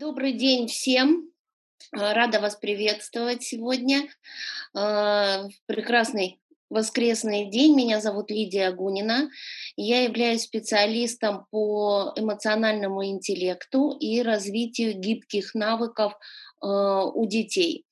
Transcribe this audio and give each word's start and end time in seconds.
Добрый 0.00 0.32
день 0.32 0.66
всем. 0.66 1.30
А, 1.92 2.14
рада 2.14 2.40
вас 2.40 2.56
приветствовать 2.56 3.42
сегодня. 3.42 4.08
А, 4.74 5.46
прекрасный 5.66 6.40
воскресный 6.70 7.50
день. 7.50 7.76
Меня 7.76 8.00
зовут 8.00 8.30
Лидия 8.30 8.68
Агунина. 8.68 9.28
Я 9.76 10.04
являюсь 10.04 10.44
специалистом 10.44 11.44
по 11.50 12.14
эмоциональному 12.16 13.04
интеллекту 13.04 13.94
и 14.00 14.22
развитию 14.22 14.94
гибких 14.94 15.54
навыков 15.54 16.14
у 16.60 17.26
детей. 17.26 17.84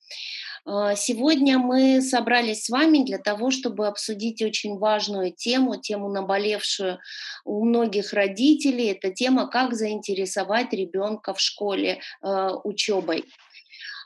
А, 0.65 0.95
сегодня 0.95 1.57
мы 1.57 2.01
собрались 2.01 2.65
с 2.65 2.69
вами 2.69 3.03
для 3.03 3.17
того, 3.17 3.49
чтобы 3.49 3.87
обсудить 3.87 4.41
очень 4.41 4.77
важную 4.77 5.31
тему, 5.31 5.77
тему 5.77 6.09
наболевшую 6.09 6.99
у 7.43 7.65
многих 7.65 8.13
родителей. 8.13 8.91
Это 8.91 9.11
тема, 9.11 9.47
как 9.47 9.73
заинтересовать 9.73 10.71
ребенка 10.73 11.33
в 11.33 11.39
школе 11.39 12.01
э, 12.21 12.49
учебой. 12.63 13.25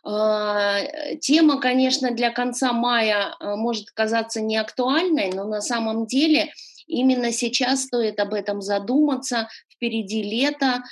Тема, 0.06 1.62
конечно, 1.62 2.12
для 2.12 2.30
конца 2.30 2.74
мая 2.74 3.36
э, 3.40 3.56
может 3.56 3.92
казаться 3.92 4.42
неактуальной, 4.42 5.32
но 5.34 5.46
на 5.46 5.62
самом 5.62 6.08
деле 6.08 6.52
именно 6.88 7.32
сейчас 7.32 7.84
стоит 7.84 8.20
об 8.20 8.34
этом 8.34 8.62
задуматься. 8.62 9.48
Впереди 9.70 10.24
лето, 10.24 10.84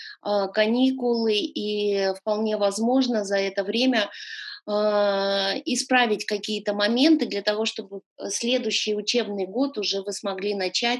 каникулы, 0.53 1.35
и 1.35 2.13
вполне 2.19 2.57
возможно 2.57 3.23
за 3.23 3.37
это 3.37 3.63
время 3.63 4.09
а, 4.67 5.53
исправить 5.65 6.25
какие-то 6.25 6.73
моменты 6.73 7.25
для 7.25 7.41
того, 7.41 7.65
чтобы 7.65 8.01
э, 8.17 8.29
следующий 8.29 8.95
учебный 8.95 9.47
год 9.47 9.77
уже 9.77 10.03
вы 10.03 10.13
смогли 10.13 10.53
начать 10.53 10.99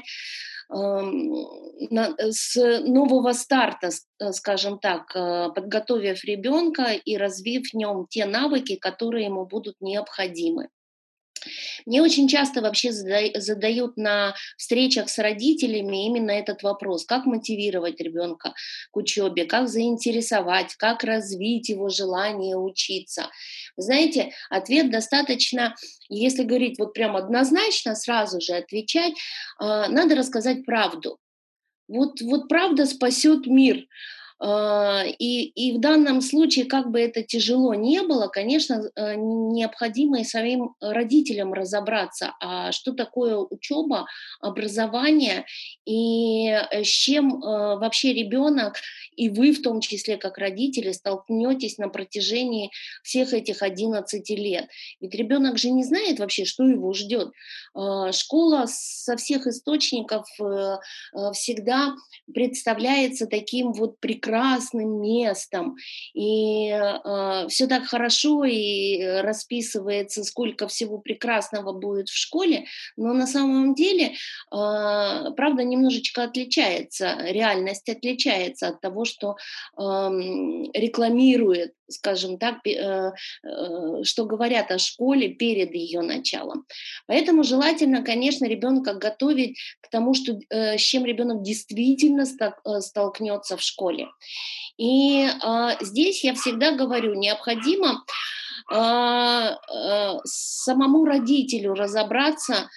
с 0.68 2.56
нового 2.56 3.32
старта, 3.32 3.88
э, 3.88 4.32
скажем 4.32 4.78
так, 4.78 5.14
э, 5.14 5.50
подготовив 5.54 6.24
ребенка 6.24 6.92
и 6.92 7.16
развив 7.16 7.70
в 7.70 7.74
нем 7.74 8.06
те 8.08 8.24
навыки, 8.24 8.76
которые 8.76 9.26
ему 9.26 9.44
будут 9.44 9.76
необходимы. 9.80 10.68
Мне 11.86 12.02
очень 12.02 12.28
часто 12.28 12.60
вообще 12.60 12.92
задают 12.92 13.96
на 13.96 14.34
встречах 14.56 15.08
с 15.08 15.18
родителями 15.18 16.06
именно 16.06 16.30
этот 16.30 16.62
вопрос, 16.62 17.04
как 17.04 17.26
мотивировать 17.26 18.00
ребенка 18.00 18.54
к 18.90 18.96
учебе, 18.96 19.44
как 19.44 19.68
заинтересовать, 19.68 20.74
как 20.76 21.04
развить 21.04 21.68
его 21.68 21.88
желание 21.88 22.56
учиться. 22.56 23.30
Знаете, 23.76 24.32
ответ 24.50 24.90
достаточно, 24.90 25.74
если 26.08 26.44
говорить 26.44 26.78
вот 26.78 26.92
прям 26.94 27.16
однозначно, 27.16 27.94
сразу 27.94 28.40
же 28.40 28.54
отвечать, 28.54 29.14
а, 29.58 29.88
надо 29.88 30.14
рассказать 30.14 30.64
правду. 30.64 31.18
Вот, 31.88 32.20
вот 32.22 32.48
правда 32.48 32.86
спасет 32.86 33.46
мир. 33.46 33.86
А, 34.44 35.04
и, 35.06 35.44
и 35.44 35.72
в 35.72 35.80
данном 35.80 36.20
случае, 36.20 36.64
как 36.64 36.90
бы 36.90 37.00
это 37.00 37.22
тяжело 37.22 37.74
не 37.74 38.02
было, 38.02 38.26
конечно, 38.26 38.90
э, 38.96 39.14
необходимо 39.14 40.20
и 40.20 40.24
самим 40.24 40.74
родителям 40.80 41.52
разобраться, 41.52 42.34
а 42.40 42.72
что 42.72 42.92
такое 42.92 43.36
учеба, 43.36 44.06
образование 44.40 45.44
и 45.84 46.48
э, 46.48 46.82
с 46.82 46.88
чем 46.88 47.36
э, 47.36 47.46
вообще 47.76 48.12
ребенок 48.14 48.78
и 49.14 49.28
вы 49.28 49.52
в 49.52 49.62
том 49.62 49.80
числе 49.80 50.16
как 50.16 50.38
родители 50.38 50.90
столкнетесь 50.90 51.78
на 51.78 51.88
протяжении 51.88 52.70
всех 53.04 53.34
этих 53.34 53.62
11 53.62 54.28
лет. 54.30 54.66
Ведь 55.00 55.14
ребенок 55.14 55.58
же 55.58 55.70
не 55.70 55.84
знает 55.84 56.18
вообще, 56.18 56.44
что 56.46 56.64
его 56.64 56.92
ждет. 56.94 57.30
Школа 58.12 58.64
со 58.66 59.16
всех 59.16 59.46
источников 59.46 60.26
всегда 61.34 61.94
представляется 62.32 63.26
таким 63.26 63.72
вот 63.72 64.00
прекрасным 64.00 64.31
прекрасным 64.32 65.02
местом, 65.02 65.76
и 66.14 66.68
э, 66.70 67.48
все 67.48 67.66
так 67.66 67.84
хорошо 67.84 68.44
и 68.44 69.02
расписывается, 69.22 70.24
сколько 70.24 70.68
всего 70.68 70.98
прекрасного 70.98 71.72
будет 71.72 72.08
в 72.08 72.16
школе, 72.16 72.64
но 72.96 73.12
на 73.12 73.26
самом 73.26 73.74
деле, 73.74 74.06
э, 74.06 74.12
правда, 74.50 75.64
немножечко 75.64 76.24
отличается, 76.24 77.16
реальность 77.20 77.88
отличается 77.88 78.68
от 78.68 78.80
того, 78.80 79.04
что 79.04 79.36
э, 79.76 79.82
рекламирует 80.74 81.74
скажем 81.92 82.38
так, 82.38 82.66
э, 82.66 83.12
э, 83.42 84.04
что 84.04 84.24
говорят 84.24 84.70
о 84.70 84.78
школе 84.78 85.28
перед 85.28 85.74
ее 85.74 86.00
началом. 86.00 86.66
Поэтому 87.06 87.44
желательно, 87.44 88.02
конечно, 88.02 88.46
ребенка 88.46 88.94
готовить 88.94 89.58
к 89.80 89.88
тому, 89.90 90.14
что, 90.14 90.38
э, 90.48 90.78
с 90.78 90.80
чем 90.80 91.04
ребенок 91.04 91.42
действительно 91.42 92.24
столкнется 92.26 93.56
в 93.56 93.62
школе. 93.62 94.08
И 94.78 95.28
здесь 95.80 96.24
я 96.24 96.34
всегда 96.34 96.72
говорю, 96.72 97.14
необходимо 97.14 98.04
самому 100.24 101.04
родителю 101.04 101.74
разобраться, 101.74 102.70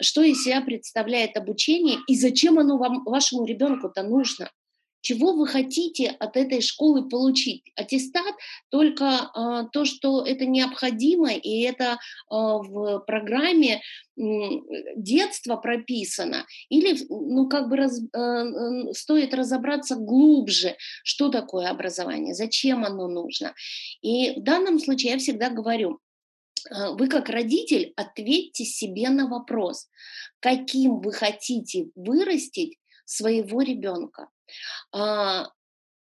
что 0.00 0.22
из 0.22 0.42
себя 0.44 0.60
представляет 0.60 1.36
обучение 1.36 1.98
и 2.06 2.16
зачем 2.16 2.58
оно 2.58 2.78
вам, 2.78 3.02
вашему 3.04 3.44
ребенку-то 3.44 4.02
нужно. 4.02 4.50
Чего 5.00 5.32
вы 5.32 5.46
хотите 5.46 6.08
от 6.08 6.36
этой 6.36 6.60
школы 6.60 7.08
получить? 7.08 7.62
Аттестат 7.76 8.34
только 8.68 9.04
э, 9.04 9.68
то, 9.72 9.84
что 9.84 10.24
это 10.24 10.44
необходимо, 10.44 11.32
и 11.32 11.60
это 11.62 11.84
э, 11.84 11.96
в 12.30 12.98
программе 13.06 13.76
э, 13.76 14.22
детства 14.96 15.56
прописано, 15.56 16.44
или 16.68 16.98
ну 17.08 17.48
как 17.48 17.68
бы 17.68 17.76
раз, 17.76 18.00
э, 18.00 18.92
стоит 18.92 19.34
разобраться 19.34 19.94
глубже, 19.94 20.76
что 21.04 21.28
такое 21.28 21.68
образование, 21.68 22.34
зачем 22.34 22.84
оно 22.84 23.06
нужно. 23.06 23.54
И 24.02 24.40
в 24.40 24.42
данном 24.42 24.80
случае 24.80 25.12
я 25.12 25.18
всегда 25.18 25.48
говорю, 25.48 26.00
вы 26.70 27.06
как 27.06 27.28
родитель 27.28 27.92
ответьте 27.96 28.64
себе 28.64 29.08
на 29.10 29.28
вопрос, 29.28 29.88
каким 30.40 31.00
вы 31.00 31.12
хотите 31.12 31.86
вырастить 31.94 32.76
своего 33.04 33.62
ребенка. 33.62 34.28
А, 34.92 35.46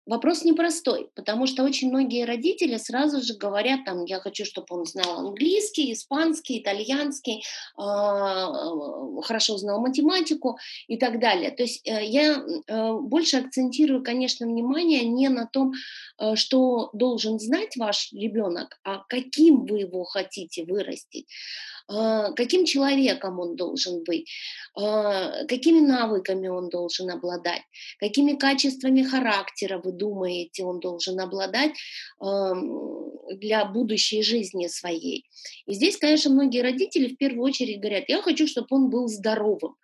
вопрос 0.07 0.45
непростой, 0.45 1.11
потому 1.15 1.47
что 1.47 1.65
очень 1.65 1.89
многие 1.89 2.25
родители 2.25 2.77
сразу 2.77 3.21
же 3.21 3.35
говорят, 3.35 3.85
там, 3.85 4.05
я 4.05 4.21
хочу, 4.21 4.45
чтобы 4.45 4.67
он 4.71 4.85
знал 4.85 5.19
английский, 5.19 5.93
испанский, 5.93 6.61
итальянский, 6.61 7.43
а, 7.77 9.21
хорошо 9.23 9.59
знал 9.59 9.81
математику 9.81 10.59
и 10.87 10.97
так 10.97 11.21
далее. 11.21 11.51
То 11.51 11.65
есть 11.65 11.87
э, 11.87 12.05
я 12.05 12.37
э, 12.37 12.93
больше 12.93 13.39
акцентирую, 13.39 14.03
конечно, 14.05 14.47
внимание 14.47 15.05
не 15.05 15.29
на 15.29 15.47
том, 15.47 15.73
э, 16.19 16.37
что 16.37 16.91
должен 16.93 17.39
знать 17.39 17.77
ваш 17.77 18.13
ребенок, 18.13 18.79
а 18.85 19.03
каким 19.09 19.67
вы 19.67 19.81
его 19.81 20.05
хотите 20.05 20.65
вырастить. 20.65 21.27
А, 21.89 22.33
каким 22.33 22.65
человеком 22.65 23.39
он 23.39 23.55
должен 23.55 24.03
быть, 24.03 24.29
а, 24.75 25.45
какими 25.47 25.79
навыками 25.79 26.49
он 26.49 26.69
должен 26.69 27.11
обладать, 27.11 27.63
какими 28.01 28.33
качествами 28.33 29.03
характера, 29.03 29.81
вы 29.83 29.93
думаете, 29.97 30.65
он 30.65 30.81
должен 30.81 31.21
обладать 31.21 31.73
для 33.35 33.65
будущей 33.65 34.23
жизни 34.23 34.67
своей. 34.67 35.27
И 35.67 35.75
здесь, 35.75 35.97
конечно, 35.97 36.31
многие 36.31 36.63
родители 36.63 37.15
в 37.15 37.17
первую 37.17 37.45
очередь 37.45 37.81
говорят, 37.81 38.05
я 38.09 38.23
хочу, 38.23 38.47
чтобы 38.47 38.69
он 38.71 38.91
был 38.91 39.09
здоровым. 39.09 39.77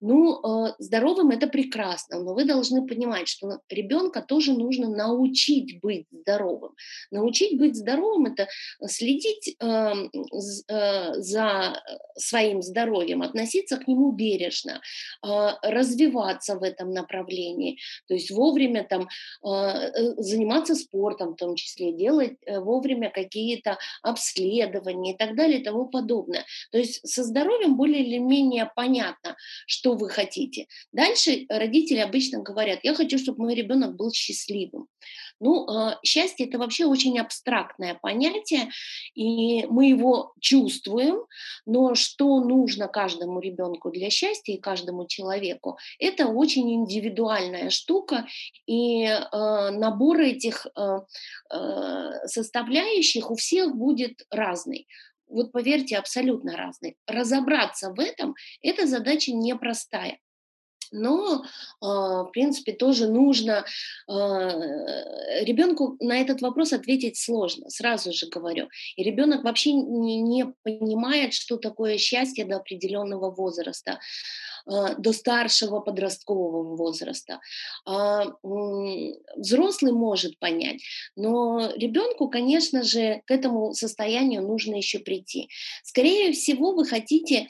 Ну, 0.00 0.66
э, 0.68 0.74
здоровым 0.78 1.30
это 1.30 1.48
прекрасно, 1.48 2.20
но 2.20 2.34
вы 2.34 2.44
должны 2.44 2.86
понимать, 2.86 3.28
что 3.28 3.60
ребенка 3.68 4.22
тоже 4.22 4.52
нужно 4.52 4.88
научить 4.88 5.80
быть 5.80 6.06
здоровым. 6.12 6.74
Научить 7.10 7.58
быть 7.58 7.74
здоровым 7.74 8.26
это 8.26 8.46
следить 8.86 9.56
эм, 9.58 10.10
э, 10.68 11.14
за 11.14 11.82
своим 12.16 12.62
здоровьем, 12.62 13.22
относиться 13.22 13.76
к 13.76 13.88
нему 13.88 14.12
бережно, 14.12 14.80
э, 15.26 15.48
развиваться 15.62 16.56
в 16.56 16.62
этом 16.62 16.92
направлении, 16.92 17.78
то 18.06 18.14
есть 18.14 18.30
вовремя 18.30 18.86
там 18.88 19.08
заниматься 19.42 20.74
спортом 20.74 21.32
в 21.32 21.36
том 21.36 21.54
числе, 21.56 21.92
делать 21.92 22.36
вовремя 22.46 22.87
какие-то 23.10 23.78
обследования 24.02 25.14
и 25.14 25.16
так 25.16 25.36
далее 25.36 25.60
и 25.60 25.64
тому 25.64 25.86
подобное. 25.86 26.44
То 26.70 26.78
есть 26.78 27.06
со 27.06 27.24
здоровьем 27.24 27.76
более 27.76 28.04
или 28.04 28.18
менее 28.18 28.70
понятно, 28.74 29.36
что 29.66 29.94
вы 29.94 30.08
хотите. 30.08 30.66
Дальше 30.92 31.46
родители 31.48 31.98
обычно 31.98 32.42
говорят, 32.42 32.80
я 32.82 32.94
хочу, 32.94 33.18
чтобы 33.18 33.44
мой 33.44 33.54
ребенок 33.54 33.96
был 33.96 34.12
счастливым. 34.12 34.86
Ну, 35.40 35.68
а, 35.68 35.98
счастье 36.04 36.46
это 36.46 36.58
вообще 36.58 36.86
очень 36.86 37.18
абстрактное 37.18 37.94
понятие, 37.94 38.70
и 39.14 39.66
мы 39.66 39.88
его 39.88 40.32
чувствуем, 40.40 41.24
но 41.66 41.94
что 41.94 42.40
нужно 42.40 42.88
каждому 42.88 43.40
ребенку 43.40 43.90
для 43.90 44.10
счастья 44.10 44.52
и 44.52 44.60
каждому 44.60 45.06
человеку, 45.06 45.78
это 45.98 46.26
очень 46.26 46.72
индивидуальная 46.72 47.70
штука, 47.70 48.26
и 48.66 49.04
э, 49.04 49.20
набор 49.32 50.20
этих 50.20 50.66
э, 50.76 51.00
составляющих 52.26 53.30
у 53.30 53.36
всех 53.36 53.76
будет 53.76 54.26
разный 54.30 54.86
вот 55.28 55.52
поверьте, 55.52 55.98
абсолютно 55.98 56.56
разные. 56.56 56.94
Разобраться 57.06 57.92
в 57.92 58.00
этом– 58.00 58.34
это 58.62 58.86
задача 58.86 59.32
непростая. 59.32 60.18
Но, 60.92 61.44
а, 61.80 62.24
в 62.24 62.30
принципе, 62.32 62.72
тоже 62.72 63.08
нужно 63.08 63.64
а, 64.06 64.50
ребенку 65.42 65.96
на 66.00 66.20
этот 66.20 66.40
вопрос 66.40 66.72
ответить 66.72 67.18
сложно, 67.18 67.68
сразу 67.70 68.12
же 68.12 68.26
говорю. 68.28 68.68
И 68.96 69.02
ребенок 69.02 69.44
вообще 69.44 69.72
не, 69.72 70.20
не 70.20 70.46
понимает, 70.62 71.34
что 71.34 71.56
такое 71.56 71.98
счастье 71.98 72.44
до 72.44 72.56
определенного 72.56 73.30
возраста. 73.30 73.98
А, 74.66 74.94
до 74.94 75.12
старшего 75.12 75.80
подросткового 75.80 76.76
возраста. 76.76 77.40
Взрослый 79.36 79.92
может 79.92 80.38
понять, 80.38 80.82
но 81.16 81.72
ребенку, 81.76 82.28
конечно 82.28 82.82
же, 82.82 83.22
к 83.26 83.30
этому 83.30 83.72
состоянию 83.72 84.42
нужно 84.42 84.74
еще 84.74 84.98
прийти. 84.98 85.48
Скорее 85.84 86.32
всего, 86.32 86.72
вы 86.72 86.84
хотите, 86.84 87.48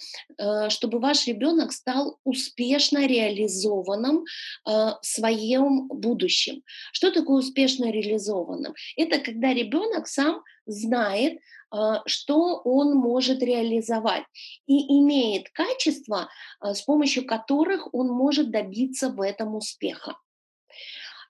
чтобы 0.68 1.00
ваш 1.00 1.26
ребенок 1.26 1.72
стал 1.72 2.18
успешно 2.24 3.06
реализованным 3.28 4.24
э, 4.66 4.88
своем 5.02 5.88
будущем. 5.88 6.62
Что 6.92 7.10
такое 7.10 7.38
успешно 7.38 7.90
реализованным? 7.90 8.74
Это 8.96 9.18
когда 9.18 9.52
ребенок 9.52 10.08
сам 10.08 10.42
знает, 10.66 11.38
а, 11.70 12.02
что 12.06 12.60
он 12.64 12.94
может 12.94 13.42
реализовать 13.42 14.24
и 14.66 15.00
имеет 15.00 15.50
качества, 15.50 16.28
а, 16.60 16.74
с 16.74 16.82
помощью 16.82 17.26
которых 17.26 17.92
он 17.92 18.08
может 18.08 18.50
добиться 18.50 19.10
в 19.10 19.20
этом 19.20 19.54
успеха. 19.54 20.16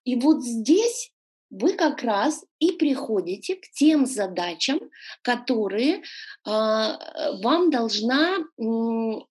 И 0.04 0.16
вот 0.16 0.44
здесь 0.44 1.12
вы 1.50 1.74
как 1.74 2.02
раз 2.02 2.44
и 2.58 2.72
приходите 2.72 3.56
к 3.56 3.70
тем 3.72 4.06
задачам, 4.06 4.80
которые 5.22 5.96
э, 5.96 6.00
вам 6.44 7.70
должна 7.70 8.38
э, 8.38 8.62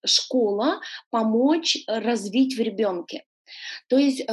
школа 0.06 0.82
помочь 1.10 1.78
развить 1.88 2.58
в 2.58 2.62
ребенке. 2.62 3.24
То 3.88 3.98
есть, 3.98 4.22
э, 4.22 4.26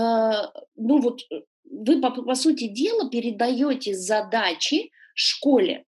ну 0.76 1.00
вот, 1.00 1.20
вы 1.64 2.00
по, 2.00 2.10
по 2.10 2.34
сути 2.34 2.68
дела 2.68 3.10
передаете 3.10 3.94
задачи 3.94 4.90
школе. 5.14 5.84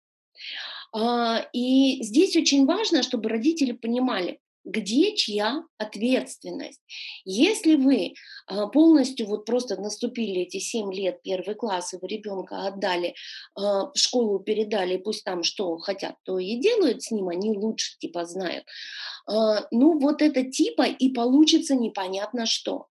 А, 0.94 1.47
и 1.53 2.03
здесь 2.03 2.35
очень 2.35 2.65
важно, 2.65 3.03
чтобы 3.03 3.29
родители 3.29 3.71
понимали, 3.71 4.39
где 4.63 5.15
чья 5.15 5.63
ответственность. 5.77 6.81
Если 7.25 7.75
вы 7.75 8.13
а, 8.47 8.67
полностью 8.67 9.27
вот 9.27 9.45
просто 9.45 9.79
наступили 9.79 10.41
эти 10.41 10.59
7 10.59 10.93
лет, 10.93 11.21
первый 11.23 11.55
класс, 11.55 11.93
и 11.93 11.97
вы 12.01 12.07
ребенка 12.07 12.67
отдали, 12.67 13.15
а, 13.55 13.91
в 13.91 13.95
школу 13.95 14.39
передали, 14.39 14.97
пусть 14.97 15.23
там 15.23 15.43
что 15.43 15.77
хотят, 15.77 16.15
то 16.23 16.37
и 16.37 16.57
делают 16.57 17.03
с 17.03 17.11
ним, 17.11 17.29
они 17.29 17.51
лучше 17.57 17.97
типа 17.99 18.25
знают. 18.25 18.65
Ну 19.27 19.99
вот 19.99 20.21
это 20.21 20.43
типа 20.43 20.83
и 20.83 21.09
получится 21.09 21.75
непонятно 21.75 22.45
что. 22.45 22.87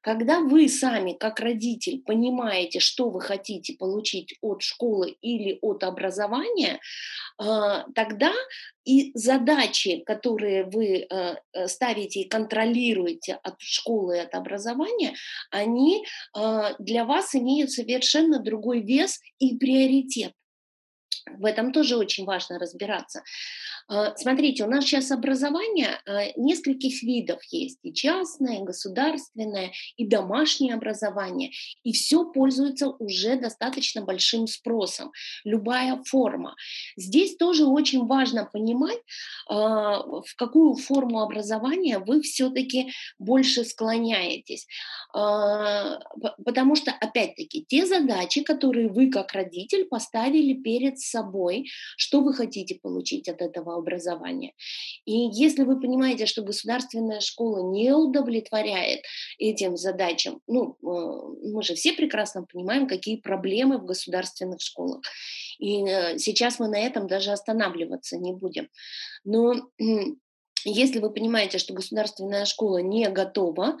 Когда 0.00 0.40
вы 0.40 0.68
сами, 0.68 1.12
как 1.12 1.40
родитель, 1.40 2.02
понимаете, 2.04 2.80
что 2.80 3.10
вы 3.10 3.20
хотите 3.20 3.74
получить 3.74 4.36
от 4.40 4.62
школы 4.62 5.16
или 5.20 5.58
от 5.62 5.84
образования, 5.84 6.80
а, 7.38 7.84
тогда 7.94 8.32
и 8.84 9.10
задачи, 9.14 10.02
которые 10.06 10.64
вы 10.64 11.06
э, 11.10 11.34
э, 11.52 11.68
ставите 11.68 12.20
и 12.20 12.28
контролируете 12.28 13.38
от 13.42 13.60
школы 13.60 14.16
и 14.16 14.20
от 14.20 14.34
образования, 14.34 15.14
они 15.50 16.06
а, 16.32 16.74
для 16.78 17.04
вас 17.04 17.34
имеют 17.34 17.70
совершенно 17.70 18.38
другой 18.38 18.80
вес 18.80 19.20
и 19.38 19.58
приоритет. 19.58 20.32
В 21.38 21.44
этом 21.44 21.72
тоже 21.72 21.96
очень 21.96 22.24
важно 22.24 22.58
разбираться. 22.58 23.22
А, 23.90 24.14
смотрите, 24.16 24.64
у 24.64 24.68
нас 24.68 24.84
сейчас 24.84 25.10
образование 25.10 26.00
а, 26.04 26.26
нескольких 26.36 27.02
видов 27.02 27.42
есть. 27.50 27.78
И 27.82 27.94
частное, 27.94 28.60
и 28.60 28.64
государственное, 28.64 29.72
и 29.96 30.06
домашнее 30.06 30.74
образование. 30.74 31.52
И 31.84 31.92
все 31.92 32.30
пользуется 32.30 32.90
уже 32.90 33.36
достаточно 33.36 34.02
большим 34.02 34.46
спросом. 34.46 35.10
Любая 35.44 36.02
форма. 36.04 36.54
Здесь 36.96 37.36
тоже 37.36 37.64
очень 37.64 38.06
важно 38.06 38.44
понимать, 38.44 38.98
а, 39.48 40.02
в 40.02 40.36
какую 40.36 40.74
форму 40.74 41.20
образования 41.20 41.98
вы 41.98 42.20
все-таки 42.20 42.92
больше 43.18 43.64
склоняетесь. 43.64 44.66
Потому 45.12 46.74
что, 46.76 46.92
опять-таки, 46.92 47.64
те 47.66 47.86
задачи, 47.86 48.42
которые 48.42 48.88
вы 48.88 49.10
как 49.10 49.32
родитель 49.32 49.86
поставили 49.86 50.52
перед 50.52 50.98
собой, 50.98 51.17
что 51.96 52.20
вы 52.20 52.34
хотите 52.34 52.76
получить 52.76 53.28
от 53.28 53.42
этого 53.42 53.76
образования. 53.76 54.54
И 55.04 55.12
если 55.32 55.64
вы 55.64 55.80
понимаете, 55.80 56.26
что 56.26 56.42
государственная 56.42 57.20
школа 57.20 57.70
не 57.72 57.92
удовлетворяет 57.92 59.00
этим 59.38 59.76
задачам, 59.76 60.40
ну, 60.46 60.76
э, 60.82 61.48
мы 61.52 61.62
же 61.62 61.74
все 61.74 61.92
прекрасно 61.92 62.44
понимаем, 62.44 62.86
какие 62.86 63.16
проблемы 63.16 63.78
в 63.78 63.84
государственных 63.84 64.60
школах. 64.60 65.00
И 65.58 65.84
э, 65.84 66.18
сейчас 66.18 66.58
мы 66.58 66.68
на 66.68 66.78
этом 66.78 67.06
даже 67.06 67.32
останавливаться 67.32 68.16
не 68.18 68.32
будем. 68.32 68.68
Но 69.24 69.54
если 70.70 70.98
вы 70.98 71.10
понимаете, 71.10 71.58
что 71.58 71.74
государственная 71.74 72.44
школа 72.44 72.78
не 72.78 73.08
готова 73.08 73.76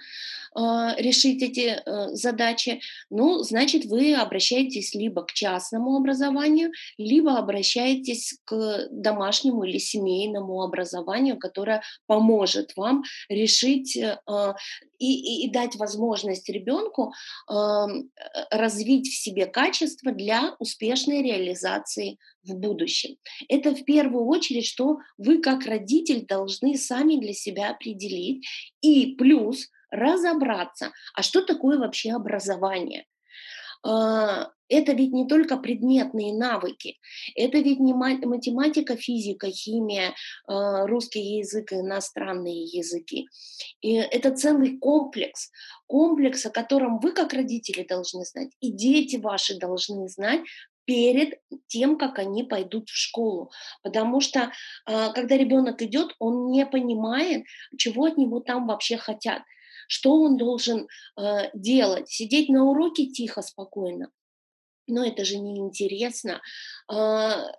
э, 0.56 0.60
решить 0.98 1.42
эти 1.42 1.80
э, 1.84 2.08
задачи, 2.14 2.80
ну, 3.10 3.38
значит, 3.40 3.84
вы 3.84 4.14
обращаетесь 4.14 4.94
либо 4.94 5.24
к 5.24 5.32
частному 5.32 5.96
образованию, 5.96 6.72
либо 6.96 7.36
обращаетесь 7.38 8.38
к 8.44 8.88
домашнему 8.90 9.64
или 9.64 9.78
семейному 9.78 10.62
образованию, 10.62 11.38
которое 11.38 11.82
поможет 12.06 12.76
вам 12.76 13.04
решить 13.28 13.96
э, 13.96 14.16
и, 14.98 15.44
и, 15.44 15.46
и 15.46 15.50
дать 15.50 15.76
возможность 15.76 16.48
ребенку 16.48 17.12
э, 17.50 17.86
развить 18.50 19.08
в 19.08 19.14
себе 19.14 19.46
качество 19.46 20.12
для 20.12 20.56
успешной 20.58 21.22
реализации 21.22 22.18
в 22.48 22.56
будущем. 22.56 23.16
Это 23.48 23.74
в 23.74 23.84
первую 23.84 24.26
очередь, 24.26 24.66
что 24.66 24.98
вы 25.18 25.38
как 25.38 25.66
родитель 25.66 26.26
должны 26.26 26.76
сами 26.76 27.16
для 27.16 27.32
себя 27.32 27.70
определить 27.70 28.46
и 28.80 29.14
плюс 29.16 29.68
разобраться, 29.90 30.92
а 31.14 31.22
что 31.22 31.42
такое 31.42 31.78
вообще 31.78 32.12
образование. 32.12 33.06
А, 33.84 34.50
это 34.68 34.92
ведь 34.92 35.12
не 35.12 35.26
только 35.26 35.56
предметные 35.56 36.34
навыки, 36.34 36.98
это 37.36 37.58
ведь 37.58 37.78
не 37.80 37.94
математика, 37.94 38.96
физика, 38.96 39.50
химия, 39.50 40.14
а, 40.46 40.86
русский 40.86 41.38
язык, 41.38 41.72
иностранные 41.72 42.64
языки. 42.64 43.28
И 43.80 43.94
это 43.94 44.34
целый 44.34 44.78
комплекс, 44.78 45.50
комплекс, 45.86 46.44
о 46.44 46.50
котором 46.50 46.98
вы 46.98 47.12
как 47.12 47.32
родители 47.32 47.84
должны 47.84 48.24
знать, 48.24 48.50
и 48.60 48.72
дети 48.72 49.16
ваши 49.16 49.58
должны 49.58 50.08
знать, 50.08 50.40
перед 50.88 51.38
тем, 51.66 51.98
как 51.98 52.18
они 52.18 52.44
пойдут 52.44 52.88
в 52.88 52.96
школу. 52.96 53.52
Потому 53.82 54.22
что 54.22 54.52
а, 54.86 55.12
когда 55.12 55.36
ребенок 55.36 55.82
идет, 55.82 56.16
он 56.18 56.50
не 56.50 56.64
понимает, 56.64 57.44
чего 57.76 58.06
от 58.06 58.16
него 58.16 58.40
там 58.40 58.66
вообще 58.66 58.96
хотят, 58.96 59.42
что 59.86 60.14
он 60.14 60.38
должен 60.38 60.88
а, 61.14 61.50
делать, 61.52 62.08
сидеть 62.08 62.48
на 62.48 62.64
уроке 62.64 63.04
тихо, 63.04 63.42
спокойно. 63.42 64.10
Но 64.86 65.04
это 65.04 65.26
же 65.26 65.36
неинтересно. 65.36 66.40
А, 66.90 67.52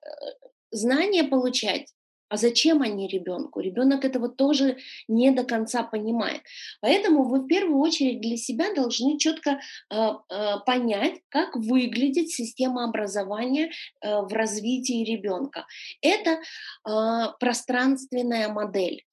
знания 0.72 1.24
получать 1.24 1.94
а 2.30 2.38
зачем 2.38 2.82
они 2.82 3.08
ребенку? 3.08 3.60
Ребенок 3.60 4.06
этого 4.06 4.30
тоже 4.30 4.78
не 5.08 5.32
до 5.32 5.44
конца 5.44 5.84
понимает. 5.84 6.42
Поэтому 6.80 7.24
вы 7.24 7.42
в 7.42 7.48
первую 7.48 7.80
очередь 7.80 8.22
для 8.22 8.38
себя 8.38 8.74
должны 8.74 9.18
четко 9.18 9.60
э, 9.90 9.96
э, 9.96 10.56
понять, 10.66 11.22
как 11.30 11.56
выглядит 11.56 12.30
система 12.30 12.86
образования 12.86 13.72
э, 14.02 14.22
в 14.22 14.32
развитии 14.32 15.04
ребенка. 15.04 15.66
Это 16.02 16.40
э, 16.88 17.34
пространственная 17.40 18.50
модель. 18.50 19.06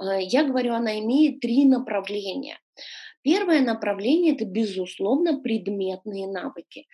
Э, 0.00 0.22
я 0.22 0.44
говорю, 0.44 0.74
она 0.74 0.98
имеет 1.00 1.40
три 1.40 1.64
направления. 1.64 2.58
Первое 3.28 3.60
направление– 3.60 4.32
это, 4.36 4.46
безусловно, 4.46 5.38
предметные 5.38 6.26
навыки. 6.26 6.86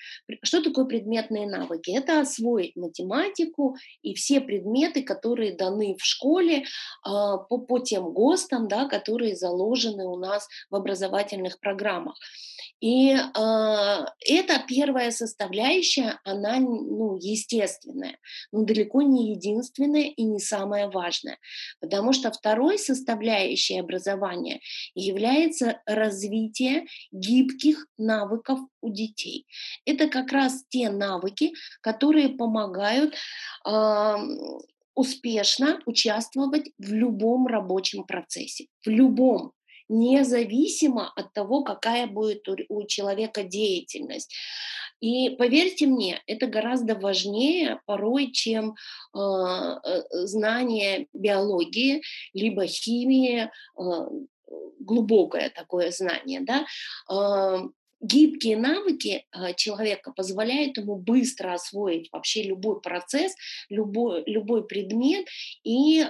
Что 0.43 0.61
такое 0.61 0.85
предметные 0.85 1.47
навыки? 1.47 1.93
Это 1.93 2.19
освоить 2.19 2.75
математику 2.75 3.77
и 4.03 4.15
все 4.15 4.41
предметы, 4.41 5.05
которые 5.05 5.55
даны 5.55 5.95
в 5.97 6.05
школе 6.05 6.65
по, 7.05 7.39
по 7.39 7.79
тем 7.79 8.13
ГОСТам, 8.13 8.67
да, 8.67 8.89
которые 8.89 9.37
заложены 9.37 10.09
у 10.09 10.17
нас 10.17 10.49
в 10.71 10.75
образовательных 10.75 11.61
программах. 11.61 12.19
И 12.81 13.13
э, 13.13 13.19
эта 14.27 14.63
первая 14.67 15.13
составляющая, 15.13 16.19
она 16.25 16.59
ну, 16.59 17.17
естественная, 17.17 18.19
но 18.51 18.65
далеко 18.65 19.03
не 19.03 19.31
единственная 19.31 20.09
и 20.09 20.25
не 20.25 20.41
самая 20.41 20.91
важная, 20.91 21.39
потому 21.81 22.13
что 22.13 22.33
второй 22.33 22.79
составляющей 22.79 23.79
образования 23.79 24.61
является 24.95 25.81
развитие 25.87 26.24
гибких 27.13 27.87
навыков 27.99 28.61
у 28.81 28.91
детей. 28.91 29.47
Это 29.85 30.09
как 30.09 30.33
раз 30.33 30.65
те 30.69 30.91
навыки, 30.91 31.53
которые 31.81 32.31
помогают 32.31 33.15
э, 33.67 34.17
успешно 34.95 35.81
участвовать 35.87 36.71
в 36.79 36.93
любом 36.93 37.47
рабочем 37.47 38.05
процессе, 38.05 38.67
в 38.85 38.89
любом 38.89 39.53
независимо 39.89 41.13
от 41.15 41.33
того, 41.33 41.63
какая 41.63 42.07
будет 42.07 42.49
у, 42.69 42.87
человека 42.87 43.43
деятельность. 43.43 44.35
И 45.01 45.31
поверьте 45.31 45.87
мне, 45.87 46.23
это 46.27 46.47
гораздо 46.47 46.95
важнее 46.95 47.81
порой, 47.85 48.33
чем 48.33 48.75
э, 49.15 49.19
э, 49.19 50.03
знание 50.27 51.07
биологии, 51.13 52.03
либо 52.33 52.67
химии, 52.67 53.51
э, 53.79 53.83
глубокое 54.81 55.51
такое 55.51 55.91
знание, 55.91 56.41
да, 56.41 56.67
гибкие 58.05 58.57
навыки 58.57 59.27
а, 59.31 59.53
человека 59.55 60.13
позволяют 60.13 60.77
ему 60.77 60.97
быстро 60.97 61.55
освоить 61.55 62.11
вообще 62.13 62.43
любой 62.43 62.81
процесс, 62.81 63.35
любой, 63.69 64.23
любой 64.27 64.67
предмет, 64.67 65.27
и 65.63 66.01
э, 66.01 66.07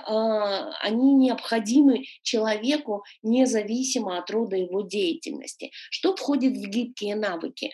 они 0.81 1.15
необходимы 1.15 2.05
человеку 2.23 3.05
независимо 3.23 4.19
от 4.19 4.31
рода 4.31 4.57
его 4.57 4.83
деятельности. 4.83 5.71
Что 5.91 6.17
входит 6.17 6.57
в 6.57 6.69
гибкие 6.69 7.15
навыки? 7.15 7.73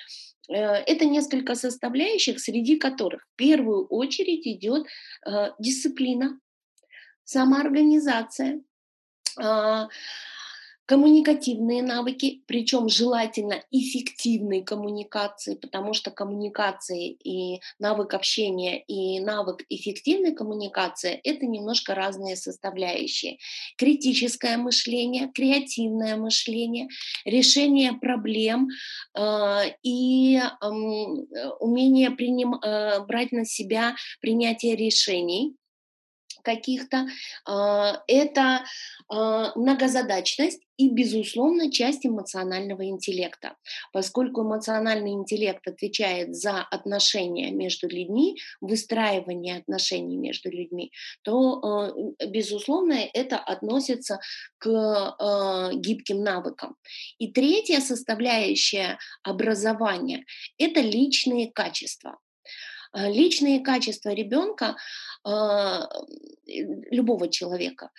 Э, 0.48 0.54
это 0.54 1.06
несколько 1.06 1.54
составляющих, 1.54 2.40
среди 2.40 2.76
которых 2.76 3.26
в 3.32 3.36
первую 3.36 3.86
очередь 3.86 4.46
идет 4.46 4.86
дисциплина, 5.58 6.38
самоорганизация, 7.24 8.62
коммуникативные 10.90 11.84
навыки, 11.84 12.42
причем 12.48 12.88
желательно 12.88 13.62
эффективной 13.70 14.62
коммуникации, 14.62 15.54
потому 15.54 15.94
что 15.94 16.10
коммуникации 16.10 17.10
и 17.12 17.60
навык 17.78 18.12
общения 18.12 18.82
и 18.82 19.20
навык 19.20 19.64
эффективной 19.68 20.34
коммуникации– 20.34 21.12
это 21.22 21.46
немножко 21.46 21.94
разные 21.94 22.34
составляющие. 22.34 23.38
Критическое 23.78 24.56
мышление, 24.56 25.30
креативное 25.32 26.16
мышление, 26.16 26.88
решение 27.24 27.92
проблем 27.92 28.68
э, 29.16 29.60
и 29.84 30.40
э, 30.40 30.68
умение 31.60 32.10
приним, 32.10 32.54
э, 32.54 33.06
брать 33.06 33.30
на 33.30 33.44
себя 33.44 33.94
принятие 34.20 34.74
решений 34.74 35.54
каких-то, 36.42 37.06
а, 37.46 38.02
это 38.06 38.64
а, 39.08 39.52
многозадачность 39.56 40.62
и, 40.76 40.88
безусловно, 40.88 41.70
часть 41.70 42.06
эмоционального 42.06 42.86
интеллекта. 42.86 43.56
Поскольку 43.92 44.42
эмоциональный 44.42 45.12
интеллект 45.12 45.66
отвечает 45.68 46.34
за 46.34 46.60
отношения 46.62 47.50
между 47.50 47.88
людьми, 47.88 48.38
выстраивание 48.60 49.58
отношений 49.58 50.16
между 50.16 50.50
людьми, 50.50 50.92
то, 51.22 51.60
а, 51.62 52.26
безусловно, 52.26 52.94
это 53.12 53.38
относится 53.38 54.20
к 54.58 54.70
гибким 55.74 56.22
навыкам. 56.22 56.76
И 57.18 57.32
третья 57.32 57.80
составляющая 57.80 58.98
образования– 59.22 60.24
это 60.58 60.80
личные 60.80 61.50
качества. 61.52 62.18
Личные 62.92 63.60
качества 63.60 64.10
ребенка 64.10 64.76
любого 66.90 67.28
человека, 67.28 67.90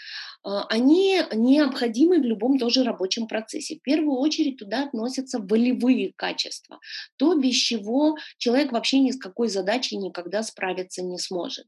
а, 0.43 0.65
они 0.67 1.21
необходимы 1.33 2.19
в 2.19 2.23
любом 2.23 2.57
тоже 2.57 2.83
рабочем 2.83 3.27
процессе. 3.27 3.75
В 3.75 3.81
первую 3.81 4.17
очередь 4.17 4.57
туда 4.57 4.83
относятся 4.83 5.39
волевые 5.39 6.13
качества, 6.15 6.79
то, 7.17 7.35
без 7.35 7.55
чего 7.55 8.17
человек 8.37 8.71
вообще 8.71 8.99
ни 8.99 9.11
с 9.11 9.17
какой 9.17 9.49
задачей 9.49 9.97
никогда 9.97 10.43
справиться 10.43 11.03
не 11.03 11.17
сможет. 11.17 11.65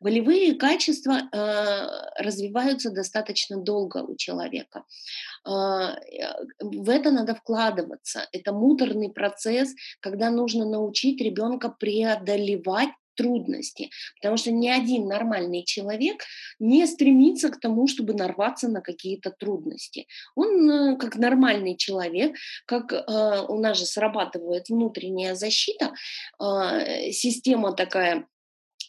Волевые 0.00 0.54
качества 0.54 1.22
а, 1.32 2.10
развиваются 2.18 2.90
достаточно 2.90 3.56
долго 3.56 3.98
у 3.98 4.16
человека. 4.16 4.84
В 5.44 6.90
это 6.90 7.10
надо 7.10 7.34
вкладываться. 7.34 8.26
Это 8.32 8.52
муторный 8.52 9.10
процесс, 9.10 9.74
когда 10.00 10.30
нужно 10.30 10.68
научить 10.68 11.20
ребенка 11.20 11.70
преодолевать 11.70 12.90
трудности, 13.18 13.90
потому 14.16 14.36
что 14.36 14.52
ни 14.52 14.68
один 14.68 15.06
нормальный 15.08 15.64
человек 15.64 16.22
не 16.60 16.86
стремится 16.86 17.50
к 17.50 17.60
тому, 17.60 17.88
чтобы 17.88 18.14
нарваться 18.14 18.68
на 18.68 18.80
какие-то 18.80 19.30
трудности. 19.30 20.06
Он 20.36 20.70
э, 20.70 20.96
как 20.96 21.16
нормальный 21.16 21.76
человек, 21.76 22.36
как 22.66 22.92
э, 22.92 23.46
у 23.48 23.58
нас 23.58 23.78
же 23.78 23.86
срабатывает 23.86 24.68
внутренняя 24.68 25.34
защита, 25.34 25.92
э, 26.40 27.10
система 27.10 27.72
такая 27.72 28.26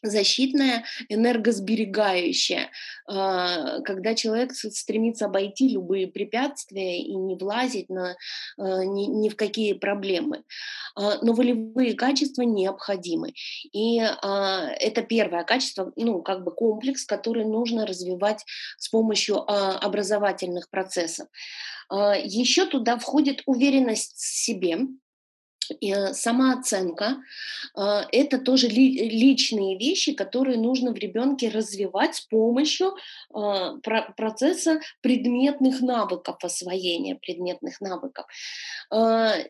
защитная, 0.02 0.86
энергосберегающая, 1.10 2.70
а, 3.08 3.82
когда 3.82 4.16
человек 4.16 4.54
стремится 4.54 5.26
обойти 5.26 5.70
любые 5.70 6.08
препятствия 6.08 7.00
и 7.00 7.16
не 7.16 7.36
влазить 7.36 7.90
на, 7.90 8.16
а, 8.58 8.84
ни, 8.86 9.06
ни 9.06 9.30
в 9.30 9.36
какие 9.36 9.74
проблемы. 9.74 10.44
А, 10.96 11.18
но 11.22 11.34
волевые 11.34 11.94
качества 11.94 12.44
необходимы. 12.44 13.34
И 13.74 13.98
это 13.98 15.02
первое 15.02 15.44
качество, 15.44 15.92
ну, 15.96 16.22
как 16.22 16.44
бы 16.44 16.52
комплекс, 16.52 17.06
который 17.06 17.46
нужно 17.46 17.86
развивать 17.86 18.44
с 18.78 18.90
помощью 18.90 19.40
образовательных 19.50 20.70
процессов. 20.70 21.28
Еще 21.92 22.66
туда 22.66 22.98
входит 22.98 23.42
уверенность 23.46 24.16
в 24.16 24.46
себе, 24.46 24.80
самооценка 26.14 27.18
э,– 27.76 28.02
это 28.12 28.40
тоже 28.40 28.68
личные 28.68 29.78
вещи, 29.78 30.14
которые 30.14 30.58
нужно 30.58 30.92
в 30.92 30.98
ребенке 30.98 31.50
развивать 31.50 32.16
с 32.16 32.22
помощью 32.22 32.96
э, 33.34 33.78
процесса 34.18 34.80
предметных 35.02 35.82
навыков, 35.82 36.38
освоения 36.44 37.16
предметных 37.16 37.82
навыков. 37.82 38.26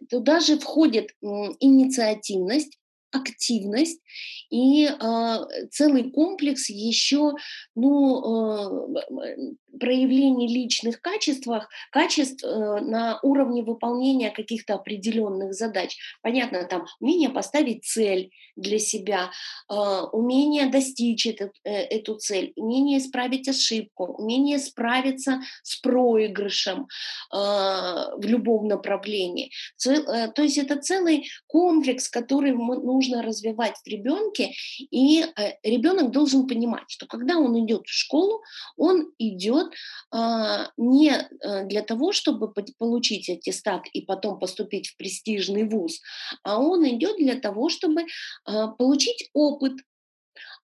Туда 0.09 0.39
же 0.39 0.57
входит 0.57 1.11
инициативность, 1.21 2.79
активность 3.11 4.01
и 4.49 4.87
э, 4.87 5.67
целый 5.71 6.11
комплекс 6.11 6.69
еще 6.69 7.33
ну, 7.75 8.93
э, 8.93 9.53
проявлений 9.79 10.47
личных 10.47 11.01
качествах, 11.01 11.69
качеств 11.91 12.43
э, 12.43 12.79
на 12.81 13.19
уровне 13.23 13.63
выполнения 13.63 14.29
каких-то 14.29 14.75
определенных 14.75 15.53
задач. 15.53 15.97
Понятно, 16.21 16.63
там 16.65 16.85
умение 16.99 17.29
поставить 17.29 17.85
цель 17.85 18.31
для 18.55 18.79
себя, 18.79 19.31
э, 19.69 19.73
умение 20.11 20.67
достичь 20.67 21.25
этот, 21.25 21.51
э, 21.63 21.71
эту 21.71 22.15
цель, 22.15 22.53
умение 22.55 22.99
исправить 22.99 23.47
ошибку, 23.47 24.05
умение 24.05 24.59
справиться 24.59 25.41
с 25.63 25.77
проигрышем 25.79 26.87
в 27.31 28.21
любом 28.21 28.67
направлении. 28.67 29.51
То 29.77 30.41
есть 30.41 30.57
это 30.57 30.77
целый 30.77 31.29
комплекс, 31.47 32.09
который 32.09 32.51
ну, 32.51 32.81
нужно 32.81 33.21
развивать 33.21 33.75
в 33.83 33.87
ребенке, 33.87 34.51
и 34.91 35.25
ребенок 35.63 36.11
должен 36.11 36.47
понимать, 36.47 36.85
что 36.87 37.05
когда 37.07 37.37
он 37.37 37.57
идет 37.65 37.85
в 37.85 37.91
школу, 37.91 38.41
он 38.77 39.11
идет 39.17 39.68
а, 40.11 40.71
не 40.77 41.11
э, 41.11 41.65
для 41.65 41.81
того, 41.81 42.11
чтобы 42.11 42.53
получить 42.77 43.29
аттестат 43.29 43.83
и 43.93 44.01
потом 44.01 44.39
поступить 44.39 44.89
в 44.89 44.97
престижный 44.97 45.67
вуз, 45.67 46.01
а 46.43 46.59
он 46.59 46.87
идет 46.87 47.17
для 47.17 47.39
того, 47.39 47.69
чтобы 47.69 48.05
а, 48.45 48.67
получить 48.67 49.29
опыт, 49.33 49.73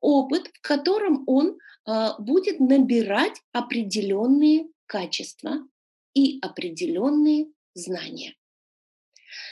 опыт, 0.01 0.49
в 0.53 0.61
котором 0.61 1.25
он 1.27 1.59
а, 1.85 2.19
будет 2.19 2.61
набирать 2.61 3.41
определенные 3.53 4.69
качества 4.87 5.67
и 6.15 6.39
определенные 6.43 7.47
знания 7.75 8.35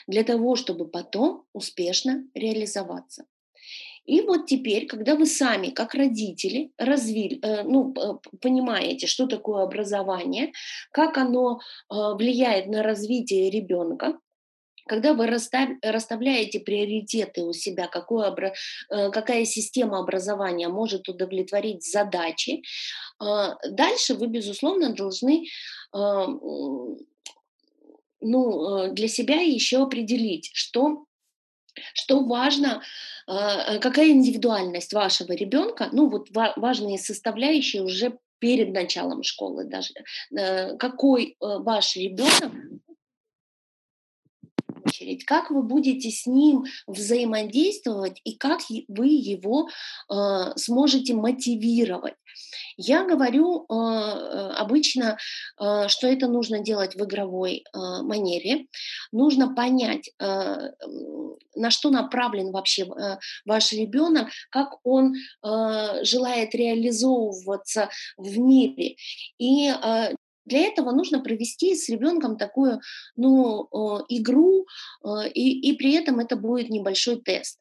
для 0.07 0.25
того, 0.25 0.57
чтобы 0.57 0.89
потом 0.89 1.47
успешно 1.53 2.25
реализоваться. 2.35 3.27
И 4.11 4.23
вот 4.23 4.47
теперь, 4.47 4.87
когда 4.87 5.15
вы 5.15 5.25
сами, 5.25 5.69
как 5.69 5.95
родители, 5.95 6.73
развили, 6.79 7.39
э, 7.43 7.63
ну, 7.63 7.95
понимаете, 8.43 9.07
что 9.07 9.29
такое 9.29 9.63
образование, 9.63 10.53
как 10.91 11.17
оно 11.17 11.61
э, 11.61 11.95
влияет 12.19 12.67
на 12.67 12.83
развитие 12.83 13.51
ребенка, 13.51 14.19
когда 14.89 15.15
вы 15.15 15.29
расставляете 15.29 16.59
приоритеты 16.59 17.43
у 17.45 17.53
себя, 17.53 17.87
какое, 17.87 18.35
э, 18.35 19.11
какая 19.11 19.45
система 19.45 20.01
образования 20.01 20.67
может 20.67 21.09
удовлетворить 21.09 21.85
задачи, 21.85 22.63
дальше 23.21 24.15
вы, 24.15 24.27
безусловно, 24.27 24.93
должны 24.93 25.45
ну, 28.23 28.93
для 28.93 29.09
себя 29.09 29.41
еще 29.41 29.83
определить, 29.83 30.51
что 30.55 31.05
что 31.95 32.25
важно, 32.25 32.83
какая 33.81 34.11
индивидуальность 34.11 34.93
вашего 34.93 35.33
ребенка, 35.33 35.89
ну 35.93 36.09
вот 36.09 36.29
важные 36.57 36.99
составляющие 36.99 37.83
уже 37.83 38.19
перед 38.41 38.73
началом 38.73 39.23
школы 39.23 39.65
даже, 39.65 39.93
э, 40.37 40.77
какой 40.77 41.25
э, 41.27 41.35
ваш 41.41 41.95
ребенок 41.97 42.53
очередь, 44.91 45.25
как 45.25 45.51
вы 45.51 45.63
будете 45.63 46.11
с 46.11 46.27
ним 46.27 46.65
взаимодействовать 46.87 48.21
и 48.25 48.37
как 48.37 48.61
вы 48.89 49.07
его 49.07 49.69
э, 50.13 50.53
сможете 50.57 51.15
мотивировать. 51.15 52.15
Я 52.77 53.05
говорю 53.05 53.67
э, 53.69 53.75
обычно, 54.57 55.19
э, 55.61 55.89
что 55.89 56.07
это 56.07 56.29
нужно 56.29 56.61
делать 56.61 56.95
в 56.95 57.05
игровой 57.05 57.65
э, 57.73 57.79
манере. 58.03 58.67
Нужно 59.13 59.55
понять, 59.55 60.11
э, 60.19 60.71
на 61.55 61.71
что 61.71 61.91
направлен 61.91 62.53
вообще 62.53 62.83
э, 62.83 63.19
ваш 63.45 63.73
ребенок, 63.73 64.29
как 64.51 64.79
он 64.85 65.15
э, 65.15 66.05
желает 66.05 66.55
реализовываться 66.55 67.91
в 68.17 68.39
мире. 68.39 68.97
И 69.39 69.69
э, 69.69 70.15
для 70.51 70.67
этого 70.67 70.91
нужно 70.93 71.21
провести 71.21 71.75
с 71.75 71.89
ребенком 71.89 72.37
такую 72.37 72.81
ну, 73.17 73.69
игру, 74.09 74.67
и, 75.35 75.71
и 75.71 75.77
при 75.77 75.95
этом 75.95 76.21
это 76.21 76.37
будет 76.37 76.69
небольшой 76.69 77.21
тест. 77.21 77.59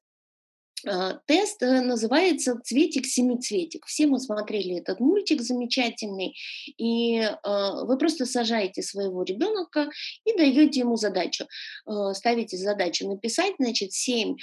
А, 0.88 1.20
тест 1.26 1.62
э, 1.62 1.82
называется 1.82 2.60
«Цветик-семицветик». 2.64 3.86
Все 3.86 4.08
мы 4.08 4.20
смотрели 4.20 4.78
этот 4.78 5.00
мультик 5.00 5.42
замечательный, 5.42 6.36
и 6.78 7.20
а, 7.20 7.84
вы 7.86 7.98
просто 7.98 8.26
сажаете 8.26 8.82
своего 8.82 9.24
ребенка 9.24 9.90
и 10.26 10.36
даете 10.38 10.82
ему 10.82 10.96
задачу. 10.96 11.46
Ставите 12.14 12.58
задачу 12.58 13.08
написать, 13.08 13.54
значит, 13.60 13.94
семь 13.94 14.36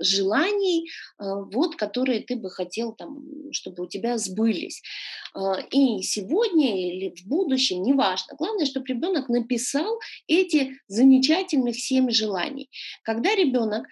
желаний, 0.00 0.88
вот, 1.18 1.76
которые 1.76 2.20
ты 2.20 2.36
бы 2.36 2.50
хотел, 2.50 2.92
там, 2.92 3.22
чтобы 3.52 3.84
у 3.84 3.86
тебя 3.86 4.18
сбылись. 4.18 4.82
И 5.70 6.02
сегодня 6.02 6.90
или 6.90 7.14
в 7.14 7.26
будущем, 7.26 7.82
неважно. 7.82 8.34
Главное, 8.36 8.66
чтобы 8.66 8.86
ребенок 8.86 9.28
написал 9.28 9.98
эти 10.26 10.78
замечательных 10.88 11.76
семь 11.76 12.10
желаний. 12.10 12.70
Когда 13.02 13.34
ребенок 13.34 13.86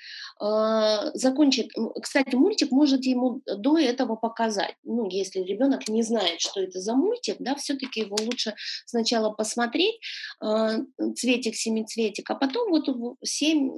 закончит 1.14 1.67
кстати, 2.00 2.34
мультик 2.34 2.70
можете 2.70 3.10
ему 3.10 3.42
до 3.46 3.78
этого 3.78 4.16
показать. 4.16 4.74
Ну, 4.84 5.08
если 5.08 5.40
ребенок 5.40 5.88
не 5.88 6.02
знает, 6.02 6.40
что 6.40 6.60
это 6.60 6.80
за 6.80 6.94
мультик, 6.94 7.36
да, 7.38 7.54
все-таки 7.54 8.00
его 8.00 8.16
лучше 8.20 8.54
сначала 8.86 9.30
посмотреть, 9.30 10.00
э, 10.42 10.78
цветик, 11.16 11.54
семицветик, 11.54 12.30
а 12.30 12.34
потом 12.34 12.70
вот 12.70 12.88
семь 13.24 13.70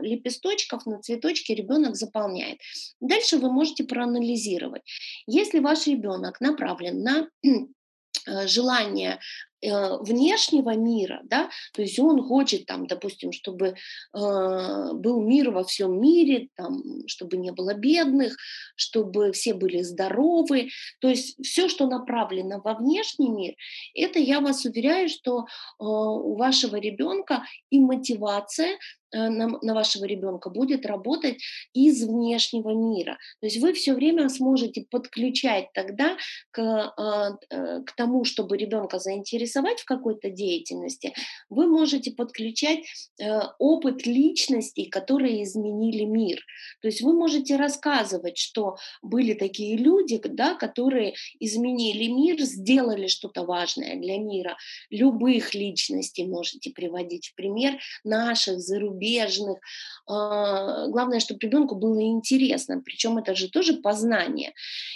лепесточков 0.00 0.86
на 0.86 1.00
цветочке 1.00 1.54
ребенок 1.54 1.96
заполняет. 1.96 2.58
Дальше 3.00 3.38
вы 3.38 3.52
можете 3.52 3.84
проанализировать. 3.84 4.82
Если 5.26 5.60
ваш 5.60 5.86
ребенок 5.86 6.40
направлен 6.40 7.02
на 7.02 7.28
э, 7.44 8.46
желание 8.46 9.18
Э, 9.18 9.51
внешнего 9.62 10.74
мира, 10.74 11.20
да, 11.24 11.50
то 11.72 11.82
есть 11.82 11.98
он 11.98 12.22
хочет 12.22 12.66
там, 12.66 12.86
допустим, 12.86 13.32
чтобы 13.32 13.68
э, 13.68 13.74
был 14.12 15.20
мир 15.20 15.50
во 15.50 15.64
всем 15.64 16.00
мире, 16.00 16.48
там, 16.56 16.82
чтобы 17.06 17.36
не 17.36 17.52
было 17.52 17.74
бедных, 17.74 18.36
чтобы 18.76 19.32
все 19.32 19.54
были 19.54 19.82
здоровы, 19.82 20.70
то 21.00 21.08
есть 21.08 21.36
все, 21.44 21.68
что 21.68 21.86
направлено 21.86 22.60
во 22.64 22.74
внешний 22.74 23.28
мир, 23.28 23.54
это 23.94 24.18
я 24.18 24.40
вас 24.40 24.64
уверяю, 24.64 25.08
что 25.08 25.40
э, 25.40 25.44
у 25.78 26.36
вашего 26.36 26.76
ребенка 26.76 27.44
и 27.70 27.78
мотивация 27.78 28.78
Э, 29.01 29.01
на, 29.12 29.58
на 29.62 29.74
вашего 29.74 30.04
ребенка 30.04 30.50
будет 30.50 30.86
работать 30.86 31.38
из 31.72 32.02
внешнего 32.04 32.70
мира. 32.70 33.18
То 33.40 33.46
есть 33.46 33.58
вы 33.58 33.72
все 33.72 33.94
время 33.94 34.28
сможете 34.28 34.86
подключать 34.90 35.72
тогда 35.74 36.16
к, 36.50 36.60
а, 36.60 37.38
э, 37.50 37.82
к 37.82 37.92
тому, 37.92 38.24
чтобы 38.24 38.56
ребенка 38.56 38.98
заинтересовать 38.98 39.80
в 39.80 39.84
какой-то 39.84 40.30
деятельности, 40.30 41.14
вы 41.50 41.66
можете 41.66 42.12
подключать 42.12 42.80
э, 43.18 43.40
опыт 43.58 44.06
личностей, 44.06 44.86
которые 44.86 45.42
изменили 45.44 46.04
мир. 46.04 46.40
То 46.80 46.88
есть 46.88 47.02
вы 47.02 47.12
можете 47.12 47.56
рассказывать, 47.56 48.38
что 48.38 48.76
были 49.02 49.34
такие 49.34 49.76
люди, 49.76 50.20
да, 50.24 50.54
которые 50.54 51.14
изменили 51.40 52.08
мир, 52.08 52.40
сделали 52.40 53.06
что-то 53.06 53.44
важное 53.44 53.96
для 53.96 54.18
мира. 54.18 54.56
Любых 54.90 55.54
личностей 55.54 56.26
можете 56.26 56.70
приводить 56.70 57.28
в 57.28 57.34
пример, 57.34 57.78
наших, 58.04 58.60
зарубежных, 58.60 59.01
зарубежных. 59.02 59.58
А, 60.06 60.88
главное, 60.88 61.20
чтобы 61.20 61.40
ребенку 61.42 61.76
было 61.76 62.00
интересно, 62.02 62.80
причем 62.84 63.18
это 63.18 63.34
же 63.34 63.48
тоже 63.48 63.74
познание. 63.74 64.52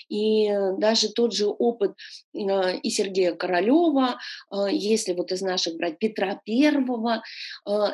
И 0.08 0.50
даже 0.78 1.10
тот 1.10 1.32
же 1.32 1.46
опыт 1.46 1.92
а, 2.34 2.70
и 2.70 2.90
Сергея 2.90 3.34
Королева, 3.34 4.18
а, 4.50 4.66
если 4.68 5.12
вот 5.12 5.32
из 5.32 5.42
наших 5.42 5.76
брать 5.76 5.98
Петра 5.98 6.40
Первого, 6.44 7.22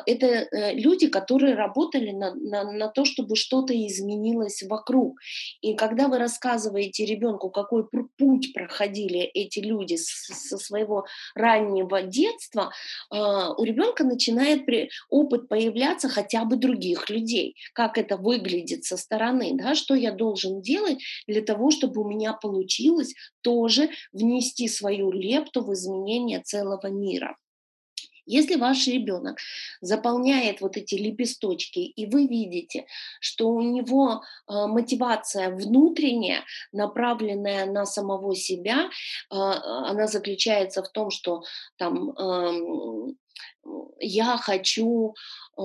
это 0.05 0.25
э, 0.27 0.73
люди, 0.73 1.07
которые 1.07 1.55
работали 1.55 2.11
на, 2.11 2.33
на, 2.35 2.71
на 2.71 2.87
то, 2.87 3.05
чтобы 3.05 3.35
что-то 3.35 3.73
изменилось 3.73 4.63
вокруг. 4.63 5.19
И 5.61 5.73
когда 5.73 6.07
вы 6.07 6.17
рассказываете 6.17 7.05
ребенку, 7.05 7.49
какой 7.49 7.85
путь 8.17 8.53
проходили 8.53 9.19
эти 9.21 9.59
люди 9.59 9.95
со 9.97 10.57
своего 10.57 11.05
раннего 11.35 12.01
детства, 12.01 12.71
у 13.11 13.63
ребенка 13.63 14.03
начинает 14.03 14.65
опыт 15.09 15.47
появляться 15.47 16.02
бояться 16.03 16.09
хотя 16.09 16.45
бы 16.45 16.57
других 16.57 17.09
людей, 17.09 17.55
как 17.73 17.97
это 17.97 18.17
выглядит 18.17 18.83
со 18.85 18.97
стороны, 18.97 19.53
да, 19.55 19.75
что 19.75 19.95
я 19.95 20.11
должен 20.11 20.61
делать 20.61 20.99
для 21.27 21.41
того, 21.41 21.71
чтобы 21.71 22.01
у 22.01 22.09
меня 22.09 22.33
получилось 22.33 23.13
тоже 23.41 23.89
внести 24.11 24.67
свою 24.67 25.11
лепту 25.11 25.63
в 25.63 25.73
изменение 25.73 26.41
целого 26.41 26.87
мира. 26.87 27.37
Если 28.25 28.55
ваш 28.55 28.87
ребенок 28.87 29.37
заполняет 29.81 30.61
вот 30.61 30.77
эти 30.77 30.95
лепесточки, 30.95 31.79
и 31.79 32.05
вы 32.05 32.27
видите, 32.27 32.85
что 33.19 33.49
у 33.49 33.61
него 33.61 34.21
э, 34.47 34.65
мотивация 34.67 35.49
внутренняя, 35.49 36.43
направленная 36.71 37.65
на 37.65 37.85
самого 37.85 38.35
себя, 38.35 38.85
э, 38.85 39.35
она 39.35 40.07
заключается 40.07 40.83
в 40.83 40.89
том, 40.89 41.09
что 41.09 41.43
там 41.77 42.11
э, 42.11 43.13
я 43.99 44.37
хочу, 44.37 45.15
э, 45.57 45.61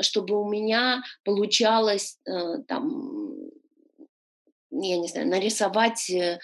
чтобы 0.00 0.40
у 0.40 0.48
меня 0.48 1.02
получалось 1.24 2.18
э, 2.26 2.58
там 2.68 3.51
я 4.72 4.98
не 4.98 5.08
знаю, 5.08 5.28
нарисовать 5.28 6.08
э, 6.10 6.38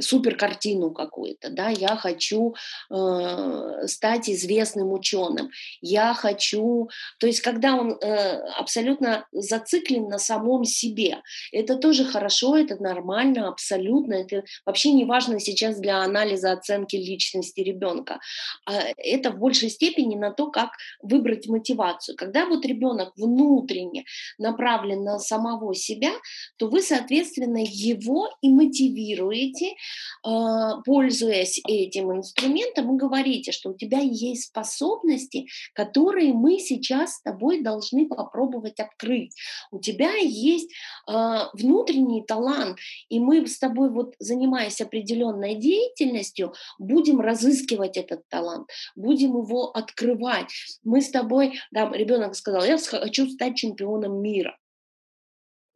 супер 0.00 0.36
картину 0.36 0.90
какую-то, 0.90 1.50
да, 1.50 1.68
я 1.70 1.96
хочу 1.96 2.54
э, 2.90 3.86
стать 3.86 4.28
известным 4.28 4.92
ученым, 4.92 5.50
я 5.80 6.14
хочу, 6.14 6.88
то 7.18 7.26
есть 7.26 7.40
когда 7.40 7.74
он 7.74 7.92
э, 7.92 8.40
абсолютно 8.58 9.26
зациклен 9.32 10.08
на 10.08 10.18
самом 10.18 10.64
себе, 10.64 11.22
это 11.52 11.76
тоже 11.76 12.04
хорошо, 12.04 12.56
это 12.56 12.80
нормально, 12.80 13.48
абсолютно, 13.48 14.14
это 14.14 14.44
вообще 14.66 14.92
не 14.92 15.04
важно 15.04 15.40
сейчас 15.40 15.80
для 15.80 16.02
анализа 16.02 16.52
оценки 16.52 16.96
личности 16.96 17.60
ребенка, 17.60 18.20
а 18.66 18.82
это 18.96 19.30
в 19.30 19.38
большей 19.38 19.70
степени 19.70 20.16
на 20.16 20.30
то, 20.30 20.50
как 20.50 20.70
выбрать 21.02 21.48
мотивацию. 21.48 22.16
Когда 22.16 22.46
вот 22.46 22.64
ребенок 22.64 23.12
внутренне 23.16 24.04
направлен 24.38 25.02
на 25.02 25.18
самого 25.18 25.74
себя, 25.74 26.12
то 26.56 26.68
вы, 26.68 26.82
соответственно, 26.82 27.29
его 27.38 28.28
и 28.42 28.48
мотивируете 28.48 29.74
а, 30.22 30.80
пользуясь 30.82 31.60
этим 31.66 32.12
инструментом, 32.12 32.94
и 32.94 32.98
говорите, 32.98 33.52
что 33.52 33.70
у 33.70 33.74
тебя 33.74 33.98
есть 34.00 34.48
способности, 34.48 35.46
которые 35.74 36.32
мы 36.32 36.58
сейчас 36.58 37.16
с 37.16 37.22
тобой 37.22 37.62
должны 37.62 38.06
попробовать 38.06 38.80
открыть. 38.80 39.34
У 39.70 39.78
тебя 39.78 40.14
есть 40.16 40.70
а, 41.06 41.50
внутренний 41.54 42.22
талант, 42.22 42.78
и 43.08 43.18
мы 43.18 43.46
с 43.46 43.58
тобой, 43.58 43.90
вот 43.90 44.14
занимаясь 44.18 44.80
определенной 44.80 45.54
деятельностью, 45.54 46.52
будем 46.78 47.20
разыскивать 47.20 47.96
этот 47.96 48.28
талант, 48.28 48.68
будем 48.94 49.36
его 49.38 49.70
открывать. 49.70 50.48
Мы 50.84 51.00
с 51.00 51.10
тобой, 51.10 51.58
да, 51.70 51.90
ребенок 51.90 52.34
сказал, 52.34 52.64
я 52.64 52.78
хочу 52.78 53.28
стать 53.30 53.56
чемпионом 53.56 54.20
мира 54.20 54.56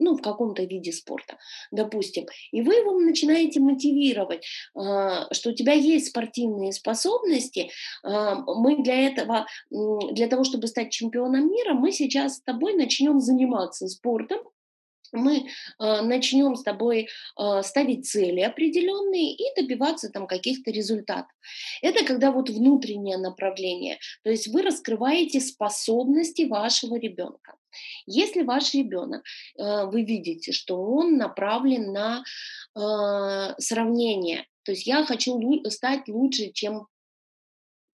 ну, 0.04 0.16
в 0.16 0.22
каком-то 0.22 0.62
виде 0.64 0.92
спорта, 0.92 1.38
допустим, 1.70 2.26
и 2.52 2.62
вы 2.62 2.74
его 2.74 2.98
начинаете 3.00 3.60
мотивировать, 3.60 4.46
а, 4.74 5.32
что 5.32 5.50
у 5.50 5.54
тебя 5.54 5.72
есть 5.72 6.08
спортивные 6.08 6.72
способности, 6.72 7.70
а, 8.02 8.36
мы 8.36 8.82
для 8.82 9.08
этого, 9.08 9.46
для 9.70 10.28
того, 10.28 10.44
чтобы 10.44 10.66
стать 10.66 10.90
чемпионом 10.92 11.50
мира, 11.50 11.74
мы 11.74 11.92
сейчас 11.92 12.36
с 12.36 12.42
тобой 12.42 12.74
начнем 12.74 13.20
заниматься 13.20 13.88
спортом, 13.88 14.38
мы 15.14 15.46
э, 15.78 16.00
начнем 16.02 16.56
с 16.56 16.62
тобой 16.62 17.06
э, 17.38 17.62
ставить 17.62 18.06
цели 18.06 18.40
определенные 18.40 19.34
и 19.34 19.44
добиваться 19.54 20.10
там 20.10 20.26
каких-то 20.26 20.70
результатов. 20.70 21.30
Это 21.82 22.04
когда 22.04 22.32
вот 22.32 22.50
внутреннее 22.50 23.16
направление, 23.16 23.98
то 24.24 24.30
есть 24.30 24.48
вы 24.48 24.62
раскрываете 24.62 25.40
способности 25.40 26.42
вашего 26.42 26.98
ребенка. 26.98 27.54
Если 28.06 28.42
ваш 28.42 28.74
ребенок, 28.74 29.24
э, 29.58 29.86
вы 29.86 30.02
видите, 30.04 30.52
что 30.52 30.82
он 30.82 31.16
направлен 31.16 31.92
на 31.92 32.22
э, 32.74 33.54
сравнение, 33.58 34.46
то 34.64 34.72
есть 34.72 34.86
я 34.86 35.04
хочу 35.04 35.38
стать 35.68 36.08
лучше, 36.08 36.50
чем 36.52 36.86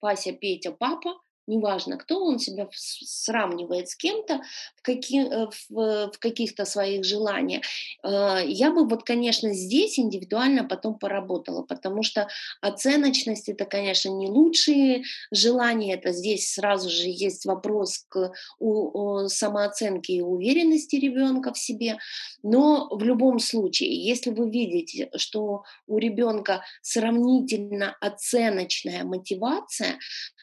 Вася, 0.00 0.32
Петя, 0.32 0.72
папа, 0.72 1.20
неважно 1.50 1.96
кто, 1.98 2.24
он 2.24 2.38
себя 2.38 2.68
сравнивает 2.72 3.88
с 3.88 3.96
кем-то 3.96 4.40
в, 4.76 4.82
каки, 4.82 5.20
э, 5.20 5.46
в, 5.68 6.10
в 6.12 6.18
каких-то 6.18 6.64
своих 6.64 7.04
желаниях. 7.04 7.62
Э, 8.02 8.40
я 8.46 8.70
бы 8.70 8.86
вот, 8.86 9.04
конечно, 9.04 9.52
здесь 9.52 9.98
индивидуально 9.98 10.64
потом 10.64 10.98
поработала, 10.98 11.62
потому 11.62 12.02
что 12.02 12.28
оценочность 12.60 13.48
это, 13.48 13.64
конечно, 13.64 14.08
не 14.08 14.28
лучшие 14.28 15.02
желания, 15.32 15.94
это 15.94 16.12
здесь 16.12 16.54
сразу 16.54 16.88
же 16.88 17.04
есть 17.06 17.44
вопрос 17.44 18.04
к 18.08 18.32
у, 18.58 19.22
у 19.24 19.28
самооценке 19.28 20.14
и 20.14 20.20
уверенности 20.20 20.96
ребенка 20.96 21.52
в 21.52 21.58
себе, 21.58 21.98
но 22.42 22.88
в 22.90 23.02
любом 23.02 23.38
случае, 23.40 23.92
если 24.02 24.30
вы 24.30 24.48
видите, 24.48 25.10
что 25.16 25.64
у 25.86 25.98
ребенка 25.98 26.62
сравнительно 26.82 27.96
оценочная 28.00 29.04
мотивация, 29.04 29.98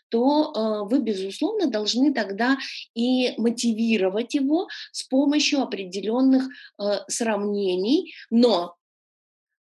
то 0.10 0.54
э, 0.56 0.90
вы, 0.90 0.97
безусловно, 1.00 1.68
должны 1.68 2.14
тогда 2.14 2.58
и 2.94 3.34
мотивировать 3.38 4.34
его 4.34 4.68
с 4.92 5.04
помощью 5.04 5.62
определенных 5.62 6.48
э, 6.80 7.00
сравнений, 7.08 8.14
но 8.30 8.76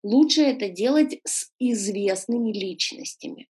лучше 0.03 0.41
это 0.41 0.69
делать 0.69 1.19
с 1.25 1.49
известными 1.59 2.51
личностями 2.51 3.47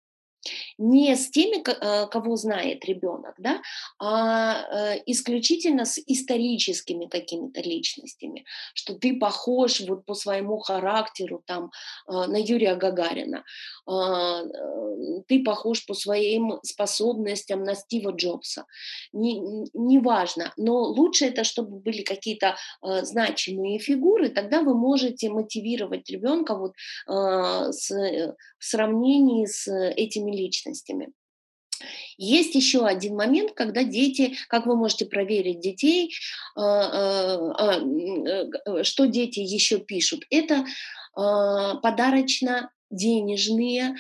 не 0.78 1.14
с 1.16 1.30
теми, 1.30 1.62
э, 1.66 2.06
кого 2.06 2.36
знает 2.36 2.84
ребенок, 2.84 3.34
да, 3.38 3.60
а 3.98 4.94
э, 4.94 5.02
исключительно 5.06 5.84
с 5.84 5.98
историческими 5.98 7.06
какими-то 7.06 7.60
личностями, 7.60 8.44
что 8.74 8.94
ты 8.94 9.18
похож 9.18 9.80
вот 9.80 10.04
по 10.04 10.14
своему 10.14 10.58
характеру 10.58 11.42
там 11.46 11.70
э, 12.08 12.12
на 12.12 12.36
Юрия 12.36 12.74
Гагарина, 12.74 13.44
а, 13.86 14.42
ты 15.28 15.42
похож 15.42 15.86
по 15.86 15.94
своим 15.94 16.58
способностям 16.62 17.62
на 17.62 17.74
Стива 17.74 18.10
Джобса. 18.10 18.64
Неважно, 19.12 20.52
не 20.56 20.64
но 20.64 20.82
лучше 20.82 21.26
это, 21.26 21.44
чтобы 21.44 21.80
были 21.80 22.02
какие-то 22.02 22.56
значимые 22.82 23.78
фигуры, 23.78 24.30
тогда 24.30 24.62
вы 24.62 24.74
можете 24.74 25.30
мотивировать 25.30 26.08
ребенка 26.10 26.56
вот 26.56 26.72
в 27.06 27.72
сравнении 28.58 29.46
с 29.46 29.70
этими 29.70 30.33
личностями. 30.34 31.12
Есть 32.16 32.54
еще 32.54 32.86
один 32.86 33.16
момент, 33.16 33.50
когда 33.52 33.82
дети, 33.82 34.36
как 34.48 34.66
вы 34.66 34.76
можете 34.76 35.06
проверить 35.06 35.58
детей, 35.60 36.14
а, 36.56 37.56
а, 37.56 37.80
а, 38.66 38.84
что 38.84 39.06
дети 39.06 39.40
еще 39.40 39.78
пишут, 39.78 40.24
это 40.30 40.64
подарочно-денежные 41.14 43.96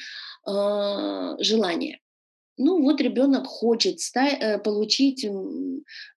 желания. 0.46 2.00
Ну 2.56 2.82
вот 2.82 3.00
ребенок 3.00 3.46
хочет 3.46 4.00
стать, 4.00 4.38
э, 4.40 4.58
получить 4.58 5.24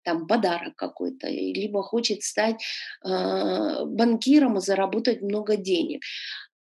там 0.04 0.26
подарок 0.26 0.74
какой-то, 0.76 1.28
либо 1.28 1.82
хочет 1.82 2.22
стать 2.22 2.62
банкиром 3.02 4.56
и 4.56 4.60
заработать 4.60 5.20
много 5.20 5.56
денег. 5.56 6.02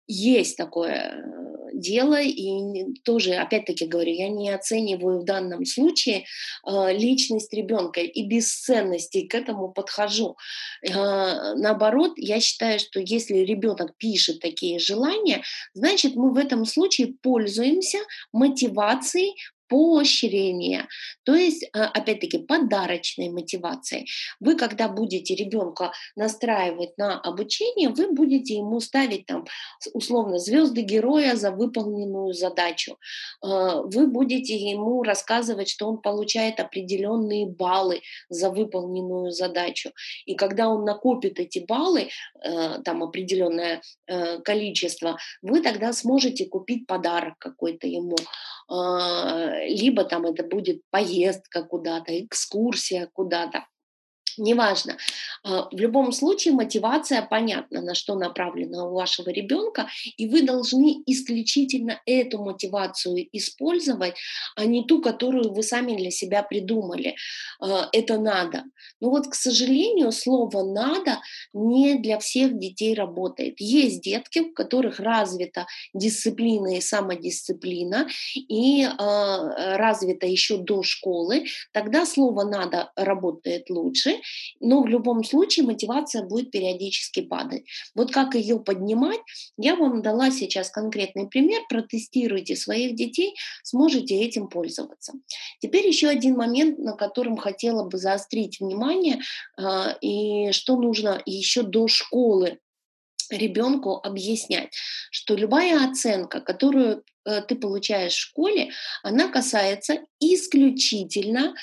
Есть 0.06 0.58
такое 0.58 1.14
э, 1.14 1.70
дело, 1.72 2.20
и 2.20 2.94
тоже, 3.04 3.34
опять-таки 3.34 3.86
говорю, 3.86 4.12
я 4.12 4.28
не 4.28 4.50
оцениваю 4.50 5.20
в 5.20 5.24
данном 5.24 5.64
случае 5.64 6.24
э, 6.66 6.92
личность 6.92 7.52
ребенка 7.54 8.00
и 8.00 8.26
бесценности 8.26 9.26
к 9.26 9.34
этому 9.34 9.72
подхожу. 9.72 10.36
Э, 10.82 11.54
наоборот, 11.54 12.12
я 12.16 12.38
считаю, 12.40 12.78
что 12.78 13.00
если 13.00 13.38
ребенок 13.38 13.96
пишет 13.96 14.40
такие 14.40 14.78
желания, 14.78 15.42
значит, 15.72 16.16
мы 16.16 16.34
в 16.34 16.36
этом 16.36 16.66
случае 16.66 17.14
пользуемся 17.22 17.98
мотивацией 18.32 19.34
поощрения, 19.68 20.88
то 21.24 21.34
есть, 21.34 21.68
а, 21.72 21.86
опять-таки, 21.86 22.38
подарочной 22.38 23.30
мотивацией. 23.30 24.06
Вы, 24.40 24.56
когда 24.56 24.88
будете 24.88 25.34
ребенка 25.34 25.92
настраивать 26.16 26.96
на 26.98 27.20
обучение, 27.20 27.88
вы 27.88 28.12
будете 28.12 28.54
ему 28.54 28.80
ставить 28.80 29.26
там, 29.26 29.44
условно, 29.92 30.38
звезды 30.38 30.82
героя 30.82 31.34
за 31.36 31.50
выполненную 31.50 32.32
задачу. 32.32 32.98
А, 33.42 33.82
вы 33.82 34.06
будете 34.06 34.56
ему 34.56 35.02
рассказывать, 35.02 35.68
что 35.68 35.88
он 35.88 35.98
получает 35.98 36.60
определенные 36.60 37.46
баллы 37.46 38.00
за 38.28 38.50
выполненную 38.50 39.30
задачу. 39.30 39.90
И 40.26 40.34
когда 40.34 40.68
он 40.68 40.84
накопит 40.84 41.40
эти 41.40 41.60
баллы, 41.60 42.08
э, 42.42 42.82
там 42.84 43.02
определенное 43.02 43.82
количество, 44.44 45.18
вы 45.42 45.60
тогда 45.60 45.92
сможете 45.92 46.46
купить 46.46 46.86
подарок 46.86 47.34
какой-то 47.38 47.86
ему 47.86 48.16
а, 48.16 48.53
либо 48.68 50.04
там 50.04 50.26
это 50.26 50.42
будет 50.42 50.82
поездка 50.90 51.62
куда-то, 51.62 52.24
экскурсия 52.24 53.08
куда-то 53.12 53.66
неважно. 54.38 54.96
А, 55.42 55.68
в 55.70 55.78
любом 55.78 56.12
случае 56.12 56.54
мотивация 56.54 57.22
понятна, 57.22 57.80
на 57.82 57.94
что 57.94 58.14
направлена 58.14 58.86
у 58.86 58.94
вашего 58.94 59.30
ребенка, 59.30 59.88
и 60.16 60.28
вы 60.28 60.42
должны 60.42 61.02
исключительно 61.06 62.00
эту 62.06 62.42
мотивацию 62.42 63.28
использовать, 63.32 64.14
а 64.56 64.64
не 64.64 64.84
ту, 64.84 65.00
которую 65.00 65.52
вы 65.52 65.62
сами 65.62 65.96
для 65.96 66.10
себя 66.10 66.42
придумали. 66.42 67.16
А, 67.60 67.88
это 67.92 68.18
надо. 68.18 68.64
Но 69.00 69.10
вот, 69.10 69.28
к 69.28 69.34
сожалению, 69.34 70.12
слово 70.12 70.62
«надо» 70.62 71.20
не 71.52 71.94
для 71.96 72.18
всех 72.18 72.58
детей 72.58 72.94
работает. 72.94 73.60
Есть 73.60 74.02
детки, 74.02 74.40
у 74.40 74.52
которых 74.52 75.00
развита 75.00 75.66
дисциплина 75.92 76.76
и 76.76 76.80
самодисциплина, 76.80 78.08
и 78.34 78.84
а, 78.84 79.76
развита 79.76 80.26
еще 80.26 80.58
до 80.58 80.82
школы, 80.82 81.44
тогда 81.72 82.06
слово 82.06 82.44
«надо» 82.44 82.92
работает 82.96 83.70
лучше, 83.70 84.20
но 84.60 84.82
в 84.82 84.86
любом 84.86 85.24
случае 85.24 85.66
мотивация 85.66 86.22
будет 86.22 86.50
периодически 86.50 87.20
падать. 87.20 87.64
Вот 87.94 88.10
как 88.12 88.34
ее 88.34 88.58
поднимать, 88.58 89.20
я 89.56 89.76
вам 89.76 90.02
дала 90.02 90.30
сейчас 90.30 90.70
конкретный 90.70 91.28
пример, 91.28 91.62
протестируйте 91.68 92.56
своих 92.56 92.94
детей, 92.94 93.34
сможете 93.62 94.16
этим 94.16 94.48
пользоваться. 94.48 95.14
Теперь 95.60 95.86
еще 95.86 96.08
один 96.08 96.36
момент, 96.36 96.78
на 96.78 96.92
котором 96.92 97.36
хотела 97.36 97.84
бы 97.88 97.98
заострить 97.98 98.60
внимание, 98.60 99.20
а, 99.56 99.96
и 100.00 100.52
что 100.52 100.76
нужно 100.76 101.22
еще 101.26 101.62
до 101.62 101.88
школы 101.88 102.58
ребенку 103.30 104.00
объяснять, 104.02 104.74
что 105.10 105.34
любая 105.34 105.88
оценка, 105.88 106.40
которую 106.40 107.04
э, 107.24 107.42
ты 107.42 107.54
получаешь 107.56 108.14
в 108.14 108.20
школе, 108.20 108.70
она 109.02 109.28
касается 109.28 109.98
исключительно 110.20 111.54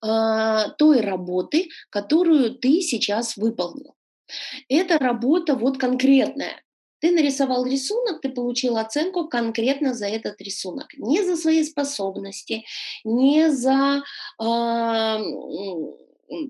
той 0.00 1.00
работы, 1.00 1.68
которую 1.90 2.54
ты 2.54 2.80
сейчас 2.80 3.36
выполнил. 3.36 3.94
Эта 4.68 4.98
работа 4.98 5.54
вот 5.54 5.78
конкретная. 5.78 6.60
Ты 7.00 7.10
нарисовал 7.10 7.66
рисунок, 7.66 8.22
ты 8.22 8.30
получил 8.30 8.78
оценку 8.78 9.28
конкретно 9.28 9.92
за 9.92 10.06
этот 10.06 10.40
рисунок. 10.40 10.86
Не 10.96 11.22
за 11.22 11.36
свои 11.36 11.62
способности, 11.62 12.64
не 13.04 13.50
за 13.50 14.02
э, 14.40 14.44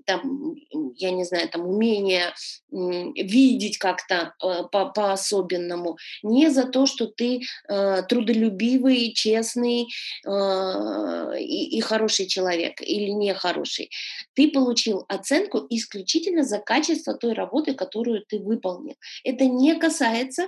там, 0.05 0.55
я 0.95 1.11
не 1.11 1.23
знаю, 1.23 1.49
там 1.49 1.67
умение 1.67 2.33
видеть 2.71 3.77
как-то 3.77 4.33
э, 4.43 4.63
по-особенному, 4.71 5.97
не 6.23 6.49
за 6.49 6.65
то, 6.65 6.85
что 6.85 7.07
ты 7.07 7.41
э, 7.67 8.03
трудолюбивый, 8.03 9.13
честный 9.13 9.87
э, 10.25 11.39
и, 11.39 11.79
хороший 11.81 12.27
человек 12.27 12.81
или 12.81 13.09
нехороший. 13.09 13.91
Ты 14.33 14.49
получил 14.51 15.05
оценку 15.07 15.65
исключительно 15.69 16.43
за 16.43 16.59
качество 16.59 17.13
той 17.13 17.33
работы, 17.33 17.73
которую 17.73 18.25
ты 18.25 18.39
выполнил. 18.39 18.95
Это 19.23 19.45
не 19.45 19.75
касается 19.75 20.47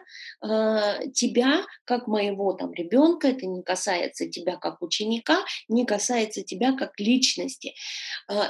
тебя 1.13 1.65
как 1.85 2.07
моего 2.07 2.53
там 2.53 2.73
ребенка, 2.73 3.27
это 3.29 3.45
не 3.45 3.61
касается 3.61 4.27
тебя 4.27 4.57
как 4.57 4.81
ученика, 4.81 5.37
не 5.67 5.85
касается 5.85 6.43
тебя 6.43 6.73
как 6.73 6.99
личности. 6.99 7.73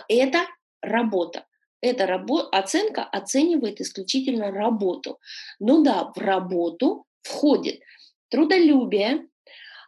Это 0.08 0.46
работа. 0.88 1.46
Эта 1.82 2.06
рабо- 2.06 2.50
оценка 2.52 3.04
оценивает 3.04 3.82
исключительно 3.82 4.52
работу. 4.52 5.20
Ну 5.60 5.84
да, 5.84 6.12
в 6.16 6.18
работу 6.18 7.06
входит 7.22 7.82
трудолюбие, 8.30 9.28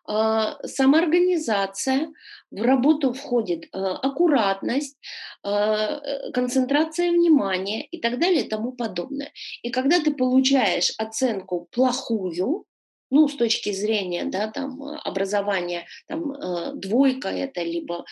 э, 0.08 0.42
самоорганизация, 0.66 2.12
в 2.52 2.62
работу 2.62 3.14
входит 3.14 3.66
э, 3.66 3.68
аккуратность, 3.78 4.98
э, 5.44 6.32
концентрация 6.32 7.12
внимания 7.12 7.86
и 7.86 8.00
так 8.00 8.20
далее 8.20 8.46
и 8.46 8.50
тому 8.50 8.72
подобное. 8.72 9.32
И 9.64 9.72
когда 9.72 10.00
ты 10.00 10.14
получаешь 10.14 10.94
оценку 10.98 11.68
плохую, 11.72 12.66
ну, 13.12 13.28
с 13.28 13.36
точки 13.36 13.72
зрения, 13.72 14.26
да, 14.26 14.52
там, 14.52 14.82
э, 14.84 14.98
образования, 15.04 15.86
там, 16.08 16.32
э, 16.32 16.74
двойка 16.76 17.30
это, 17.30 17.62
либо 17.62 18.06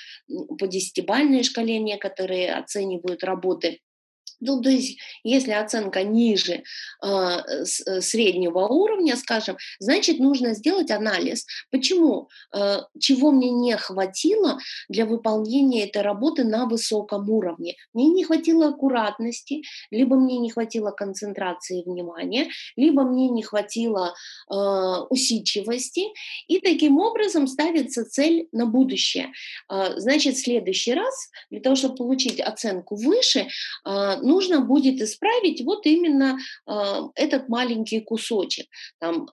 по 0.59 0.67
десятибальной 0.67 1.43
шкале 1.43 1.79
некоторые 1.79 2.53
оценивают 2.53 3.23
работы 3.23 3.79
Ну, 4.39 4.61
то 4.61 4.69
есть, 4.69 4.99
если 5.23 5.51
оценка 5.51 6.03
ниже 6.03 6.63
э, 7.03 7.65
среднего 7.65 8.67
уровня, 8.67 9.15
скажем, 9.15 9.57
значит, 9.79 10.19
нужно 10.19 10.53
сделать 10.53 10.91
анализ, 10.91 11.45
почему, 11.71 12.29
э, 12.55 12.81
чего 12.99 13.31
мне 13.31 13.49
не 13.49 13.75
хватило 13.77 14.59
для 14.89 15.05
выполнения 15.05 15.85
этой 15.85 16.01
работы 16.01 16.43
на 16.43 16.65
высоком 16.65 17.29
уровне. 17.29 17.75
Мне 17.93 18.09
не 18.09 18.23
хватило 18.23 18.67
аккуратности, 18.67 19.63
либо 19.91 20.15
мне 20.15 20.37
не 20.37 20.51
хватило 20.51 20.91
концентрации 20.91 21.83
внимания, 21.83 22.49
либо 22.75 23.03
мне 23.03 23.29
не 23.29 23.43
хватило 23.43 24.13
э, 24.51 24.55
усидчивости, 25.09 26.03
и 26.47 26.59
таким 26.59 26.99
образом 26.99 27.47
ставится 27.47 28.05
цель 28.05 28.47
на 28.51 28.65
будущее. 28.65 29.31
Э, 29.71 29.97
значит, 29.97 30.35
в 30.35 30.43
следующий 30.43 30.93
раз, 30.93 31.29
для 31.49 31.59
того, 31.59 31.75
чтобы 31.75 31.95
получить 31.95 32.39
оценку 32.39 32.95
выше, 32.95 33.47
э, 33.85 34.16
нужно 34.21 34.61
будет 34.61 35.01
исправить 35.01 35.61
вот 35.63 35.85
именно 35.85 36.37
э, 36.67 36.73
этот 37.15 37.49
маленький 37.49 38.01
кусочек, 38.01 38.67
там, 38.99 39.27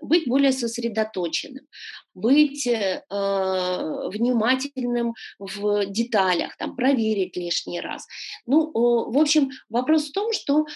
быть 0.00 0.28
более 0.28 0.52
сосредоточенным, 0.52 1.66
быть 2.14 2.66
э, 2.66 3.02
внимательным 3.10 5.14
в 5.38 5.86
деталях, 5.86 6.56
там, 6.56 6.76
проверить 6.76 7.36
лишний 7.36 7.80
раз. 7.80 8.06
Ну, 8.46 8.70
в 8.72 9.18
общем, 9.18 9.50
вопрос 9.68 10.08
в 10.08 10.12
том, 10.12 10.32
что 10.32 10.64
э, 10.64 10.66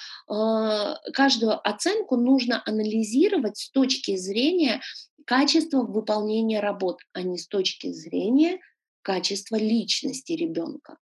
каждую 1.13 1.69
оценку 1.69 2.17
нужно 2.17 2.63
анализировать 2.67 3.59
с 3.59 3.71
точки 3.71 4.17
зрения 4.17 4.81
качества 5.27 5.83
выполнения 5.83 6.61
работ, 6.61 7.01
а 7.13 7.23
не 7.23 7.39
с 7.39 7.47
точки 7.47 7.93
зрения 7.93 8.59
качества 9.03 9.57
личности 9.57 10.33
ребенка. 10.33 10.97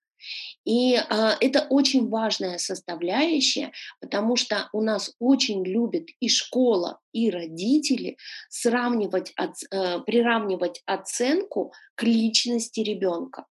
И 0.65 0.97
а, 0.97 1.37
это 1.41 1.67
очень 1.71 2.09
важная 2.09 2.59
составляющая, 2.59 3.73
потому 4.01 4.37
что 4.37 4.69
у 4.73 4.83
нас 4.83 5.15
очень 5.19 5.65
любят 5.65 6.09
и 6.21 6.29
школа, 6.29 7.01
и 7.13 7.31
родители 7.31 8.17
сравнивать, 8.49 9.33
э, 9.37 10.01
приравнивать 10.01 10.83
оценку 10.87 11.73
к 11.95 12.03
личности 12.03 12.81
ребенка. 12.81 13.47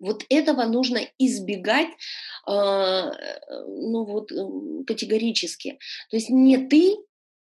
Вот 0.00 0.24
этого 0.28 0.64
нужно 0.64 1.00
избегать 1.18 1.88
э, 2.48 2.50
ну 2.50 4.04
вот, 4.04 4.30
категорически. 4.86 5.78
То 6.10 6.16
есть 6.16 6.30
не 6.30 6.58
ты 6.68 6.96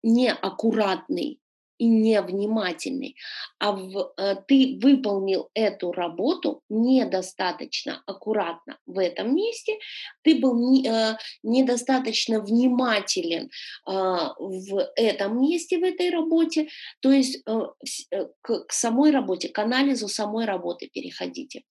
неаккуратный, 0.03 1.39
и 1.77 1.87
невнимательный, 1.87 3.15
а 3.59 3.71
в, 3.71 4.13
э, 4.17 4.35
ты 4.47 4.79
выполнил 4.81 5.49
эту 5.53 5.91
работу 5.91 6.61
недостаточно 6.69 8.01
аккуратно 8.05 8.77
в 8.85 8.99
этом 8.99 9.35
месте, 9.35 9.77
ты 10.23 10.39
был 10.39 10.55
не, 10.57 10.87
э, 10.87 11.17
недостаточно 11.43 12.39
внимателен 12.39 13.45
э, 13.45 13.91
в 13.91 14.91
этом 14.95 15.41
месте, 15.41 15.77
в 15.77 15.83
этой 15.83 16.09
работе, 16.09 16.69
то 17.01 17.11
есть 17.11 17.41
э, 17.45 18.25
к, 18.41 18.65
к 18.65 18.71
самой 18.71 19.11
работе, 19.11 19.49
к 19.49 19.59
анализу 19.59 20.07
самой 20.07 20.45
работы 20.45 20.89
переходите. 20.91 21.63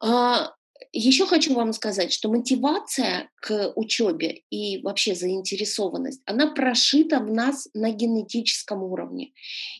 А, 0.00 0.52
еще 0.92 1.26
хочу 1.26 1.54
вам 1.54 1.72
сказать, 1.72 2.12
что 2.12 2.30
мотивация 2.30 3.30
к 3.36 3.72
учебе 3.76 4.42
и 4.50 4.82
вообще 4.82 5.14
заинтересованность, 5.14 6.22
она 6.26 6.52
прошита 6.52 7.18
в 7.20 7.30
нас 7.30 7.68
на 7.74 7.90
генетическом 7.90 8.82
уровне. 8.82 9.32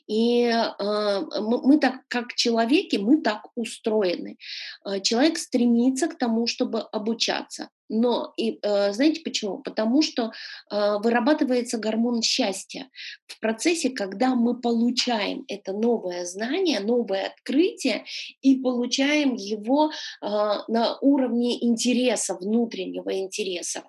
И 0.07 0.45
э, 0.45 1.21
мы 1.41 1.79
так, 1.79 2.07
как 2.09 2.35
человеки, 2.35 2.97
мы 2.97 3.21
так 3.23 3.47
устроены. 3.55 4.38
Э, 4.85 5.01
человек 5.01 5.38
стремится 5.38 6.09
к 6.09 6.19
тому, 6.19 6.47
чтобы 6.47 6.81
обучаться. 6.81 7.69
Но 7.88 8.33
и 8.37 8.59
э, 8.62 8.92
знаете 8.92 9.21
почему? 9.23 9.59
Потому 9.59 10.03
что 10.03 10.33
э, 10.71 10.97
вырабатывается 10.99 11.79
гормон 11.79 12.23
счастья 12.23 12.88
в 13.27 13.38
процессе, 13.40 13.90
когда 13.90 14.35
мы 14.35 14.61
получаем 14.61 15.45
это 15.49 15.73
новое 15.73 16.25
знание, 16.25 16.81
новое 16.81 17.27
открытие 17.27 18.05
и 18.40 18.57
получаем 18.57 19.35
его 19.35 19.90
э, 19.90 20.27
на 20.68 20.99
уровне 21.01 21.64
интереса, 21.64 22.35
внутреннего 22.35 23.18
интереса 23.18 23.83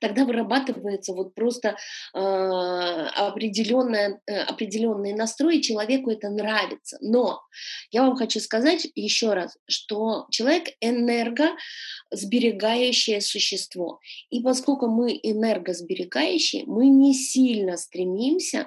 тогда 0.00 0.24
вырабатывается 0.24 1.12
вот 1.12 1.34
просто 1.34 1.76
э, 2.14 2.18
определенная, 2.18 4.20
э, 4.26 4.40
определенный 4.40 5.12
настрой, 5.12 5.58
и 5.58 5.62
человеку 5.62 6.10
это 6.10 6.30
нравится. 6.30 6.96
Но 7.00 7.42
я 7.90 8.02
вам 8.02 8.16
хочу 8.16 8.40
сказать 8.40 8.88
еще 8.94 9.34
раз, 9.34 9.58
что 9.68 10.26
человек 10.30 10.68
энергосберегающее 10.80 13.20
существо. 13.20 14.00
И 14.30 14.40
поскольку 14.40 14.86
мы 14.88 15.20
энергосберегающие, 15.22 16.64
мы 16.66 16.88
не 16.88 17.12
сильно 17.14 17.76
стремимся 17.76 18.66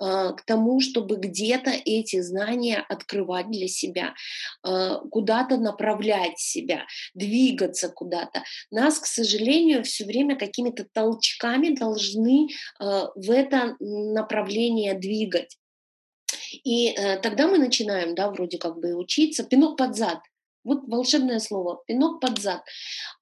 э, 0.00 0.32
к 0.36 0.42
тому, 0.46 0.80
чтобы 0.80 1.16
где-то 1.16 1.70
эти 1.84 2.20
знания 2.20 2.84
открывать 2.88 3.50
для 3.50 3.68
себя, 3.68 4.14
э, 4.66 4.96
куда-то 5.10 5.58
направлять 5.58 6.38
себя, 6.38 6.86
двигаться 7.14 7.90
куда-то. 7.90 8.42
Нас, 8.70 8.98
к 8.98 9.04
сожалению, 9.06 9.84
все 9.84 10.04
время 10.04 10.36
какими 10.36 10.69
какими-то 10.70 10.88
толчками 10.92 11.74
должны 11.74 12.48
э, 12.48 13.06
в 13.14 13.30
это 13.30 13.76
направление 13.80 14.94
двигать. 14.94 15.56
И 16.64 16.88
э, 16.88 17.18
тогда 17.18 17.48
мы 17.48 17.58
начинаем, 17.58 18.14
да, 18.14 18.30
вроде 18.30 18.58
как 18.58 18.78
бы 18.78 18.94
учиться, 18.94 19.44
пинок 19.44 19.76
под 19.76 19.96
зад. 19.96 20.20
Вот 20.64 20.80
волшебное 20.88 21.38
слово, 21.38 21.82
пинок 21.86 22.20
под 22.20 22.38
зад. 22.38 22.62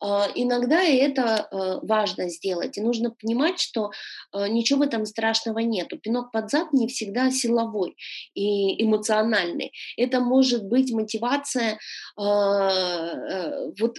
А, 0.00 0.28
иногда 0.34 0.82
и 0.82 0.96
это 0.96 1.48
э, 1.50 1.78
важно 1.86 2.28
сделать. 2.28 2.76
И 2.78 2.80
нужно 2.80 3.10
понимать, 3.10 3.60
что 3.60 3.90
э, 4.32 4.48
ничего 4.48 4.84
этом 4.84 5.06
страшного 5.06 5.60
нету. 5.60 5.98
Пинок 5.98 6.32
под 6.32 6.50
зад 6.50 6.72
не 6.72 6.88
всегда 6.88 7.30
силовой 7.30 7.96
и 8.34 8.82
эмоциональный. 8.82 9.72
Это 9.96 10.20
может 10.20 10.64
быть 10.64 10.92
мотивация 10.92 11.78
э, 12.18 13.70
вот, 13.80 13.98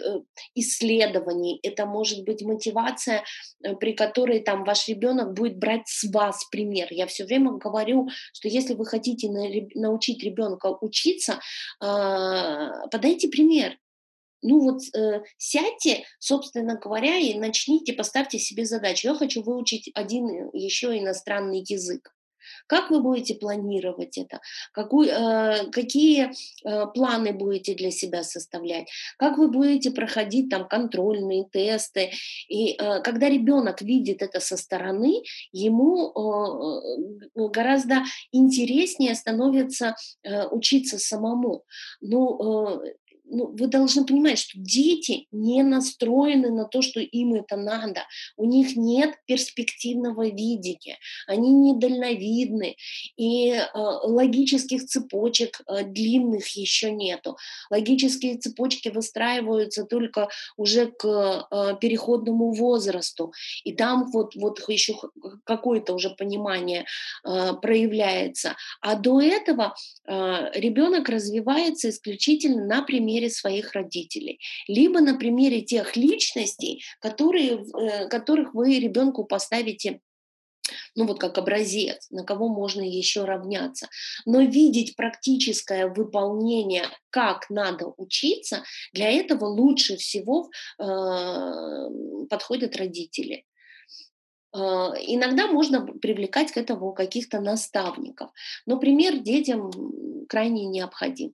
исследований, 0.55 1.59
это 1.63 1.85
может 1.85 2.23
быть 2.25 2.41
мотивация, 2.41 3.23
при 3.79 3.93
которой 3.93 4.39
там 4.39 4.63
ваш 4.63 4.87
ребенок 4.87 5.33
будет 5.33 5.57
брать 5.57 5.87
с 5.87 6.03
вас 6.11 6.45
пример. 6.51 6.87
Я 6.91 7.07
все 7.07 7.25
время 7.25 7.51
говорю, 7.51 8.09
что 8.33 8.47
если 8.47 8.73
вы 8.73 8.85
хотите 8.85 9.29
научить 9.75 10.23
ребенка 10.23 10.77
учиться, 10.81 11.39
а, 11.79 12.87
пример. 13.29 13.77
Ну 14.41 14.59
вот 14.61 14.81
э, 14.95 15.21
сядьте, 15.37 16.05
собственно 16.19 16.75
говоря, 16.75 17.17
и 17.17 17.37
начните, 17.37 17.93
поставьте 17.93 18.39
себе 18.39 18.65
задачу. 18.65 19.09
Я 19.09 19.15
хочу 19.15 19.41
выучить 19.41 19.91
один 19.93 20.29
э, 20.29 20.49
еще 20.53 20.97
иностранный 20.97 21.63
язык. 21.67 22.13
Как 22.67 22.89
вы 22.89 23.01
будете 23.01 23.35
планировать 23.35 24.17
это? 24.17 24.39
Какую, 24.71 25.09
э, 25.09 25.69
какие 25.71 26.31
э, 26.63 26.85
планы 26.93 27.33
будете 27.33 27.75
для 27.75 27.91
себя 27.91 28.23
составлять? 28.23 28.87
Как 29.17 29.37
вы 29.37 29.49
будете 29.49 29.91
проходить 29.91 30.49
там 30.49 30.67
контрольные 30.67 31.45
тесты? 31.51 32.11
И 32.47 32.73
э, 32.73 33.01
когда 33.01 33.29
ребенок 33.29 33.81
видит 33.81 34.21
это 34.21 34.39
со 34.39 34.57
стороны, 34.57 35.21
ему 35.51 36.09
э, 36.09 37.31
э 37.35 37.49
гораздо 37.49 38.03
интереснее 38.31 39.15
становится 39.15 39.95
э, 40.23 40.47
учиться 40.47 40.97
самому. 40.97 41.63
Ну, 42.01 42.75
э, 42.75 42.93
ну, 43.29 43.47
вы 43.47 43.67
должны 43.67 44.05
понимать, 44.05 44.39
что 44.39 44.57
дети 44.57 45.27
не 45.31 45.63
настроены 45.63 46.51
на 46.51 46.65
то, 46.65 46.81
что 46.81 46.99
им 46.99 47.35
это 47.35 47.55
надо. 47.57 48.01
У 48.37 48.45
них 48.45 48.75
нет 48.75 49.15
перспективного 49.25 50.27
видения, 50.27 50.97
они 51.27 51.51
недальновидны, 51.51 52.75
и 53.17 53.51
э, 53.51 53.67
логических 53.73 54.85
цепочек 54.85 55.61
э, 55.67 55.83
длинных 55.83 56.47
еще 56.55 56.91
нету. 56.91 57.37
Логические 57.69 58.37
цепочки 58.37 58.89
выстраиваются 58.89 59.83
только 59.83 60.29
уже 60.57 60.87
к 60.87 61.05
э, 61.05 61.75
переходному 61.79 62.51
возрасту, 62.51 63.33
и 63.63 63.73
там 63.73 64.09
вот, 64.11 64.35
вот 64.35 64.59
еще 64.67 64.95
какое-то 65.43 65.93
уже 65.93 66.09
понимание 66.09 66.85
э, 67.23 67.53
проявляется. 67.61 68.55
А 68.81 68.95
до 68.95 69.21
этого 69.21 69.75
э, 70.07 70.51
ребенок 70.55 71.09
развивается 71.09 71.89
исключительно 71.89 72.65
на 72.65 72.81
примере 72.81 73.18
примере 73.19 73.29
своих 73.29 73.73
родителей, 73.73 74.39
либо 74.67 75.01
на 75.01 75.17
примере 75.17 75.61
тех 75.61 75.97
личностей, 75.97 76.83
которые, 77.01 77.63
э, 77.63 78.07
которых 78.09 78.53
вы 78.53 78.79
ребенку 78.79 79.25
поставите 79.25 79.99
ну 80.95 81.07
вот 81.07 81.19
как 81.19 81.37
образец, 81.37 82.07
на 82.11 82.23
кого 82.23 82.47
можно 82.47 82.81
еще 82.81 83.25
равняться. 83.25 83.87
Но 84.25 84.41
видеть 84.41 84.95
практическое 84.95 85.87
выполнение, 85.87 86.83
как 87.09 87.49
надо 87.49 87.87
учиться, 87.97 88.63
для 88.93 89.09
этого 89.09 89.45
лучше 89.45 89.97
всего 89.97 90.49
э, 90.77 92.25
подходят 92.29 92.75
родители. 92.75 93.45
Э, 94.53 94.57
иногда 95.07 95.47
можно 95.47 95.85
привлекать 95.85 96.51
к 96.51 96.57
этому 96.57 96.93
каких-то 96.93 97.39
наставников. 97.39 98.31
Например, 98.65 99.17
детям 99.17 99.71
крайне 100.27 100.65
необходим. 100.65 101.33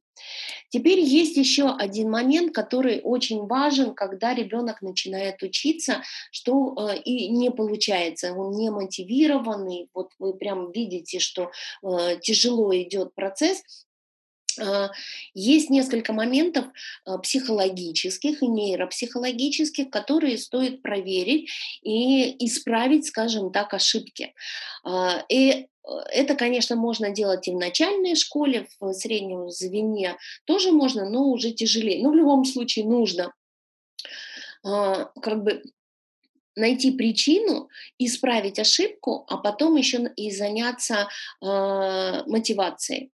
Теперь 0.69 0.99
есть 0.99 1.38
еще 1.38 1.69
один 1.69 2.10
момент, 2.10 2.54
который 2.54 3.01
очень 3.04 3.45
важен, 3.47 3.93
когда 3.93 4.34
ребенок 4.34 4.82
начинает 4.82 5.43
учиться, 5.43 6.01
что 6.32 6.75
э, 6.78 6.97
и 6.99 7.30
не 7.30 7.51
получается, 7.51 8.34
он 8.34 8.51
не 8.51 8.69
мотивированный, 8.69 9.89
вот 9.93 10.12
вы 10.19 10.34
прям 10.34 10.71
видите, 10.71 11.19
что 11.19 11.51
э, 11.84 12.17
тяжело 12.21 12.75
идет 12.75 13.13
процесс, 13.15 13.60
а, 13.60 13.84
есть 15.33 15.69
несколько 15.69 16.13
моментов 16.13 16.65
а, 17.05 17.17
психологических 17.17 18.41
и 18.41 18.47
нейропсихологических, 18.47 19.89
которые 19.89 20.37
стоит 20.37 20.81
проверить 20.81 21.49
и 21.83 22.45
исправить, 22.45 23.05
скажем 23.05 23.51
так, 23.51 23.73
ошибки. 23.73 24.33
А, 24.83 25.23
и 25.29 25.67
это, 26.11 26.35
конечно, 26.35 26.75
можно 26.75 27.11
делать 27.11 27.47
и 27.47 27.51
в 27.51 27.57
начальной 27.57 28.15
школе, 28.15 28.67
в 28.79 28.93
среднем 28.93 29.49
звене 29.49 30.17
тоже 30.45 30.71
можно, 30.71 31.07
но 31.07 31.29
уже 31.29 31.51
тяжелее. 31.51 32.03
Но 32.03 32.11
в 32.11 32.15
любом 32.15 32.45
случае 32.45 32.85
нужно 32.85 33.33
как 34.63 35.43
бы 35.43 35.61
найти 36.55 36.89
причину, 36.89 37.69
исправить 37.99 38.57
ошибку, 38.57 39.27
а 39.29 39.37
потом 39.37 39.75
еще 39.75 40.11
и 40.15 40.31
заняться 40.31 41.07
мотивацией. 41.39 43.11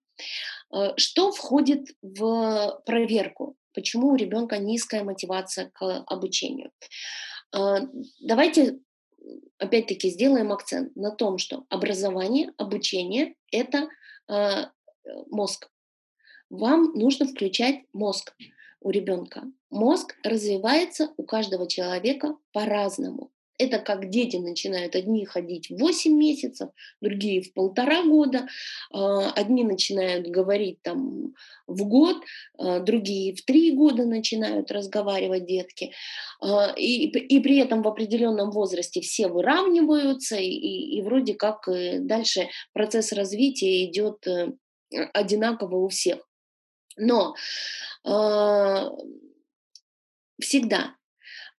Э, 0.74 0.94
что 0.98 1.32
входит 1.32 1.88
в 2.02 2.82
проверку? 2.86 3.56
Почему 3.74 4.10
у 4.10 4.16
ребенка 4.16 4.58
низкая 4.58 5.04
мотивация 5.04 5.70
к 5.74 6.04
обучению? 6.08 6.72
Э, 7.56 7.80
давайте 8.22 8.80
опять-таки 9.58 10.10
сделаем 10.10 10.52
акцент 10.52 10.96
на 10.96 11.12
том, 11.12 11.38
что 11.38 11.66
образование, 11.70 12.54
обучение– 12.58 13.36
это 13.52 13.90
э, 14.30 14.66
мозг. 15.30 15.70
Вам 16.50 16.94
нужно 16.94 17.28
включать 17.28 17.82
мозг 17.94 18.36
у 18.80 18.90
ребенка. 18.90 19.44
Мозг 19.70 20.16
развивается 20.24 21.14
у 21.18 21.24
каждого 21.24 21.68
человека 21.68 22.38
по-разному. 22.54 23.32
Это 23.58 23.80
как 23.80 24.10
дети 24.10 24.38
начинают 24.38 24.96
одни 24.96 25.26
ходить 25.26 25.70
в 25.70 25.78
8 25.78 26.14
месяцев, 26.14 26.70
другие 27.02 27.42
в 27.42 27.54
полтора 27.54 28.04
года, 28.04 28.48
а, 28.92 29.32
одни 29.32 29.64
начинают 29.64 30.28
говорить 30.28 30.82
там 30.84 31.34
в 31.66 31.84
год, 31.88 32.18
а, 32.58 32.80
другие 32.80 33.34
в 33.34 33.44
три 33.44 33.72
года 33.72 34.06
начинают 34.06 34.72
разговаривать 34.72 35.46
детки. 35.46 35.92
А, 36.40 36.74
и, 36.78 37.08
и 37.08 37.40
при 37.40 37.58
этом 37.58 37.82
в 37.82 37.88
определенном 37.88 38.52
возрасте 38.52 39.02
все 39.02 39.28
выравниваются, 39.28 40.36
и, 40.36 40.50
и 40.50 41.02
вроде 41.02 41.34
как 41.34 41.68
э, 41.68 42.00
дальше 42.00 42.50
процесс 42.74 43.12
развития 43.12 43.86
идет 43.86 44.28
э, 44.28 44.54
одинаково 45.14 45.78
у 45.78 45.88
всех. 45.90 46.20
Но 47.00 47.36
всегда 50.40 50.96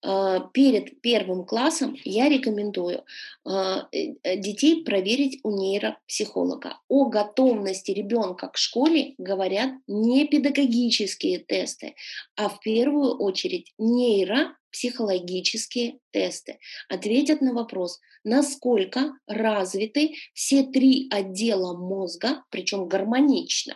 перед 0.01 1.01
первым 1.01 1.45
классом 1.45 1.97
я 2.05 2.29
рекомендую 2.29 3.05
э, 3.45 3.83
э, 3.91 4.37
детей 4.37 4.85
проверить 4.85 5.41
у 5.43 5.51
нейропсихолога. 5.51 6.79
О 6.89 7.07
готовности 7.07 7.91
ребенка 7.91 8.47
к 8.49 8.57
школе 8.57 9.17
говорят 9.19 9.73
не 9.89 10.25
педагогические 10.27 11.41
тесты, 11.41 11.97
а 12.37 12.49
в 12.49 12.61
первую 12.61 13.17
очередь 13.17 13.75
нейропсихологические 13.79 15.99
тесты. 16.13 16.61
Ответят 16.89 17.41
на 17.41 17.53
вопрос, 17.53 17.99
насколько 18.23 19.15
развиты 19.27 20.15
все 20.33 20.63
три 20.63 21.09
отдела 21.11 21.77
мозга, 21.77 22.45
причем 22.51 22.87
гармонично 22.87 23.75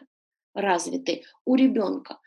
развиты 0.54 1.22
у 1.44 1.54
ребенка. 1.54 2.18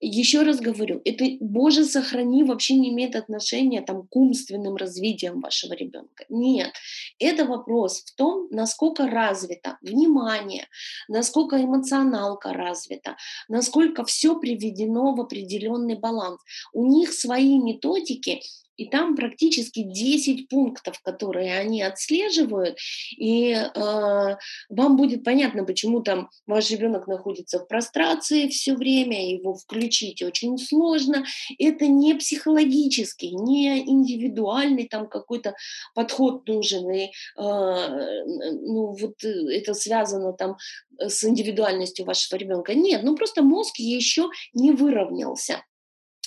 Еще 0.00 0.42
раз 0.42 0.60
говорю, 0.60 1.00
это, 1.04 1.24
Боже, 1.40 1.84
сохрани, 1.84 2.44
вообще 2.44 2.74
не 2.74 2.90
имеет 2.90 3.16
отношения 3.16 3.82
там, 3.82 4.06
к 4.06 4.16
умственным 4.16 4.76
развитиям 4.76 5.40
вашего 5.40 5.74
ребенка. 5.74 6.24
Нет, 6.28 6.72
это 7.18 7.44
вопрос 7.44 8.02
в 8.02 8.14
том, 8.14 8.48
насколько 8.50 9.06
развито 9.06 9.78
внимание, 9.82 10.68
насколько 11.08 11.62
эмоционалка 11.62 12.52
развита, 12.52 13.16
насколько 13.48 14.04
все 14.04 14.38
приведено 14.38 15.14
в 15.14 15.20
определенный 15.20 15.98
баланс. 15.98 16.40
У 16.72 16.86
них 16.86 17.12
свои 17.12 17.58
методики, 17.58 18.40
и 18.82 18.86
там 18.88 19.14
практически 19.14 19.82
10 19.82 20.48
пунктов, 20.48 21.00
которые 21.02 21.56
они 21.58 21.82
отслеживают, 21.82 22.76
и 23.16 23.52
э, 23.52 24.36
вам 24.68 24.96
будет 24.96 25.22
понятно, 25.22 25.64
почему 25.64 26.00
там 26.00 26.30
ваш 26.46 26.70
ребенок 26.70 27.06
находится 27.06 27.60
в 27.60 27.68
прострации 27.68 28.48
все 28.48 28.74
время, 28.74 29.32
его 29.32 29.54
включить 29.54 30.22
очень 30.22 30.58
сложно. 30.58 31.24
Это 31.58 31.86
не 31.86 32.14
психологический, 32.14 33.30
не 33.36 33.78
индивидуальный 33.88 34.88
там 34.88 35.08
какой-то 35.08 35.54
подход 35.94 36.46
нужен, 36.48 36.90
и 36.90 37.04
э, 37.04 37.10
ну 37.36 38.96
вот 38.98 39.22
это 39.22 39.74
связано 39.74 40.32
там 40.32 40.56
с 40.98 41.22
индивидуальностью 41.22 42.04
вашего 42.04 42.36
ребенка. 42.36 42.74
Нет, 42.74 43.02
ну 43.04 43.14
просто 43.14 43.42
мозг 43.42 43.76
еще 43.78 44.28
не 44.52 44.72
выровнялся 44.72 45.62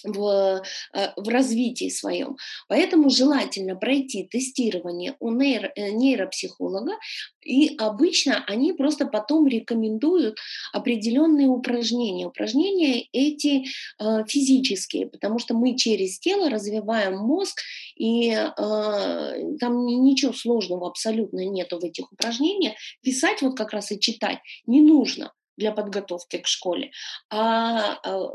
в, 0.06 0.62
э, 0.94 1.12
в 1.16 1.28
развитии 1.28 1.90
своем. 1.90 2.38
Поэтому 2.68 3.10
желательно 3.10 3.76
пройти 3.76 4.24
тестирование 4.24 5.16
у 5.20 5.32
э, 5.32 5.92
нейропсихолога, 5.92 6.94
и 7.42 7.76
обычно 7.78 8.44
они 8.48 8.74
просто 8.74 9.06
потом 9.06 9.48
рекомендуют 9.48 10.38
определенные 10.74 11.48
упражнения. 11.48 12.28
Упражнения 12.28 13.08
эти 13.12 13.66
э, 14.00 14.26
физические, 14.28 15.08
потому 15.08 15.40
что 15.40 15.54
мы 15.54 15.76
через 15.76 16.20
тело 16.20 16.50
развиваем 16.50 17.18
мозг, 17.18 17.62
и 17.96 18.36
там 18.56 19.86
ничего 19.86 20.34
сложного 20.34 20.88
абсолютно 20.88 21.46
нету 21.46 21.80
в 21.80 21.84
этих 21.84 22.12
упражнениях. 22.12 22.74
Писать 23.02 23.42
вот 23.42 23.56
как 23.56 23.72
раз 23.72 23.92
и 23.92 24.00
читать 24.00 24.40
не 24.66 24.82
нужно 24.82 25.32
для 25.58 25.72
подготовки 25.72 26.38
к 26.38 26.48
школе, 26.48 26.92
а, 27.30 28.00
а 28.04 28.30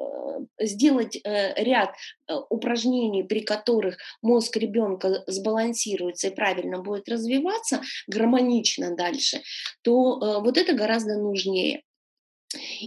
сделать 0.61 1.17
э, 1.17 1.63
ряд 1.63 1.91
э, 2.29 2.35
упражнений, 2.49 3.23
при 3.23 3.41
которых 3.41 3.99
мозг 4.23 4.57
ребенка 4.57 5.23
сбалансируется 5.27 6.29
и 6.29 6.35
правильно 6.35 6.79
будет 6.81 7.09
развиваться, 7.09 7.83
гармонично 8.07 8.97
дальше, 8.97 9.43
то 9.83 10.19
э, 10.19 10.41
вот 10.41 10.57
это 10.57 10.73
гораздо 10.73 11.19
нужнее. 11.19 11.83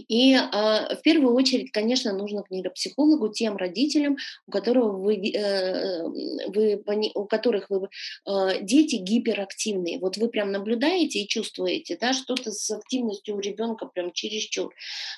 И 0.08 0.34
э, 0.34 0.40
в 0.94 1.00
первую 1.02 1.34
очередь, 1.34 1.72
конечно, 1.72 2.12
нужно 2.12 2.42
к 2.42 2.50
нейропсихологу 2.50 3.28
тем 3.30 3.56
родителям, 3.56 4.16
у, 4.46 4.50
которого 4.50 4.98
вы, 4.98 5.16
э, 5.30 6.02
вы, 6.48 6.82
у 7.14 7.24
которых 7.24 7.70
вы, 7.70 7.88
э, 8.26 8.62
дети 8.62 8.96
гиперактивные. 8.96 9.98
Вот 9.98 10.18
вы 10.18 10.28
прям 10.28 10.52
наблюдаете 10.52 11.20
и 11.20 11.28
чувствуете, 11.28 11.96
да, 11.98 12.12
что-то 12.12 12.52
с 12.52 12.70
активностью 12.70 13.36
у 13.36 13.40
ребенка 13.40 13.86
прям 13.86 14.12
чересчур. 14.12 14.74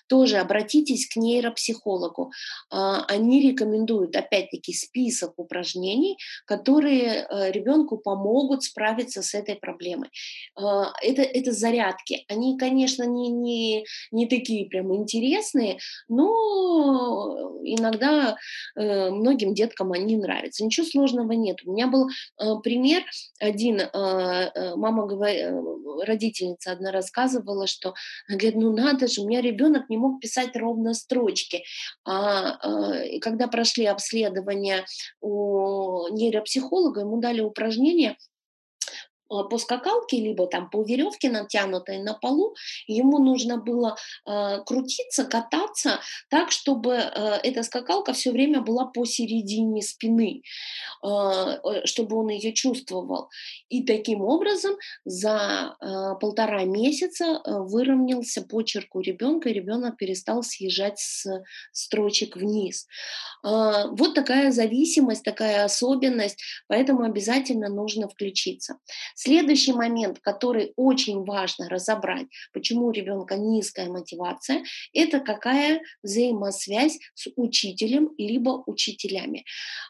Тоже 0.06 0.37
обратитесь 0.37 1.09
к 1.09 1.16
нейропсихологу. 1.16 2.30
Э, 2.70 2.98
они 3.09 3.42
рекомендуют, 3.42 4.14
опять-таки, 4.14 4.72
список 4.72 5.32
упражнений, 5.38 6.18
которые 6.44 7.26
э, 7.28 7.50
ребенку 7.50 7.98
помогут 7.98 8.62
справиться 8.62 9.22
с 9.22 9.35
этой 9.35 9.56
проблемой. 9.56 10.09
Э, 10.56 10.85
это, 11.02 11.22
это 11.22 11.50
зарядки. 11.50 12.24
Они, 12.28 12.56
конечно, 12.56 13.02
не, 13.02 13.28
не, 13.28 13.85
не 14.12 14.36
такие 14.37 14.68
прям 14.68 14.94
интересные, 14.94 15.79
но 16.09 17.59
иногда 17.64 18.37
э, 18.77 19.11
многим 19.11 19.55
деткам 19.55 19.92
они 19.92 20.16
нравятся. 20.16 20.64
Ничего 20.64 20.87
сложного 20.87 21.33
нет. 21.33 21.59
У 21.64 21.72
меня 21.72 21.87
был 21.87 22.09
э, 22.09 22.44
пример 22.62 23.03
один, 23.40 23.81
э, 23.81 23.87
э 23.92 24.77
мама 24.77 25.07
говорит, 25.07 25.42
э, 25.42 26.05
родительница 26.05 26.72
одна 26.72 26.92
рассказывала, 26.92 27.66
что 27.66 27.94
говорит, 28.29 28.57
ну 28.57 28.72
надо 28.72 29.09
же, 29.09 29.22
у 29.22 29.27
меня 29.27 29.40
ребенок 29.40 29.88
не 29.88 29.96
мог 29.96 30.20
писать 30.20 30.57
ровно 30.57 30.94
строчки. 30.94 31.64
А 32.05 32.59
э, 32.62 33.18
когда 33.20 33.49
прошли 33.49 33.87
обследование 33.87 34.85
у 35.20 36.09
нейропсихолога, 36.11 37.01
ему 37.01 37.20
дали 37.20 37.40
упражнение 37.40 38.16
по 39.29 39.59
скакалке, 39.59 40.19
либо 40.19 40.47
там 40.47 40.71
по 40.71 40.83
веревке 40.83 41.31
натянутой 41.31 41.99
на 41.99 42.15
полу, 42.15 42.55
ему 42.87 43.19
нужно 43.19 43.59
было 43.59 43.97
э, 44.27 44.62
крутиться, 44.65 45.25
кататься 45.25 46.01
так, 46.31 46.51
чтобы 46.51 46.95
э, 46.95 47.41
эта 47.43 47.62
скакалка 47.62 48.12
все 48.12 48.31
время 48.31 48.61
была 48.61 48.87
посередине 48.87 49.83
спины, 49.83 50.43
э, 51.05 51.85
чтобы 51.85 52.17
он 52.17 52.29
ее 52.29 52.53
чувствовал. 52.53 53.29
И 53.69 53.85
таким 53.85 54.23
образом 54.23 54.77
за 55.05 55.77
э, 55.81 55.87
полтора 56.21 56.65
месяца 56.65 57.41
выровнялся 57.45 58.43
почерк 58.43 58.95
у 58.95 59.01
ребенка, 59.01 59.49
и 59.49 59.53
ребенок 59.53 59.97
перестал 59.97 60.43
съезжать 60.43 60.99
с 60.99 61.27
строчек 61.72 62.37
вниз. 62.37 62.87
Э, 63.45 63.89
вот 63.91 64.14
такая 64.14 64.51
зависимость, 64.51 65.24
такая 65.24 65.64
особенность, 65.64 66.39
поэтому 66.68 67.03
обязательно 67.03 67.68
нужно 67.68 68.09
включиться. 68.09 68.79
Следующий 69.19 69.73
момент, 69.73 70.19
который 70.21 70.75
очень 70.77 71.25
важно 71.25 71.71
разобрать, 71.71 72.27
почему 72.53 72.89
у 72.89 72.91
ребенка 72.91 73.37
низкая 73.37 73.89
мотивация, 73.89 74.62
это 74.93 75.21
какая 75.21 75.81
взаимосвязь 76.03 76.99
с 77.14 77.31
учителем 77.35 78.11
либо 78.19 78.62
учителями. 78.67 79.47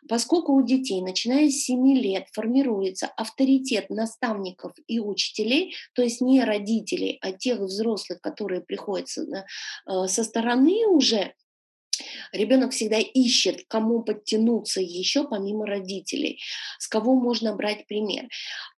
Поскольку 0.09 0.53
у 0.53 0.63
детей, 0.63 1.03
начиная 1.03 1.51
с 1.51 1.65
7 1.65 1.99
лет, 1.99 2.29
формируется 2.33 3.09
авторитет 3.09 3.91
наставников 3.91 4.73
и 4.87 5.01
учителей, 5.01 5.75
то 5.95 6.03
есть 6.03 6.21
не 6.21 6.45
родителей, 6.45 7.19
а 7.21 7.33
тех 7.33 7.59
взрослых, 7.59 8.21
которые 8.21 8.61
приходят 8.61 9.09
э, 9.19 10.07
со 10.07 10.23
стороны 10.23 10.87
уже, 10.87 11.35
Ребенок 12.33 12.73
всегда 12.73 12.99
ищет, 12.99 13.65
кому 13.69 14.03
подтянуться 14.03 14.81
еще 14.81 15.27
помимо 15.29 15.67
родителей, 15.67 16.41
с 16.79 16.89
кого 16.89 17.15
можно 17.15 17.55
брать 17.55 17.87
пример 17.87 18.29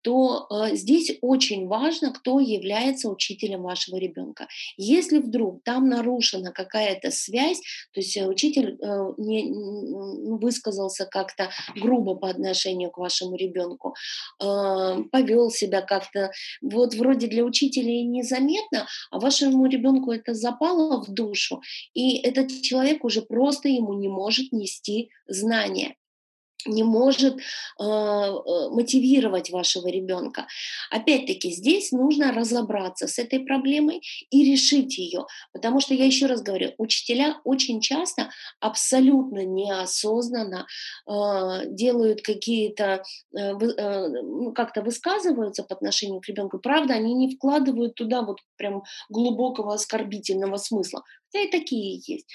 то 0.07 0.47
э, 0.49 0.75
здесь 0.75 1.17
очень 1.19 1.67
важно, 1.67 2.13
кто 2.13 2.39
является 2.39 3.09
учителем 3.09 3.63
вашего 3.63 3.97
ребенка. 3.97 4.47
Если 4.77 5.17
вдруг 5.17 5.65
там 5.65 5.89
нарушена 5.89 6.53
какая-то 6.53 7.11
связь, 7.11 7.59
то 7.91 7.99
есть 7.99 8.15
э, 8.15 8.25
учитель 8.25 8.77
э, 8.81 9.13
не, 9.17 9.51
высказался 10.37 11.05
как-то 11.05 11.49
грубо 11.75 12.15
по 12.15 12.29
отношению 12.29 12.89
к 12.89 12.97
вашему 12.97 13.35
ребенку, 13.35 13.95
э, 14.41 15.03
повел 15.11 15.51
себя 15.51 15.81
как-то, 15.81 16.31
вот 16.61 16.93
вроде 16.93 17.27
для 17.27 17.43
учителя 17.43 17.91
и 17.91 18.03
незаметно, 18.03 18.87
а 19.11 19.19
вашему 19.19 19.65
ребенку 19.65 20.13
это 20.13 20.33
запало 20.33 21.03
в 21.03 21.13
душу, 21.13 21.61
и 21.93 22.15
этот 22.19 22.49
человек 22.61 23.03
уже 23.03 23.23
просто 23.23 23.46
ему 23.67 23.93
не 23.93 24.07
может 24.07 24.51
нести 24.51 25.09
знания 25.27 25.95
не 26.67 26.83
может 26.83 27.35
э, 27.35 27.39
э, 27.83 28.69
мотивировать 28.69 29.49
вашего 29.49 29.87
ребенка. 29.87 30.47
Опять-таки, 30.91 31.51
здесь 31.51 31.91
нужно 31.91 32.31
разобраться 32.31 33.07
с 33.07 33.19
этой 33.19 33.39
проблемой 33.39 34.01
и 34.29 34.51
решить 34.51 34.97
ее, 34.97 35.25
потому 35.53 35.79
что 35.79 35.93
я 35.93 36.05
еще 36.05 36.25
раз 36.25 36.41
говорю, 36.41 36.73
учителя 36.77 37.39
очень 37.43 37.81
часто 37.81 38.29
абсолютно 38.59 39.45
неосознанно 39.45 40.65
э, 41.07 41.67
делают 41.67 42.21
какие-то, 42.21 43.03
э, 43.35 43.39
э, 43.39 44.07
ну, 44.07 44.51
как-то 44.53 44.81
высказываются 44.81 45.63
по 45.63 45.75
отношению 45.75 46.21
к 46.21 46.27
ребенку. 46.27 46.59
Правда, 46.59 46.95
они 46.95 47.13
не 47.13 47.35
вкладывают 47.35 47.95
туда 47.95 48.21
вот 48.21 48.39
прям 48.57 48.83
глубокого 49.09 49.73
оскорбительного 49.73 50.57
смысла. 50.57 51.03
Да 51.33 51.41
и 51.41 51.49
такие 51.49 52.01
есть. 52.05 52.27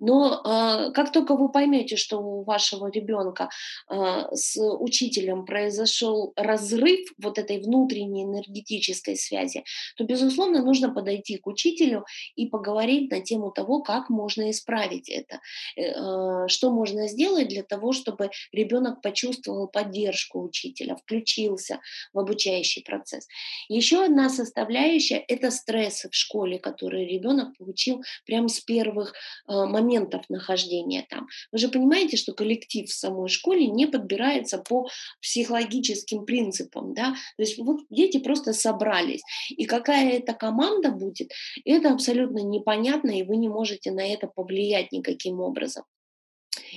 Но 0.00 0.42
э, 0.42 0.92
как 0.92 1.12
только 1.12 1.36
вы 1.36 1.50
поймете, 1.50 1.96
что 1.96 2.18
у 2.18 2.44
вашего 2.44 2.90
ребенка 2.90 3.50
э, 3.90 4.24
с 4.32 4.58
учителем 4.58 5.44
произошел 5.44 6.32
разрыв 6.34 7.00
вот 7.18 7.38
этой 7.38 7.60
внутренней 7.60 8.24
энергетической 8.24 9.16
связи, 9.16 9.64
то, 9.96 10.04
безусловно, 10.04 10.62
нужно 10.62 10.90
подойти 10.90 11.36
к 11.36 11.46
учителю 11.46 12.06
и 12.36 12.46
поговорить 12.46 13.10
на 13.10 13.20
тему 13.20 13.50
того, 13.50 13.82
как 13.82 14.08
можно 14.08 14.50
исправить 14.50 15.10
это, 15.10 15.40
э, 15.76 16.48
что 16.48 16.70
можно 16.70 17.06
сделать 17.06 17.48
для 17.48 17.62
того, 17.62 17.92
чтобы 17.92 18.30
ребенок 18.52 19.02
почувствовал 19.02 19.68
поддержку 19.68 20.42
учителя, 20.42 20.96
включился 20.96 21.80
в 22.14 22.18
обучающий 22.18 22.82
процесс. 22.82 23.26
Еще 23.68 24.04
одна 24.04 24.30
составляющая– 24.30 25.22
это 25.28 25.50
стрессы 25.50 26.08
в 26.08 26.14
школе, 26.14 26.58
которые 26.58 27.06
ребенок 27.06 27.56
получил 27.58 28.02
прямо 28.24 28.37
прямо 28.38 28.48
с 28.48 28.60
первых 28.60 29.14
э, 29.48 29.52
моментов 29.52 30.22
нахождения 30.28 31.04
там. 31.10 31.26
Вы 31.50 31.58
же 31.58 31.68
понимаете, 31.68 32.16
что 32.16 32.32
коллектив 32.32 32.88
в 32.88 32.92
самой 32.92 33.28
школе 33.28 33.66
не 33.66 33.86
подбирается 33.86 34.58
по 34.58 34.88
психологическим 35.20 36.24
принципам, 36.24 36.94
да, 36.94 37.14
то 37.36 37.42
есть 37.42 37.58
вот 37.58 37.80
дети 37.90 38.18
просто 38.18 38.52
собрались, 38.52 39.22
и 39.50 39.64
какая 39.64 40.18
это 40.18 40.34
команда 40.34 40.90
будет, 40.90 41.32
это 41.64 41.92
абсолютно 41.92 42.38
непонятно, 42.38 43.10
и 43.10 43.24
вы 43.24 43.36
не 43.36 43.48
можете 43.48 43.90
на 43.90 44.06
это 44.06 44.28
повлиять 44.28 44.92
никаким 44.92 45.40
образом. 45.40 45.84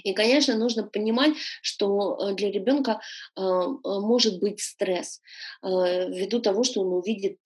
И, 0.03 0.13
конечно, 0.13 0.57
нужно 0.57 0.83
понимать, 0.83 1.33
что 1.61 2.17
э, 2.17 2.33
для 2.33 2.51
ребенка 2.51 2.99
э, 3.35 3.41
э, 3.41 3.43
может 3.83 4.39
быть 4.39 4.61
стресс 4.61 5.21
ввиду 5.63 6.39
того, 6.39 6.63
что 6.63 6.81
он 6.81 6.93
увидит 6.93 7.37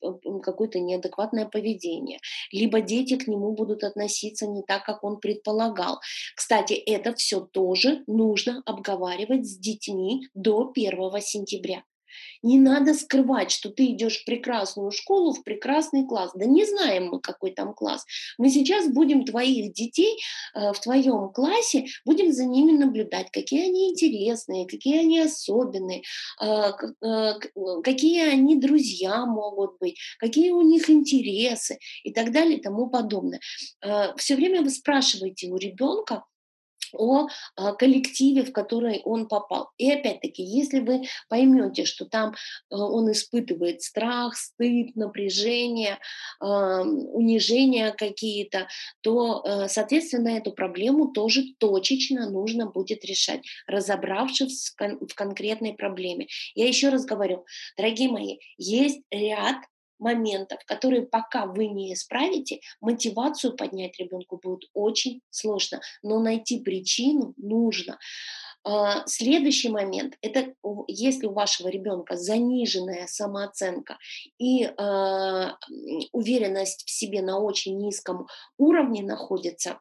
какое-то 0.42 0.80
неадекватное 0.80 1.46
поведение, 1.46 2.20
либо 2.52 2.82
дети 2.82 3.18
к 3.18 3.28
нему 3.28 3.52
будут 3.54 3.84
относиться 3.84 4.48
не 4.48 4.64
так, 4.64 4.86
как 4.86 5.04
он 5.04 5.20
предполагал. 5.20 6.00
Кстати, 6.36 6.74
это 6.74 7.14
все 7.16 7.42
тоже 7.42 8.04
нужно 8.08 8.62
обговаривать 8.66 9.46
с 9.46 9.58
детьми 9.58 10.28
до 10.34 10.72
1 10.74 11.22
сентября. 11.22 11.84
Не 12.42 12.60
надо 12.60 12.94
скрывать, 12.94 13.52
что 13.52 13.70
ты 13.70 13.88
идешь 13.88 14.22
в 14.22 14.26
прекрасную 14.26 14.92
школу, 14.92 15.34
в 15.34 15.44
прекрасный 15.44 16.06
класс. 16.06 16.32
Да 16.36 16.46
не 16.46 16.66
знаем 16.66 17.08
мы, 17.08 17.20
какой 17.20 17.52
там 17.52 17.74
класс. 17.74 18.06
Мы 18.38 18.50
сейчас 18.50 18.88
будем 18.88 19.26
твоих 19.26 19.74
детей 19.74 20.20
э, 20.54 20.74
в 20.74 20.80
твоем 20.80 21.30
классе, 21.30 21.86
будем 22.06 22.32
за 22.32 22.46
ними 22.46 22.72
наблюдать, 22.72 23.32
какие 23.32 23.68
они 23.68 23.92
интересные, 23.92 24.68
какие 24.68 25.00
они 25.00 25.20
особенные, 25.20 26.04
э, 26.42 26.72
э, 27.02 27.34
какие 27.84 28.30
они 28.30 28.56
друзья 28.56 29.26
могут 29.26 29.78
быть, 29.80 29.98
какие 30.20 30.52
у 30.52 30.62
них 30.62 30.90
интересы 30.90 31.80
и 32.04 32.14
так 32.14 32.32
далее 32.32 32.58
и 32.58 32.62
тому 32.62 32.90
подобное. 32.90 33.40
Все 34.18 34.36
время 34.36 34.62
вы 34.62 34.70
спрашиваете 34.70 35.50
у 35.50 35.58
ребенка, 35.58 36.24
о 36.94 37.28
а, 37.56 37.74
коллективе, 37.74 38.44
в 38.44 38.52
который 38.52 39.02
он 39.04 39.28
попал. 39.28 39.70
И 39.78 39.92
опять-таки, 39.92 40.44
если 40.44 40.80
вы 40.80 41.04
поймете, 41.30 41.86
что 41.86 42.06
там 42.06 42.32
э, 42.32 42.76
он 42.76 43.12
испытывает 43.12 43.82
страх, 43.82 44.36
стыд, 44.36 44.96
напряжение, 44.96 46.00
унижения 46.40 47.92
какие-то, 47.92 48.68
то, 49.02 49.44
соответственно, 49.68 50.30
эту 50.30 50.52
проблему 50.52 51.12
тоже 51.12 51.44
точечно 51.60 52.30
нужно 52.30 52.68
будет 52.68 53.06
решать, 53.06 53.42
разобравшись 53.68 54.74
в 54.78 55.14
конкретной 55.16 55.74
проблеме. 55.74 56.28
Я 56.54 56.68
еще 56.68 56.90
раз 56.90 57.06
говорю, 57.06 57.46
дорогие 57.78 58.10
мои, 58.10 58.38
есть 58.58 59.02
ряд 59.12 59.58
моментов, 60.06 60.60
которые 60.66 61.02
пока 61.02 61.48
вы 61.48 61.68
не 61.68 61.94
исправите, 61.94 62.60
мотивацию 62.80 63.56
поднять 63.56 64.00
ребенку 64.00 64.40
будет 64.42 64.70
очень 64.74 65.22
сложно, 65.32 65.82
но 66.04 66.20
найти 66.20 66.60
причину 66.62 67.34
нужно. 67.38 67.98
А, 68.64 69.04
следующий 69.08 69.70
момент– 69.70 70.16
это 70.22 70.54
если 70.88 71.26
у 71.26 71.34
вашего 71.34 71.70
ребенка 71.70 72.18
заниженная 72.18 73.08
самооценка 73.08 73.98
и 74.38 74.64
э, 74.64 74.72
уверенность 76.12 76.84
в 76.86 76.90
себе 76.90 77.22
на 77.22 77.40
очень 77.40 77.78
низком 77.78 78.28
уровне 78.58 79.04
находится, 79.04 79.80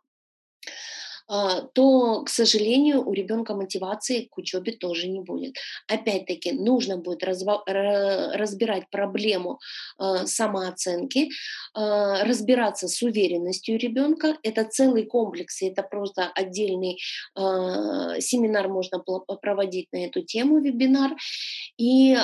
то, 1.26 2.22
к 2.24 2.28
сожалению, 2.28 3.06
у 3.08 3.12
ребенка 3.12 3.54
мотивации 3.54 4.28
к 4.30 4.38
учебе 4.38 4.72
тоже 4.72 5.08
не 5.08 5.20
будет. 5.20 5.56
Опять-таки, 5.88 6.52
нужно 6.52 6.98
будет 6.98 7.24
разбирать 7.24 8.90
проблему 8.90 9.58
а, 9.98 10.26
самооценки, 10.26 11.30
а, 11.74 12.24
разбираться 12.24 12.88
с 12.88 13.02
уверенностью 13.02 13.78
ребенка. 13.78 14.36
Это 14.42 14.64
целый 14.64 15.06
комплекс, 15.06 15.62
и 15.62 15.66
это 15.66 15.82
просто 15.82 16.30
отдельный 16.34 16.98
семинар 17.34 18.68
можно 18.68 18.98
проводить 19.42 19.88
на 19.92 20.06
эту 20.06 20.22
тему, 20.22 20.60
вебинар. 20.60 21.12
И 21.78 22.16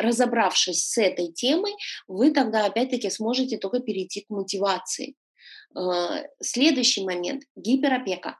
разобравшись 0.00 0.84
с 0.88 0.98
этой 0.98 1.32
темой, 1.32 1.72
вы 2.08 2.30
тогда 2.30 2.66
опять-таки 2.66 3.10
сможете 3.10 3.58
только 3.58 3.80
перейти 3.80 4.22
к 4.22 4.30
мотивации. 4.30 5.14
А, 5.74 6.24
следующий 6.40 7.04
момент– 7.04 7.42
гиперопека. 7.56 8.38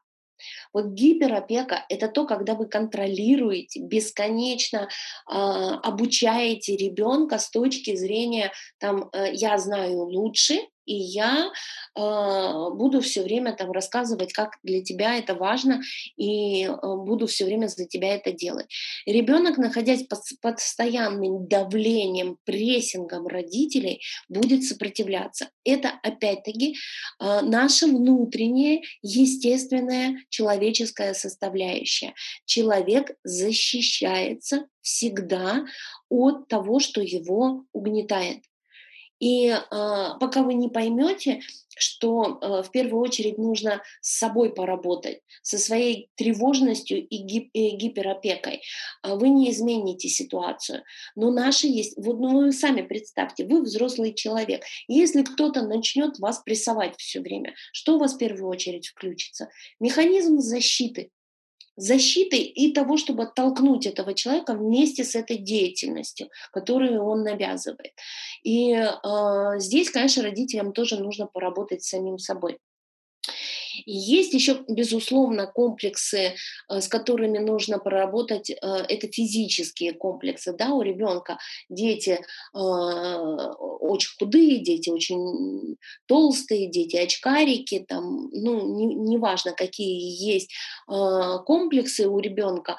Вот 0.73 0.87
гиперопека– 0.87 1.85
это 1.89 2.09
то, 2.09 2.27
когда 2.27 2.55
вы 2.55 2.67
контролируете, 2.67 3.81
бесконечно 3.81 4.89
э, 4.89 5.35
обучаете 5.35 6.77
ребенка 6.77 7.39
с 7.39 7.51
точки 7.51 7.95
зрения, 7.95 8.53
там, 8.79 9.09
э, 9.13 9.33
я 9.33 9.57
знаю 9.59 10.03
лучше, 10.03 10.59
и 10.87 10.95
я 10.95 11.51
э, 11.97 12.01
буду 12.01 13.01
все 13.01 13.23
время 13.23 13.55
там 13.55 13.73
рассказывать, 13.73 14.33
как 14.33 14.59
для 14.63 14.83
тебя 14.83 15.17
это 15.17 15.35
важно, 15.35 15.81
и 16.17 16.65
э, 16.65 16.73
буду 16.83 17.27
все 17.27 17.45
время 17.45 17.69
за 17.69 17.87
тебя 17.87 18.15
это 18.15 18.33
делать. 18.33 18.67
Ребенок, 19.07 19.59
находясь 19.59 20.05
под 20.05 20.21
постоянным 20.41 21.47
давлением, 21.47 22.39
прессингом 22.45 23.27
родителей, 23.27 24.01
будет 24.29 24.65
сопротивляться. 24.65 25.51
Это 25.65 25.93
опять-таки 26.03 26.77
э, 27.21 27.41
наша 27.43 27.87
внутренняя, 27.87 28.83
естественная 29.03 30.17
человеческая 30.29 31.15
составляющая. 31.15 32.15
Человек 32.45 33.17
защищается 33.25 34.67
всегда 34.81 35.65
от 36.09 36.49
того, 36.49 36.81
что 36.81 37.01
его 37.01 37.65
угнетает. 37.73 38.43
И 39.23 39.51
э, 39.51 39.59
пока 39.71 40.43
вы 40.43 40.55
не 40.55 40.69
поймете, 40.69 41.43
что 41.77 42.41
э, 42.41 42.63
в 42.65 42.73
первую 42.73 43.01
очередь 43.01 43.39
нужно 43.39 43.81
с 44.01 44.19
собой 44.19 44.53
поработать, 44.53 45.21
со 45.43 45.59
своей 45.59 46.11
тревожностью 46.17 47.07
и, 47.07 47.19
гип, 47.19 47.51
и 47.53 47.71
гиперопекой, 47.77 48.63
э, 49.05 49.15
вы 49.15 49.29
не 49.29 49.53
измените 49.53 50.09
ситуацию. 50.09 50.83
Но 51.15 51.31
наши 51.31 51.69
есть, 51.69 51.95
вот 51.97 52.19
ну, 52.19 52.41
вы 52.41 52.53
сами 52.53 52.83
представьте, 52.83 53.47
вы 53.47 53.63
взрослый 53.63 54.13
человек. 54.13 54.65
Если 54.89 55.23
кто-то 55.23 55.63
начнет 55.63 56.19
вас 56.19 56.41
прессовать 56.41 56.97
все 56.99 57.21
время, 57.21 57.55
что 57.73 57.95
у 57.95 57.99
вас 58.01 58.15
в 58.15 58.19
первую 58.19 58.51
очередь 58.51 58.89
включится? 58.89 59.51
Механизм 59.79 60.39
защиты 60.39 61.11
защиты 61.77 62.39
и 62.39 62.73
того, 62.73 62.97
чтобы 62.97 63.25
оттолкнуть 63.25 63.87
этого 63.87 64.15
человека 64.15 64.55
вместе 64.55 65.05
с 65.05 65.15
этой 65.15 65.39
деятельностью, 65.39 66.29
которую 66.53 67.03
он 67.03 67.23
навязывает. 67.23 67.93
И 68.43 68.73
э, 68.73 69.59
здесь, 69.59 69.91
конечно, 69.91 70.23
родителям 70.23 70.73
тоже 70.73 70.99
нужно 70.99 71.27
поработать 71.27 71.83
с 71.83 71.89
самим 71.89 72.19
собой. 72.19 72.59
Есть 73.87 74.35
еще, 74.35 74.65
безусловно, 74.69 75.47
комплексы, 75.47 76.35
э, 76.69 76.81
с 76.81 76.89
которыми 76.89 77.39
нужно 77.39 77.79
проработать. 77.79 78.51
Э, 78.51 78.57
это 78.89 79.09
физические 79.09 79.93
комплексы 79.93 80.53
да, 80.53 80.71
у 80.71 80.83
ребенка. 80.83 81.39
Дети 81.69 82.21
э, 82.55 82.59
очень 82.59 84.11
худые, 84.19 84.59
дети 84.59 84.91
очень 84.91 85.77
толстые, 86.07 86.71
дети 86.71 86.97
очкарики, 86.97 87.85
там, 87.89 88.29
ну, 88.33 88.77
неважно, 89.07 89.51
не 89.51 89.57
какие 89.57 90.33
есть 90.33 90.51
комплексы 90.87 92.07
у 92.09 92.19
ребенка 92.19 92.77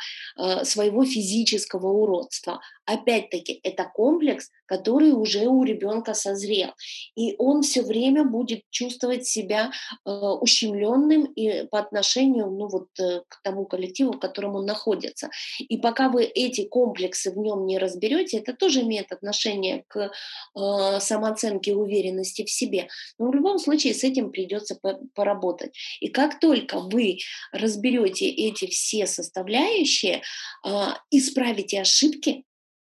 своего 0.63 1.05
физического 1.05 1.87
уродства. 1.87 2.59
Опять-таки, 2.85 3.59
это 3.63 3.89
комплекс, 3.93 4.49
который 4.65 5.11
уже 5.11 5.47
у 5.47 5.63
ребенка 5.63 6.13
созрел. 6.13 6.71
И 7.15 7.35
он 7.37 7.61
все 7.61 7.81
время 7.81 8.25
будет 8.25 8.63
чувствовать 8.71 9.25
себя 9.25 9.71
э, 10.05 10.11
ущемленным 10.11 11.25
и 11.25 11.65
по 11.67 11.79
отношению 11.79 12.47
ну, 12.49 12.67
вот, 12.67 12.87
э, 12.99 13.21
к 13.27 13.41
тому 13.43 13.65
коллективу, 13.65 14.13
в 14.13 14.19
котором 14.19 14.55
он 14.55 14.65
находится. 14.65 15.29
И 15.59 15.77
пока 15.77 16.09
вы 16.09 16.23
эти 16.23 16.65
комплексы 16.65 17.31
в 17.31 17.37
нем 17.37 17.65
не 17.65 17.77
разберете, 17.77 18.39
это 18.39 18.53
тоже 18.53 18.81
имеет 18.81 19.11
отношение 19.11 19.85
к 19.87 20.11
э, 20.55 20.99
самооценке 20.99 21.71
и 21.71 21.75
уверенности 21.75 22.43
в 22.43 22.49
себе. 22.49 22.87
Но 23.17 23.29
в 23.29 23.35
любом 23.35 23.59
случае 23.59 23.93
с 23.93 24.03
этим 24.03 24.31
придется 24.31 24.77
поработать. 25.13 25.73
И 26.01 26.09
как 26.09 26.39
только 26.39 26.79
вы 26.79 27.19
разберете 27.51 28.27
эти 28.29 28.67
все 28.67 29.07
составляющие, 29.07 30.21
э, 30.65 30.69
исправите 31.11 31.81
ошибки, 31.81 32.43